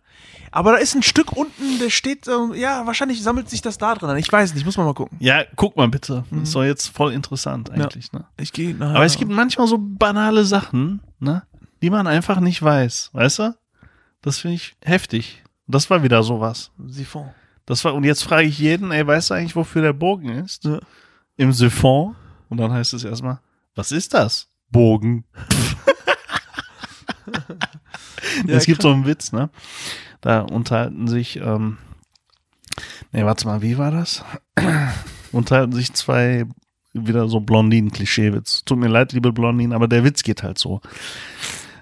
Aber 0.53 0.73
da 0.73 0.79
ist 0.79 0.95
ein 0.95 1.03
Stück 1.03 1.33
unten, 1.33 1.79
der 1.79 1.91
steht, 1.91 2.29
ähm, 2.29 2.55
ja, 2.55 2.87
wahrscheinlich 2.87 3.23
sammelt 3.23 3.51
sich 3.51 3.63
das 3.63 3.79
da 3.79 3.95
drin 3.95 4.11
an. 4.11 4.17
Ich 4.17 4.31
weiß 4.31 4.55
nicht, 4.55 4.65
muss 4.65 4.77
man 4.77 4.87
mal 4.87 4.95
gucken. 4.95 5.19
Ja, 5.21 5.45
guck 5.57 5.77
mal 5.77 5.89
bitte. 5.89 6.25
Mhm. 6.31 6.41
Das 6.41 6.49
ist 6.49 6.55
doch 6.55 6.65
jetzt 6.65 6.89
voll 6.89 7.13
interessant 7.13 7.71
eigentlich, 7.71 8.13
ne? 8.13 8.25
Ich 8.37 8.53
gehe 8.53 8.75
nachher. 8.75 8.97
Aber 8.97 9.05
es 9.05 9.17
gibt 9.17 9.31
manchmal 9.31 9.67
so 9.67 9.79
banale 9.79 10.45
Sachen, 10.45 11.01
ne? 11.19 11.43
Die 11.83 11.91
man 11.91 12.07
einfach 12.07 12.41
nicht 12.41 12.63
weiß, 12.63 13.11
weißt 13.13 13.39
du? 13.41 13.57
Das 14.23 14.39
finde 14.39 14.57
ich 14.57 14.77
heftig. 14.83 15.43
Das 15.67 15.91
war 15.91 16.03
wieder 16.03 16.23
sowas. 16.23 16.71
Siphon. 16.87 17.31
Das 17.67 17.85
war, 17.85 17.95
und 17.95 18.05
jetzt 18.05 18.23
frage 18.23 18.47
ich 18.47 18.59
jeden, 18.59 18.93
ey, 18.93 19.07
weißt 19.07 19.31
du 19.31 19.35
eigentlich, 19.35 19.57
wofür 19.57 19.83
der 19.83 19.93
Bogen 19.93 20.31
ist? 20.31 20.65
Ja. 20.65 20.79
Im 21.37 21.53
Siphon. 21.53 22.17
Und 22.49 22.59
dann 22.59 22.73
heißt 22.73 22.95
es 22.95 23.05
erstmal, 23.05 23.41
was 23.75 23.93
ist 23.93 24.15
das? 24.15 24.49
Bogen. 24.71 25.25
Ja, 28.47 28.57
es 28.57 28.67
gibt 28.67 28.83
so 28.83 28.91
einen 28.91 29.07
Witz, 29.07 29.33
ne? 29.33 29.51
Da 30.21 30.41
unterhalten 30.41 31.09
sich, 31.09 31.37
ähm, 31.37 31.79
nee, 33.13 33.25
warte 33.25 33.47
mal, 33.47 33.63
wie 33.63 33.79
war 33.79 33.91
das? 33.91 34.25
unterhalten 35.33 35.73
sich 35.73 35.93
zwei, 35.95 36.45
wieder 36.93 37.29
so 37.29 37.41
Blondinen-Klischeewitz. 37.41 38.65
Tut 38.65 38.79
mir 38.79 38.89
leid, 38.89 39.13
liebe 39.13 39.33
Blondinen, 39.33 39.73
aber 39.73 39.89
der 39.89 40.05
Witz 40.05 40.23
geht 40.23 40.43
halt 40.43 40.59
so. 40.59 40.81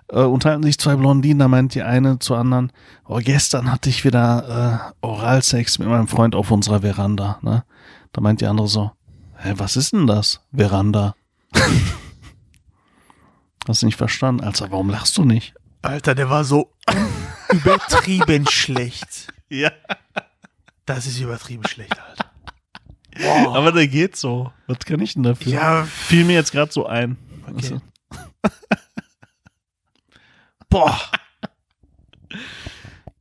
Äh, 0.09 0.21
unterhalten 0.21 0.63
sich 0.63 0.79
zwei 0.79 0.97
Blondinen, 0.97 1.39
da 1.39 1.49
meint 1.49 1.75
die 1.75 1.83
eine 1.83 2.19
zur 2.19 2.39
anderen, 2.39 2.73
oh, 3.07 3.21
gestern 3.23 3.73
hatte 3.73 3.89
ich 3.89 4.05
wieder 4.05 4.93
äh, 5.03 5.07
Oralsex 5.07 5.79
mit 5.79 5.89
meinem 5.89 6.09
Freund 6.09 6.35
auf 6.35 6.51
unserer 6.51 6.81
Veranda, 6.83 7.39
ne? 7.43 7.65
Da 8.13 8.21
meint 8.21 8.41
die 8.41 8.47
andere 8.47 8.69
so, 8.69 8.93
hä, 9.39 9.55
was 9.57 9.77
ist 9.77 9.93
denn 9.93 10.07
das? 10.07 10.41
Veranda. 10.53 11.15
Hast 13.67 13.83
du 13.83 13.87
nicht 13.87 13.97
verstanden? 13.97 14.45
Alter, 14.45 14.71
warum 14.71 14.91
lachst 14.91 15.17
du 15.17 15.25
nicht? 15.25 15.55
Alter, 15.83 16.15
der 16.15 16.29
war 16.29 16.45
so 16.45 16.71
übertrieben 17.51 18.47
schlecht. 18.49 19.29
Ja. 19.51 19.71
Das 20.85 21.07
ist 21.07 21.21
übertrieben 21.21 21.65
schlecht, 21.69 21.97
Alter. 22.01 22.33
Aber 23.55 23.71
der 23.71 23.87
geht 23.87 24.17
so. 24.17 24.51
Was 24.67 24.79
kann 24.81 25.01
ich 25.01 25.15
denn 25.15 25.23
dafür? 25.23 25.53
Ja, 25.53 25.85
Fiel 25.85 26.25
mir 26.25 26.33
jetzt 26.33 26.51
gerade 26.51 26.73
so 26.73 26.87
ein. 26.87 27.17
Okay. 27.47 27.69
Du? 27.69 27.81
Boah. 30.75 30.99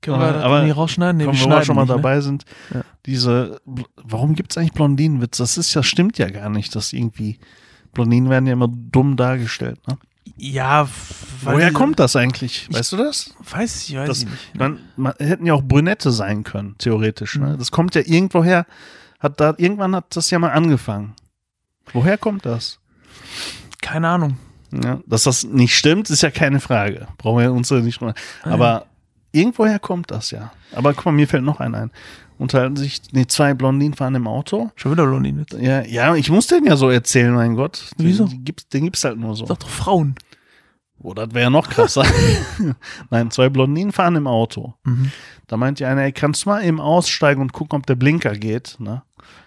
Können 0.01 0.19
wir 0.19 0.33
das 0.33 0.43
Aber 0.43 0.63
nicht 0.63 0.75
rausschneiden? 0.75 1.17
Nee, 1.17 1.25
Komm, 1.25 1.35
wir 1.35 1.47
wir 1.49 1.63
schon 1.63 1.75
mal 1.75 1.83
nicht, 1.83 1.89
ne? 1.91 1.95
dabei 1.95 2.19
sind, 2.21 2.43
Ja. 2.73 2.81
diese, 3.05 3.61
warum 3.95 4.35
gibt 4.35 4.51
es 4.51 4.57
eigentlich 4.57 4.73
Blondinenwitze? 4.73 5.41
Das 5.43 5.57
ist 5.57 5.73
ja, 5.73 5.81
stimmt 5.83 6.17
ja 6.17 6.29
gar 6.29 6.49
nicht, 6.49 6.75
dass 6.75 6.91
irgendwie, 6.91 7.39
Blondinen 7.93 8.29
werden 8.29 8.45
ja 8.47 8.53
immer 8.53 8.67
dumm 8.69 9.15
dargestellt, 9.15 9.79
ne? 9.87 9.97
Ja, 10.35 10.89
weil 11.43 11.55
Woher 11.57 11.71
kommt 11.73 11.99
das 11.99 12.15
eigentlich? 12.15 12.67
Weißt 12.71 12.91
du 12.91 12.97
das? 12.97 13.33
Weiß 13.51 13.87
ich, 13.87 13.95
weiß 13.95 14.07
das 14.07 14.23
ich 14.23 14.29
nicht. 14.29 14.55
man, 14.55 14.79
man, 14.95 15.13
hätten 15.19 15.45
ja 15.45 15.53
auch 15.53 15.61
Brünette 15.63 16.11
sein 16.11 16.43
können, 16.43 16.75
theoretisch, 16.79 17.35
Mhm. 17.37 17.43
ne? 17.45 17.57
Das 17.57 17.71
kommt 17.71 17.93
ja 17.95 18.01
irgendwoher, 18.03 18.65
hat 19.19 19.39
da, 19.39 19.53
irgendwann 19.57 19.95
hat 19.95 20.15
das 20.15 20.29
ja 20.31 20.39
mal 20.39 20.51
angefangen. 20.51 21.13
Woher 21.93 22.17
kommt 22.17 22.45
das? 22.45 22.79
Keine 23.81 24.07
Ahnung. 24.09 24.37
Ja, 24.83 24.99
dass 25.05 25.23
das 25.23 25.43
nicht 25.43 25.75
stimmt, 25.77 26.09
ist 26.09 26.21
ja 26.23 26.31
keine 26.31 26.59
Frage. 26.59 27.07
Brauchen 27.17 27.41
wir 27.43 27.51
uns 27.51 27.69
ja 27.69 27.79
nicht 27.79 27.99
drüber. 27.99 28.13
Aber 28.43 28.85
irgendwoher 29.31 29.79
kommt 29.79 30.11
das 30.11 30.31
ja. 30.31 30.51
Aber 30.73 30.93
guck 30.93 31.05
mal, 31.05 31.11
mir 31.11 31.27
fällt 31.27 31.43
noch 31.43 31.59
ein 31.59 31.75
ein. 31.75 31.91
Unterhalten 32.39 32.75
sich, 32.75 33.01
nee, 33.11 33.27
zwei 33.27 33.53
Blondinen 33.53 33.93
fahren 33.93 34.15
im 34.15 34.27
Auto. 34.27 34.71
Schon 34.75 34.91
wieder 34.91 35.05
Blondine. 35.05 35.45
Ja, 35.59 35.83
ja, 35.83 36.15
ich 36.15 36.29
muss 36.31 36.47
den 36.47 36.65
ja 36.65 36.75
so 36.75 36.89
erzählen, 36.89 37.33
mein 37.33 37.55
Gott. 37.55 37.91
Den, 37.99 38.07
Wieso? 38.07 38.25
Die 38.25 38.43
gibt's, 38.43 38.67
den 38.69 38.85
gibt's 38.85 39.03
halt 39.03 39.17
nur 39.17 39.35
so. 39.35 39.45
Sag 39.45 39.59
doch 39.59 39.69
Frauen. 39.69 40.15
Oh, 41.01 41.13
das 41.13 41.33
wäre 41.33 41.43
ja 41.43 41.49
noch 41.49 41.69
krasser. 41.69 42.05
Nein, 43.09 43.29
zwei 43.29 43.49
Blondinen 43.49 43.91
fahren 43.91 44.15
im 44.15 44.25
Auto. 44.27 44.73
Mhm. 44.83 45.11
Da 45.47 45.57
meint 45.57 45.79
die 45.79 45.85
eine, 45.85 46.03
ey, 46.03 46.11
kannst 46.11 46.45
du 46.45 46.49
mal 46.49 46.63
eben 46.63 46.79
aussteigen 46.79 47.41
und 47.41 47.53
gucken, 47.53 47.77
ob 47.77 47.85
der 47.85 47.95
Blinker 47.95 48.35
geht, 48.35 48.77
ne? 48.79 49.03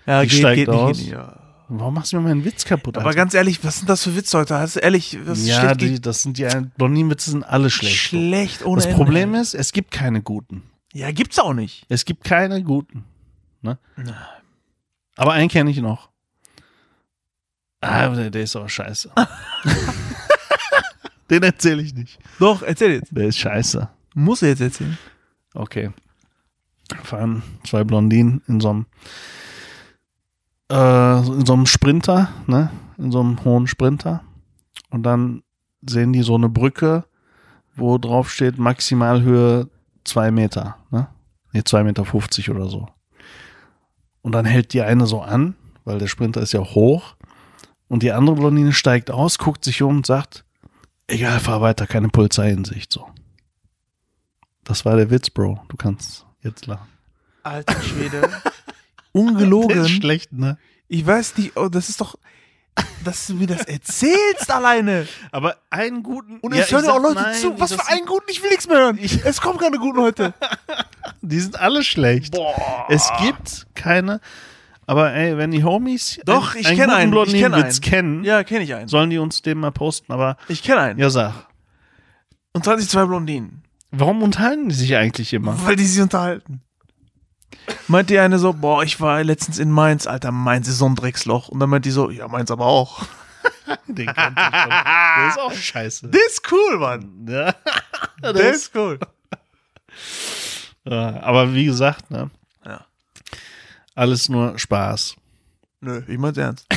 Ja, 0.07 0.22
Die 0.22 0.29
geht, 0.29 0.39
steigt 0.39 0.57
geht 0.57 0.68
nicht. 0.68 0.79
aus. 0.79 0.99
Nicht 0.99 1.11
ja. 1.11 1.39
Warum 1.69 1.95
machst 1.95 2.12
du 2.12 2.17
mir 2.19 2.29
meinen 2.29 2.45
Witz 2.45 2.64
kaputt? 2.64 2.97
Aber 2.97 3.07
Alter? 3.09 3.17
ganz 3.17 3.35
ehrlich, 3.35 3.64
was 3.64 3.79
sind 3.79 3.89
das 3.89 4.05
für 4.05 4.14
Witze 4.14 4.39
heute? 4.39 4.57
Hast 4.59 4.77
du 4.77 4.81
ehrlich, 4.81 5.19
was 5.25 5.47
ja, 5.47 5.75
die, 5.75 6.01
das 6.01 6.23
sind 6.23 6.39
die 6.39 6.47
Blondinenwitze 6.77 7.31
sind 7.31 7.43
alle 7.43 7.71
schlecht. 7.71 7.97
schlecht 7.97 8.64
ohne 8.64 8.77
Das 8.77 8.87
Ende. 8.87 8.97
Problem 8.97 9.35
ist, 9.35 9.55
es 9.55 9.73
gibt 9.73 9.91
keine 9.91 10.23
guten. 10.23 10.62
Ja, 10.93 11.11
gibt's 11.11 11.39
auch 11.39 11.55
nicht. 11.55 11.85
Es 11.89 12.05
gibt 12.05 12.25
keine 12.25 12.62
guten. 12.62 13.05
Ne? 13.62 13.79
Aber 15.17 15.33
einen 15.33 15.49
kenne 15.49 15.71
ich 15.71 15.79
noch. 15.79 16.09
Ah, 17.81 18.09
der, 18.11 18.31
der 18.31 18.43
ist 18.43 18.55
aber 18.57 18.69
scheiße. 18.69 19.11
Den 21.31 21.43
erzähle 21.43 21.83
ich 21.83 21.95
nicht. 21.95 22.19
Doch, 22.39 22.62
erzähl 22.62 22.93
jetzt. 22.93 23.09
Der 23.11 23.27
ist 23.27 23.39
scheiße. 23.39 23.89
Muss 24.14 24.43
er 24.43 24.51
jetzt 24.51 24.61
erzählen. 24.61 24.97
Okay. 25.55 25.91
Fahren 27.03 27.43
zwei 27.64 27.83
Blondinen 27.83 28.43
in 28.47 28.61
so 28.61 28.71
einem 28.71 28.87
äh, 30.71 31.19
in 31.19 31.47
so 31.47 31.53
einem 31.53 31.67
Sprinter, 31.67 32.29
ne? 32.47 32.71
In 32.99 33.12
so 33.12 33.21
einem 33.21 33.45
hohen 33.45 33.67
Sprinter. 33.67 34.23
Und 34.91 35.03
dann 35.03 35.43
sehen 35.87 36.12
die 36.12 36.23
so 36.23 36.35
eine 36.35 36.49
Brücke, 36.49 37.05
wo 37.75 37.99
drauf 37.99 38.31
steht 38.31 38.59
Maximalhöhe 38.59 39.69
zwei 40.05 40.31
Meter, 40.31 40.77
ne? 40.91 41.09
Nee, 41.53 41.64
zwei 41.64 41.85
Meter 41.85 42.05
fünfzig 42.05 42.51
oder 42.51 42.69
so. 42.69 42.89
Und 44.23 44.33
dann 44.33 44.45
hält 44.45 44.73
die 44.73 44.83
eine 44.83 45.07
so 45.07 45.23
an, 45.23 45.55
weil 45.85 45.99
der 45.99 46.09
Sprinter 46.09 46.41
ist 46.41 46.53
ja 46.53 46.61
hoch. 46.61 47.14
Und 47.89 48.03
die 48.03 48.12
andere 48.12 48.37
Blondine 48.37 48.73
steigt 48.73 49.11
aus, 49.11 49.39
guckt 49.39 49.64
sich 49.64 49.83
um 49.83 49.99
und 49.99 50.07
sagt, 50.07 50.45
egal, 51.07 51.39
fahr 51.39 51.61
weiter, 51.61 51.87
keine 51.87 52.09
Polizei 52.09 52.51
in 52.51 52.64
Sicht, 52.64 52.93
so. 52.93 53.07
Das 54.64 54.85
war 54.85 54.97
der 54.97 55.11
Witz, 55.11 55.31
Bro. 55.31 55.62
Du 55.69 55.77
kannst 55.77 56.27
jetzt 56.43 56.67
lachen. 56.67 56.89
Alter 57.45 57.81
Schwede. 57.81 58.29
Der 59.17 59.25
ist 59.25 59.31
Ungelogen. 59.33 59.89
schlecht, 59.89 60.33
ne? 60.33 60.59
Ich 60.89 61.07
weiß 61.07 61.37
nicht, 61.39 61.57
oh, 61.57 61.69
das 61.69 61.89
ist 61.89 62.01
doch, 62.01 62.17
dass 63.05 63.27
du 63.27 63.35
mir 63.35 63.47
das 63.47 63.62
erzählst 63.62 64.51
alleine. 64.51 65.09
Aber 65.33 65.57
einen 65.71 66.03
guten. 66.03 66.39
Und 66.41 66.55
Ja, 66.55 66.62
es 66.62 66.71
hören 66.71 66.83
ich 66.83 66.89
ja 66.89 66.95
auch 66.95 67.03
Leute 67.03 67.23
nein, 67.23 67.35
zu. 67.35 67.59
Was 67.59 67.71
das 67.71 67.81
für 67.83 67.89
einen 67.93 68.07
guten? 68.07 68.27
Ich 68.29 68.43
will 68.43 68.51
nichts 68.51 68.69
mehr 68.69 68.79
hören. 68.79 68.99
es 69.25 69.41
kommen 69.41 69.59
keine 69.59 69.79
guten 69.79 70.01
heute. 70.01 70.35
Die 71.23 71.41
sind 71.41 71.59
alle 71.59 71.83
schlecht. 71.83 72.33
Boah. 72.35 72.87
Es 72.89 73.11
gibt 73.23 73.67
keine. 73.75 74.21
Aber 74.89 75.12
ey, 75.14 75.37
wenn 75.37 75.51
die 75.51 75.64
Homies 75.64 76.21
Doch, 76.27 76.53
einen- 76.55 76.61
ich 76.61 76.67
einen 76.69 76.77
kenne 76.77 76.87
guten 76.93 76.99
einen. 77.01 77.09
Ich 77.09 77.11
Blondinenwitz 77.12 77.75
einen. 77.77 77.81
kennen, 77.81 78.25
Ja, 78.25 78.45
kenne 78.45 78.62
ich 78.64 78.75
einen. 78.75 78.87
sollen 78.89 79.11
die 79.11 79.19
uns 79.19 79.43
den 79.43 79.59
mal 79.59 79.73
posten. 79.73 80.12
Aber 80.12 80.37
Ich 80.49 80.62
kenne 80.62 80.81
einen. 80.81 80.99
ja, 81.01 81.11
sag. 81.11 81.33
Und 82.53 82.64
zwar 82.64 82.77
die 82.77 82.87
zwei 82.87 83.05
Blondinen. 83.07 83.62
Warum 83.91 84.23
unterhalten 84.23 84.69
die 84.69 84.75
sich 84.75 84.95
eigentlich 84.97 85.33
immer? 85.33 85.57
Weil 85.64 85.75
die 85.77 85.85
sich 85.87 86.01
unterhalten. 86.03 86.61
Meint 87.88 88.11
die 88.11 88.18
eine 88.18 88.38
so, 88.38 88.53
boah, 88.53 88.82
ich 88.82 89.01
war 89.01 89.22
letztens 89.24 89.59
in 89.59 89.70
Mainz, 89.70 90.07
Alter, 90.07 90.30
Mainz 90.32 90.68
ist 90.68 90.78
so 90.78 90.86
ein 90.86 90.94
Drecksloch. 90.97 91.49
Und 91.49 91.61
dann 91.61 91.70
meint 91.70 91.84
die 91.84 91.90
so, 91.90 92.11
ja, 92.11 92.28
Mainz 92.28 92.51
aber 92.51 92.66
auch. 92.66 93.03
Den 93.86 94.07
kennt 94.07 94.38
ich 94.38 94.44
schon. 94.44 94.70
Der 94.70 95.28
ist 95.28 95.38
auch 95.38 95.53
scheiße. 95.53 96.09
Das 96.09 96.20
ist 96.28 96.53
cool, 96.53 96.78
Mann. 96.78 97.26
Ja. 97.28 97.55
Das 98.20 98.34
ist 98.57 98.74
cool. 98.74 98.99
Ja, 100.84 101.22
aber 101.22 101.53
wie 101.55 101.64
gesagt, 101.66 102.11
ne? 102.11 102.30
Ja. 102.64 102.86
Alles 103.94 104.28
nur 104.28 104.59
Spaß. 104.59 105.16
Nö, 105.80 106.03
ich 106.09 106.18
mein's 106.18 106.38
ernst. 106.38 106.66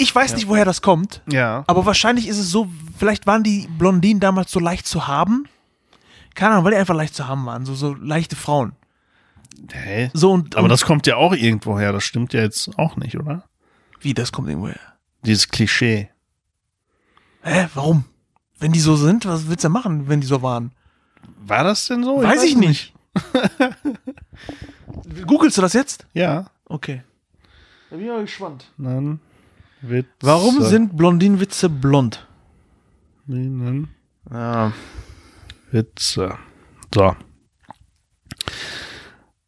Ich 0.00 0.14
weiß 0.14 0.34
nicht, 0.36 0.46
woher 0.46 0.64
das 0.64 0.80
kommt, 0.80 1.22
Ja. 1.28 1.64
aber 1.66 1.84
wahrscheinlich 1.84 2.28
ist 2.28 2.38
es 2.38 2.50
so, 2.50 2.68
vielleicht 2.98 3.26
waren 3.26 3.42
die 3.42 3.66
Blondinen 3.78 4.20
damals 4.20 4.52
so 4.52 4.60
leicht 4.60 4.86
zu 4.86 5.08
haben. 5.08 5.48
Keine 6.38 6.52
Ahnung, 6.52 6.66
weil 6.66 6.70
die 6.70 6.78
einfach 6.78 6.94
leicht 6.94 7.16
zu 7.16 7.26
haben 7.26 7.44
waren, 7.46 7.66
so, 7.66 7.74
so 7.74 7.94
leichte 7.94 8.36
Frauen. 8.36 8.76
Hä? 9.72 10.08
So 10.14 10.30
und, 10.30 10.54
Aber 10.54 10.64
und 10.64 10.70
das 10.70 10.84
kommt 10.84 11.08
ja 11.08 11.16
auch 11.16 11.34
irgendwo 11.34 11.80
her. 11.80 11.92
Das 11.92 12.04
stimmt 12.04 12.32
ja 12.32 12.42
jetzt 12.42 12.78
auch 12.78 12.94
nicht, 12.94 13.18
oder? 13.18 13.42
wie, 14.00 14.14
das 14.14 14.30
kommt 14.30 14.48
irgendwo 14.48 14.68
her. 14.68 14.78
Dieses 15.24 15.48
Klischee. 15.48 16.10
Hä, 17.42 17.66
warum? 17.74 18.04
Wenn 18.60 18.70
die 18.70 18.78
so 18.78 18.94
sind, 18.94 19.26
was 19.26 19.48
willst 19.48 19.64
du 19.64 19.68
machen, 19.68 20.06
wenn 20.06 20.20
die 20.20 20.28
so 20.28 20.40
waren? 20.40 20.70
War 21.40 21.64
das 21.64 21.88
denn 21.88 22.04
so? 22.04 22.22
weiß 22.22 22.44
ich 22.44 22.56
nicht. 22.56 22.94
Googelst 25.26 25.58
du 25.58 25.62
das 25.62 25.72
jetzt? 25.72 26.06
Ja. 26.12 26.46
Okay. 26.66 27.02
Da 27.90 27.96
bin 27.96 28.04
ich 28.04 28.12
mal 28.12 28.20
gespannt. 28.20 28.70
Dann 28.78 29.18
Witze. 29.80 30.08
Warum 30.20 30.62
sind 30.62 30.96
Blondinenwitze 30.96 31.68
blond? 31.68 32.28
Blondinen 33.26 33.88
Ja. 34.30 34.72
Witze. 35.70 36.38
So. 36.94 37.16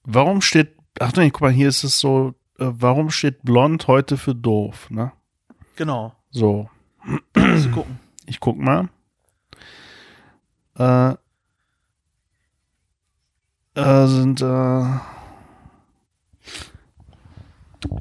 Warum 0.05 0.41
steht, 0.41 0.77
ach 0.99 1.13
nee, 1.15 1.31
guck 1.31 1.43
mal, 1.43 1.51
hier 1.51 1.69
ist 1.69 1.85
es 1.85 2.01
so, 2.01 2.35
äh, 2.59 2.67
warum 2.71 3.11
steht 3.11 3.43
blond 3.43 3.87
heute 3.87 4.17
für 4.17 4.35
doof, 4.35 4.91
ne? 4.91 5.13
Genau. 5.77 6.15
So, 6.31 6.69
gucken. 7.35 7.99
ich 8.27 8.41
guck 8.41 8.59
mal. 8.59 8.89
Äh, 10.77 11.15
äh, 13.75 14.07
sind, 14.07 14.43
äh, 14.43 14.45
ah, 14.45 15.01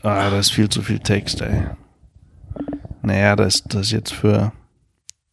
da 0.02 0.40
ist 0.40 0.52
viel 0.52 0.70
zu 0.70 0.82
viel 0.82 1.00
Text, 1.00 1.42
ey. 1.42 1.68
Naja, 3.02 3.36
das 3.36 3.64
das 3.64 3.88
ist 3.88 3.92
jetzt 3.92 4.14
für, 4.14 4.52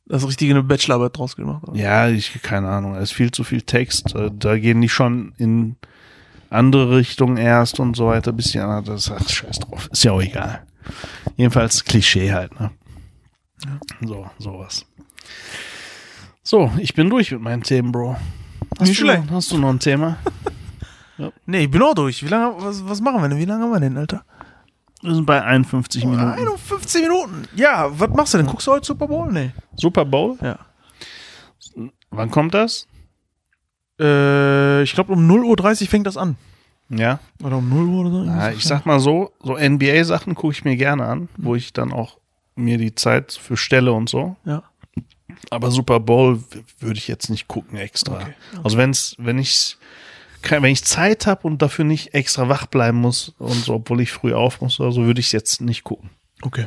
Das 0.09 0.27
richtige 0.27 0.53
eine 0.53 0.63
Bachelorarbeit 0.63 1.17
draus 1.19 1.35
gemacht. 1.37 1.65
oder? 1.67 1.77
Ja, 1.79 2.09
ich 2.09 2.41
keine 2.43 2.69
Ahnung. 2.69 2.95
Es 2.95 3.11
ist 3.11 3.13
viel 3.13 3.31
zu 3.33 3.43
viel 3.45 3.63
Text. 3.63 4.15
Äh, 4.15 4.31
Da 4.33 4.57
gehen 4.59 4.81
die 4.81 4.89
schon 4.89 5.33
in 5.37 5.77
andere 6.49 6.97
Richtungen 6.97 7.37
erst 7.37 7.81
und 7.81 7.97
so 7.97 8.07
weiter. 8.07 8.33
Bisschen, 8.33 8.85
das 8.85 9.11
ach, 9.11 9.29
scheiß 9.29 9.59
drauf. 9.61 9.89
Ist 9.91 10.05
ja 10.05 10.13
auch 10.13 10.23
egal. 10.23 10.63
Jedenfalls 11.37 11.85
Klischee 11.85 12.33
halt, 12.33 12.59
ne? 12.61 12.71
So, 14.03 14.31
sowas. 14.39 14.87
So, 16.45 16.71
ich 16.79 16.95
bin 16.95 17.11
durch 17.11 17.33
mit 17.33 17.41
meinen 17.41 17.65
Themen, 17.65 17.91
Bro. 17.91 18.17
Hast, 18.79 18.89
Nicht 18.89 19.01
du, 19.01 19.05
schlecht. 19.07 19.27
noch, 19.27 19.33
hast 19.33 19.51
du 19.51 19.59
noch 19.59 19.71
ein 19.71 19.81
Thema? 19.81 20.17
Nee, 21.47 21.65
ich 21.65 21.71
bin 21.71 21.81
auch 21.81 21.95
durch. 21.95 22.23
Wie 22.23 22.29
lange, 22.29 22.55
was, 22.63 22.87
was 22.87 23.01
machen 23.01 23.23
wir 23.23 23.29
denn? 23.31 23.39
Wie 23.39 23.47
lange 23.47 23.65
haben 23.65 23.71
wir 23.73 23.81
denn, 23.81 23.97
Alter? 23.97 24.23
Wir 25.07 25.15
sind 25.15 25.25
bei 25.25 25.41
51 25.41 26.05
Minuten. 26.05 26.21
51 26.33 27.03
Minuten. 27.03 27.45
Ja, 27.55 27.89
was 27.97 28.11
machst 28.11 28.35
du 28.35 28.39
denn? 28.39 28.47
Guckst 28.49 28.67
du 28.67 28.73
heute 28.73 28.85
Super 28.85 29.07
Bowl? 29.07 29.33
Nee. 29.33 29.53
Super 29.77 30.05
Bowl? 30.05 30.37
Ja. 30.43 30.59
Wann 32.11 32.29
kommt 32.33 32.55
das? 32.55 32.89
Äh, 34.01 34.83
ich 34.83 34.95
glaube 34.95 35.13
um 35.13 35.31
0.30 35.31 35.83
Uhr 35.83 35.89
fängt 35.89 36.09
das 36.09 36.17
an. 36.17 36.37
Ja. 36.89 37.21
Oder 37.41 37.59
um 37.59 37.69
0 37.69 37.87
Uhr 37.87 38.01
oder 38.01 38.11
so. 38.11 38.25
Ja, 38.25 38.51
ich 38.51 38.65
sag 38.65 38.85
mal 38.85 38.99
so, 38.99 39.31
so 39.45 39.57
NBA-Sachen 39.57 40.35
gucke 40.35 40.53
ich 40.53 40.65
mir 40.65 40.77
gerne 40.77 41.05
an, 41.07 41.29
wo 41.37 41.55
ich 41.55 41.73
dann 41.73 41.93
auch 41.93 42.19
mir 42.57 42.77
die 42.77 42.97
Zeit 42.97 43.33
für 43.33 43.57
stelle 43.57 43.93
und 43.93 44.09
so. 44.09 44.35
Ja. 44.45 44.65
Aber 45.51 45.71
Super 45.71 46.01
Bowl 46.01 46.43
würde 46.81 46.99
ich 46.99 47.07
jetzt 47.07 47.31
nicht 47.31 47.47
gucken 47.47 47.79
extra. 47.79 48.15
Okay, 48.23 48.35
Also 48.65 48.77
wenn's, 48.77 49.15
wenn 49.19 49.39
ich 49.39 49.77
wenn 50.51 50.64
ich 50.72 50.84
Zeit 50.84 51.26
habe 51.26 51.47
und 51.47 51.62
dafür 51.62 51.84
nicht 51.84 52.14
extra 52.14 52.49
wach 52.49 52.66
bleiben 52.66 52.99
muss 52.99 53.30
und 53.38 53.64
so, 53.64 53.74
obwohl 53.74 54.01
ich 54.01 54.12
früh 54.12 54.32
auf 54.34 54.61
muss 54.61 54.78
oder 54.80 54.92
so, 54.92 55.05
würde 55.05 55.20
ich 55.20 55.26
es 55.26 55.32
jetzt 55.32 55.61
nicht 55.61 55.84
gucken. 55.84 56.11
Okay. 56.42 56.66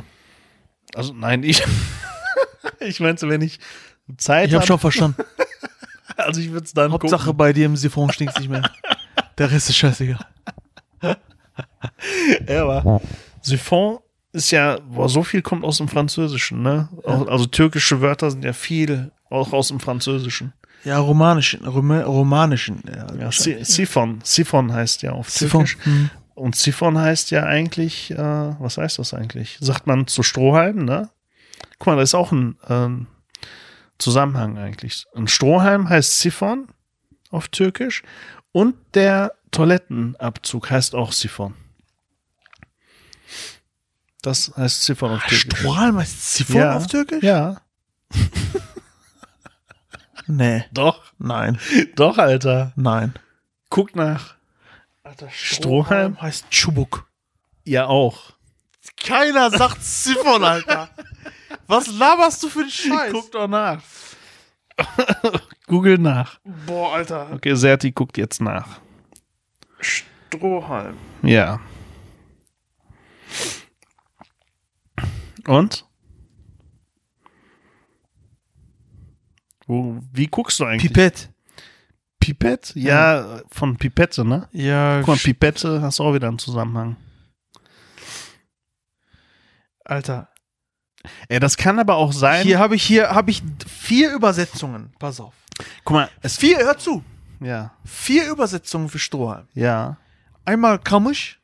Also 0.94 1.12
nein, 1.12 1.42
ich 1.42 1.62
ich 2.80 3.00
meinte, 3.00 3.28
wenn 3.28 3.42
ich 3.42 3.58
Zeit 4.16 4.48
Ich 4.48 4.54
habe 4.54 4.60
habe, 4.62 4.66
schon 4.66 4.78
verstanden. 4.78 5.22
also 6.16 6.40
ich 6.40 6.50
würde 6.50 6.64
es 6.66 6.72
dann 6.74 6.92
Hauptsache 6.92 7.32
bei 7.34 7.52
dir 7.52 7.66
im 7.66 7.76
Siphon 7.76 8.10
stinkt 8.12 8.38
nicht 8.38 8.50
mehr. 8.50 8.70
Der 9.38 9.50
Rest 9.50 9.68
ist 9.70 9.76
scheißegal. 9.76 10.18
gucken. 11.00 11.16
Ja, 12.48 12.62
aber 12.68 13.00
Siphon 13.42 13.98
ist 14.32 14.50
ja, 14.50 14.78
boah, 14.80 15.08
so 15.08 15.22
viel 15.22 15.42
kommt 15.42 15.64
aus 15.64 15.78
dem 15.78 15.88
Französischen, 15.88 16.62
ne? 16.62 16.88
Auch- 17.04 17.26
Also 17.28 17.46
türkische 17.46 18.00
Wörter 18.00 18.30
sind 18.30 18.44
ja 18.44 18.52
viel 18.52 19.10
auch 19.28 19.52
aus 19.52 19.68
dem 19.68 19.80
Französischen. 19.80 20.52
Ja, 20.84 20.98
romanischen. 20.98 21.64
Roma, 21.66 22.02
romanischen. 22.02 22.82
Ja, 23.18 23.30
Siphon. 23.32 24.20
Siphon 24.24 24.72
heißt 24.72 25.02
ja 25.02 25.12
auf 25.12 25.30
Siphon. 25.30 25.66
Türkisch. 25.66 25.84
Hm. 25.84 26.10
Und 26.34 26.56
Siphon 26.56 26.96
heißt 26.98 27.30
ja 27.32 27.42
eigentlich, 27.44 28.10
äh, 28.12 28.16
was 28.16 28.78
heißt 28.78 28.98
das 28.98 29.12
eigentlich? 29.12 29.58
Sagt 29.60 29.86
man 29.86 30.06
zu 30.06 30.22
Strohhalm, 30.22 30.84
ne? 30.86 31.10
Guck 31.78 31.88
mal, 31.88 31.96
da 31.96 32.02
ist 32.02 32.14
auch 32.14 32.32
ein 32.32 32.56
ähm, 32.68 33.06
Zusammenhang 33.98 34.56
eigentlich. 34.56 35.04
Ein 35.14 35.28
Strohhalm 35.28 35.88
heißt 35.90 36.18
Siphon 36.20 36.68
auf 37.30 37.48
Türkisch 37.48 38.02
und 38.52 38.74
der 38.94 39.32
Toilettenabzug 39.50 40.70
heißt 40.70 40.94
auch 40.94 41.12
Siphon. 41.12 41.54
Das 44.22 44.52
heißt 44.56 44.82
Siphon 44.84 45.12
auf 45.12 45.22
Türkisch. 45.24 45.58
Strohhalm 45.60 45.98
heißt 45.98 46.34
Siphon 46.34 46.56
Ja. 46.56 46.76
auf 46.76 46.86
Türkisch? 46.86 47.22
Ja, 47.22 47.60
Nee. 50.30 50.64
doch, 50.72 51.12
Nein. 51.18 51.58
doch, 51.96 52.18
Alter. 52.18 52.72
Nein. 52.76 53.14
Guck 53.68 53.94
nach. 53.96 54.34
Alter, 55.02 55.28
Strohhalm 55.30 56.20
heißt 56.20 56.50
Chubuk. 56.50 57.06
Ja, 57.64 57.86
auch. 57.86 58.32
Keiner 58.96 59.50
sagt 59.50 59.78
Siphon, 59.82 60.44
Alter. 60.44 60.88
Was 61.66 61.86
laberst 61.86 62.42
du 62.42 62.48
für 62.48 62.60
den 62.60 62.70
Scheiß? 62.70 63.12
Guck 63.12 63.32
doch 63.32 63.48
nach. 63.48 63.82
Google 65.66 65.98
nach. 65.98 66.38
Boah, 66.66 66.94
Alter. 66.94 67.30
Okay, 67.32 67.54
Serti 67.54 67.92
guckt 67.92 68.16
jetzt 68.18 68.40
nach. 68.40 68.80
Strohhalm. 69.80 70.96
Ja. 71.22 71.60
Und? 75.46 75.86
Wo, 79.70 80.00
wie 80.12 80.26
guckst 80.26 80.58
du 80.58 80.64
eigentlich? 80.64 80.92
Pipette. 80.92 81.28
Pipette? 82.18 82.76
Ja, 82.76 83.40
von 83.52 83.76
Pipette, 83.76 84.24
ne? 84.24 84.48
Ja, 84.50 84.98
Guck 84.98 85.06
mal, 85.06 85.16
Pipette 85.16 85.80
hast 85.80 86.00
du 86.00 86.02
auch 86.02 86.12
wieder 86.12 86.26
einen 86.26 86.40
Zusammenhang. 86.40 86.96
Alter. 89.84 90.28
Ey, 91.28 91.38
das 91.38 91.56
kann 91.56 91.78
aber 91.78 91.94
auch 91.94 92.12
sein. 92.12 92.42
Hier 92.44 92.58
habe 92.58 92.74
ich 92.74 92.82
hier 92.82 93.10
habe 93.10 93.30
ich 93.30 93.44
vier 93.66 94.12
Übersetzungen. 94.12 94.92
Pass 94.98 95.20
auf. 95.20 95.34
guck 95.84 95.94
mal, 95.94 96.10
es. 96.20 96.36
Vier, 96.36 96.58
hör 96.58 96.76
zu. 96.76 97.04
Ja, 97.40 97.72
Vier 97.84 98.28
Übersetzungen 98.28 98.88
für 98.88 98.98
Strohhalm. 98.98 99.46
ja. 99.54 99.96
Einmal 100.44 100.80
Kamusch, 100.80 101.38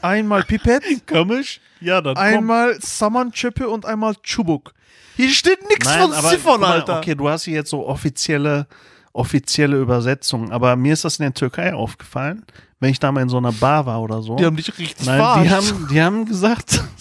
einmal 0.00 0.44
Pipette, 0.44 1.00
Komisch? 1.06 1.60
Ja, 1.80 2.00
dann 2.00 2.16
einmal 2.16 2.80
Samanchepe 2.80 3.68
und 3.68 3.84
einmal 3.84 4.14
Chubuk. 4.22 4.74
Hier 5.16 5.30
steht 5.30 5.68
nichts 5.68 5.90
von 5.90 6.12
aber 6.14 6.68
Alter. 6.68 6.98
Okay, 6.98 7.14
du 7.14 7.28
hast 7.28 7.44
hier 7.44 7.54
jetzt 7.54 7.70
so 7.70 7.86
offizielle, 7.86 8.66
offizielle 9.12 9.76
Übersetzungen, 9.78 10.52
aber 10.52 10.74
mir 10.76 10.92
ist 10.94 11.04
das 11.04 11.18
in 11.18 11.24
der 11.24 11.34
Türkei 11.34 11.74
aufgefallen, 11.74 12.44
wenn 12.80 12.90
ich 12.90 12.98
da 12.98 13.12
mal 13.12 13.20
in 13.20 13.28
so 13.28 13.36
einer 13.38 13.52
Bar 13.52 13.84
war 13.86 14.00
oder 14.00 14.22
so. 14.22 14.36
Die 14.36 14.44
haben 14.46 14.56
dich 14.56 14.68
richtig 14.78 15.06
Nein, 15.06 15.18
verarscht. 15.18 15.44
die 15.44 15.50
haben, 15.50 15.88
die 15.90 16.02
haben 16.02 16.24
gesagt. 16.26 16.82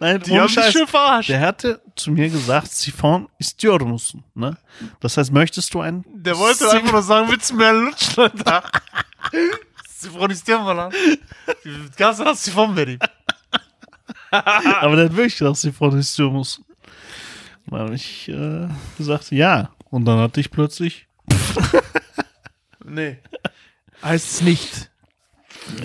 Nein, 0.00 0.20
Die 0.22 0.38
haben 0.38 0.48
Scheiß. 0.48 0.72
schön 0.72 0.86
verarscht. 0.86 1.30
Der 1.30 1.40
hatte 1.40 1.80
zu 1.96 2.10
mir 2.12 2.28
gesagt, 2.28 2.70
Siphon 2.70 3.28
istiyor 3.38 3.82
musun? 3.84 4.22
Ne? 4.34 4.56
Das 5.00 5.16
heißt, 5.16 5.32
möchtest 5.32 5.72
du 5.74 5.80
ein 5.80 6.04
Der 6.08 6.38
wollte 6.38 6.70
einfach 6.70 6.92
nur 6.92 7.02
sagen, 7.02 7.28
willst 7.30 7.50
du 7.50 7.54
mehr 7.56 7.72
lutschen, 7.72 8.22
Alter? 8.22 8.62
Siphon 9.98 10.30
ist 10.30 10.46
Mann. 10.48 10.92
Ganz 11.96 12.18
hast 12.20 12.44
Siphon, 12.44 12.74
Betty. 12.74 12.98
Aber 14.80 14.96
dann 14.96 15.14
wirklich 15.16 15.38
gesagt, 15.38 15.58
Siphon 15.58 15.98
istiyor 15.98 16.30
musun? 16.30 16.64
Dann 17.66 17.80
habe 17.80 17.94
ich 17.94 18.28
äh, 18.28 18.68
gesagt, 18.98 19.30
ja. 19.30 19.70
Und 19.90 20.04
dann 20.06 20.18
hatte 20.18 20.40
ich 20.40 20.50
plötzlich. 20.50 21.06
Nee. 22.84 23.18
Heißt 24.02 24.30
es 24.30 24.40
nicht. 24.40 24.90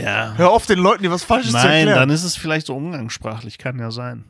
Ja. 0.02 0.34
Hör 0.36 0.50
auf, 0.50 0.66
den 0.66 0.80
Leuten, 0.80 1.04
die 1.04 1.12
was 1.12 1.24
Falsches 1.24 1.52
zu 1.52 1.58
Nein, 1.58 1.88
erklären. 1.88 2.00
dann 2.00 2.10
ist 2.10 2.24
es 2.24 2.36
vielleicht 2.36 2.68
so 2.68 2.76
umgangssprachlich, 2.76 3.58
kann 3.58 3.80
ja 3.80 3.92
sein. 3.92 4.26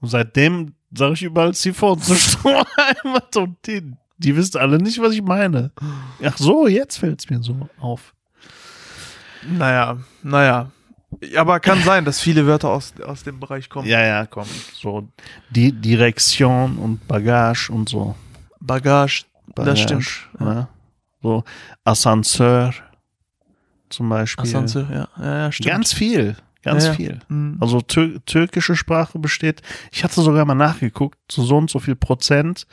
Und 0.00 0.08
seitdem 0.08 0.74
sage 0.94 1.14
ich 1.14 1.22
überall 1.22 1.50
C4 1.50 2.00
zu 2.00 2.14
Strohhalm 2.14 3.20
und 3.34 3.56
die, 3.66 3.92
die 4.18 4.36
wissen 4.36 4.58
alle 4.58 4.78
nicht, 4.78 5.00
was 5.00 5.12
ich 5.12 5.22
meine. 5.22 5.72
Ach 6.24 6.38
so, 6.38 6.66
jetzt 6.66 6.96
fällt 6.98 7.20
es 7.20 7.30
mir 7.30 7.42
so 7.42 7.68
auf. 7.80 8.14
Naja, 9.46 9.98
naja. 10.22 10.70
Aber 11.36 11.60
kann 11.60 11.82
sein, 11.82 12.04
dass 12.04 12.20
viele 12.20 12.46
Wörter 12.46 12.70
aus, 12.70 12.94
aus 13.04 13.22
dem 13.24 13.40
Bereich 13.40 13.68
kommen. 13.68 13.88
Ja, 13.88 14.04
ja, 14.04 14.26
komm. 14.26 14.46
So 14.74 15.08
die 15.50 15.72
Direktion 15.72 16.76
und 16.78 17.06
Bagage 17.08 17.70
und 17.70 17.88
so. 17.88 18.14
Bagage, 18.60 19.24
Bagage, 19.54 19.70
das 19.70 19.80
stimmt. 19.80 20.28
Ne? 20.38 20.68
So 21.22 21.44
Ascenseur 21.84 22.72
zum 23.88 24.08
Beispiel. 24.08 24.56
Assange, 24.56 24.88
ja. 24.92 25.08
ja, 25.24 25.38
ja, 25.38 25.52
stimmt. 25.52 25.68
Ganz 25.68 25.92
viel, 25.92 26.36
ganz 26.62 26.84
Ja, 26.84 26.90
ja. 26.90 26.96
viel. 26.96 27.20
Mhm. 27.28 27.56
Also 27.60 27.80
tür 27.80 28.24
türkische 28.26 28.76
Sprache 28.76 29.18
besteht, 29.18 29.62
ich 29.92 30.04
hatte 30.04 30.20
sogar 30.20 30.44
mal 30.44 30.54
nachgeguckt, 30.54 31.18
so 31.30 31.44
so 31.44 31.56
und 31.56 31.70
so 31.70 31.78
viel 31.78 31.96
Prozent 31.96 32.66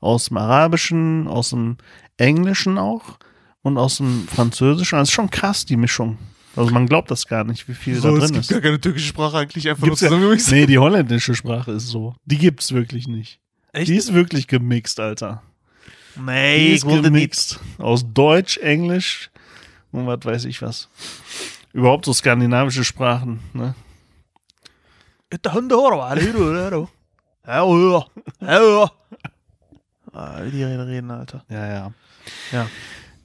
aus 0.00 0.26
dem 0.26 0.36
Arabischen, 0.36 1.28
aus 1.28 1.50
dem 1.50 1.76
Englischen 2.16 2.78
auch 2.78 3.18
und 3.62 3.78
aus 3.78 3.98
dem 3.98 4.26
Französischen. 4.28 4.98
Also 4.98 5.10
ist 5.10 5.14
schon 5.14 5.30
krass, 5.30 5.64
die 5.64 5.76
Mischung. 5.76 6.18
Also 6.54 6.70
man 6.70 6.86
glaubt 6.86 7.10
das 7.10 7.26
gar 7.26 7.44
nicht, 7.44 7.66
wie 7.68 7.74
viel 7.74 7.96
So, 7.96 8.08
da 8.10 8.14
es 8.16 8.24
drin 8.24 8.32
gibt 8.32 8.44
ist. 8.44 8.50
gar 8.50 8.60
keine 8.60 8.80
türkische 8.80 9.06
Sprache 9.06 9.38
eigentlich 9.38 9.68
einfach 9.68 9.84
Gibt's 9.84 10.02
nur 10.02 10.10
ja, 10.10 10.14
zusammengemixt. 10.16 10.52
nee, 10.52 10.66
die 10.66 10.78
holländische 10.78 11.34
Sprache 11.34 11.72
ist 11.72 11.88
so. 11.88 12.14
Die 12.26 12.36
gibt's 12.38 12.72
wirklich 12.72 13.08
nicht. 13.08 13.40
Echt? 13.72 13.88
Die 13.88 13.96
ist 13.96 14.12
wirklich 14.12 14.48
gemixt, 14.48 15.00
Alter. 15.00 15.42
Die 16.16 16.20
Nee, 16.20 16.74
ist 16.74 16.86
gemixt. 16.86 17.58
Aus 17.78 18.04
Deutsch, 18.12 18.58
Englisch 18.58 19.30
und 19.92 20.06
was 20.06 20.18
weiß 20.24 20.44
ich 20.44 20.60
was. 20.60 20.88
Überhaupt 21.72 22.04
so 22.04 22.12
skandinavische 22.12 22.84
Sprachen, 22.84 23.40
ne? 23.54 23.74
Wie 30.44 30.50
die 30.50 30.62
reden, 30.62 31.10
Alter. 31.10 31.44
Ja, 31.48 31.66
ja. 31.66 31.92
Ja. 32.52 32.66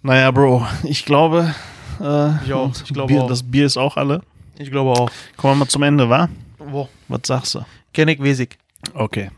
Naja, 0.01 0.31
Bro, 0.31 0.65
ich 0.83 1.03
glaube, 1.03 1.53
äh, 2.01 2.43
Ich 2.45 2.53
auch, 2.53 2.71
ich 2.83 2.93
glaube 2.93 3.13
Bier, 3.13 3.23
auch. 3.23 3.29
das 3.29 3.43
Bier 3.43 3.65
ist 3.65 3.77
auch 3.77 3.97
alle. 3.97 4.21
Ich 4.57 4.71
glaube 4.71 4.91
auch. 4.91 5.09
Kommen 5.35 5.53
wir 5.53 5.65
mal 5.65 5.67
zum 5.67 5.83
Ende, 5.83 6.09
wa? 6.09 6.29
Wo? 6.57 6.89
Was 7.07 7.21
sagst 7.25 7.55
du? 7.55 7.65
Kenn 7.93 8.07
ich 8.07 8.21
Wesig. 8.21 8.57
Okay. 8.93 9.29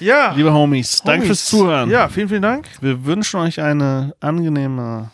Ja. 0.00 0.32
Liebe 0.32 0.52
Homies, 0.52 1.02
danke 1.04 1.26
fürs 1.26 1.46
Zuhören. 1.46 1.90
Ja, 1.90 2.08
vielen, 2.08 2.28
vielen 2.28 2.42
Dank. 2.42 2.66
Wir 2.80 3.04
wünschen 3.04 3.40
euch 3.40 3.60
eine 3.60 4.14
angenehme, 4.20 5.10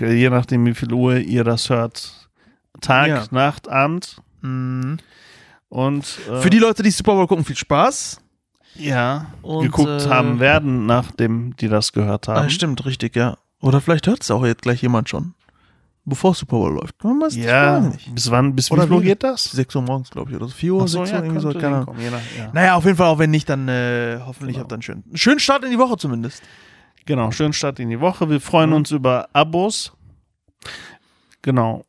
je 0.00 0.30
nachdem 0.30 0.64
wie 0.66 0.74
viel 0.74 0.92
Uhr 0.92 1.16
ihr 1.18 1.44
das 1.44 1.68
hört, 1.68 2.28
Tag, 2.80 3.08
Ja. 3.08 3.24
Nacht, 3.30 3.68
Abend. 3.68 4.16
Mhm. 4.40 4.98
Und 5.68 6.18
äh, 6.30 6.40
Für 6.40 6.50
die 6.50 6.58
Leute, 6.58 6.82
die 6.82 6.90
Super 6.90 7.14
Bowl 7.14 7.26
gucken, 7.26 7.44
viel 7.44 7.56
Spaß. 7.56 8.20
ja, 8.76 9.26
Und, 9.42 9.64
geguckt 9.64 10.06
äh, 10.06 10.08
haben 10.08 10.40
werden, 10.40 10.86
nachdem 10.86 11.54
die 11.56 11.68
das 11.68 11.92
gehört 11.92 12.28
haben. 12.28 12.46
Ah, 12.46 12.48
stimmt, 12.48 12.84
richtig, 12.86 13.16
ja. 13.16 13.36
Oder 13.60 13.80
vielleicht 13.80 14.06
hört 14.06 14.22
es 14.22 14.30
auch 14.30 14.44
jetzt 14.46 14.62
gleich 14.62 14.80
jemand 14.82 15.08
schon. 15.08 15.34
Bevor 16.06 16.34
Super 16.34 16.58
Bowl 16.58 16.74
läuft. 16.74 17.02
Man 17.02 17.18
weiß 17.20 17.34
ja, 17.36 17.80
nicht. 17.80 18.14
bis 18.14 18.30
wann, 18.30 18.54
bis 18.54 18.68
wie 18.70 18.74
Oder 18.74 18.86
viel 18.86 19.00
wie? 19.00 19.04
geht 19.06 19.22
das? 19.22 19.44
6 19.44 19.74
Uhr 19.76 19.82
morgens, 19.82 20.10
glaube 20.10 20.30
ich, 20.30 20.36
oder 20.36 20.48
so. 20.48 20.54
4 20.54 20.74
Uhr, 20.74 20.86
so, 20.86 20.98
6 21.04 21.10
Uhr, 21.10 21.16
ja, 21.18 21.24
irgendwie 21.24 21.40
so. 21.40 21.52
Keine 21.58 21.76
Ahnung. 21.78 21.96
ja. 21.98 22.50
Naja, 22.52 22.74
auf 22.76 22.84
jeden 22.84 22.96
Fall, 22.98 23.06
auch 23.08 23.18
wenn 23.18 23.30
nicht, 23.30 23.48
dann 23.48 23.68
äh, 23.68 24.18
hoffentlich 24.24 24.56
Genau. 24.56 24.64
habt 24.64 24.72
ihr 24.72 24.74
einen 24.74 24.82
schönen, 24.82 25.04
schönen 25.14 25.40
Start 25.40 25.64
in 25.64 25.70
die 25.70 25.78
Woche 25.78 25.96
zumindest. 25.96 26.42
Genau, 27.06 27.30
schönen 27.30 27.52
Start 27.54 27.78
in 27.80 27.88
die 27.88 28.00
Woche. 28.00 28.28
Wir 28.28 28.40
freuen 28.40 28.70
Mhm. 28.70 28.76
uns 28.76 28.90
über 28.90 29.28
Abos. 29.32 29.92
Genau. 31.42 31.84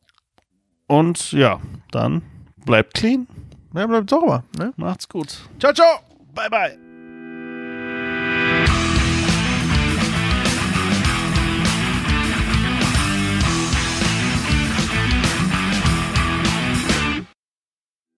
Und 0.86 1.32
ja, 1.32 1.60
dann 1.90 2.22
bleibt 2.64 2.94
clean. 2.94 3.26
Ja, 3.74 3.86
bleibt 3.86 4.08
sauber. 4.08 4.44
Ne? 4.58 4.72
Macht's 4.76 5.08
gut. 5.08 5.36
Ciao, 5.58 5.72
ciao! 5.74 5.98
Bye, 6.34 6.48
bye. 6.50 6.85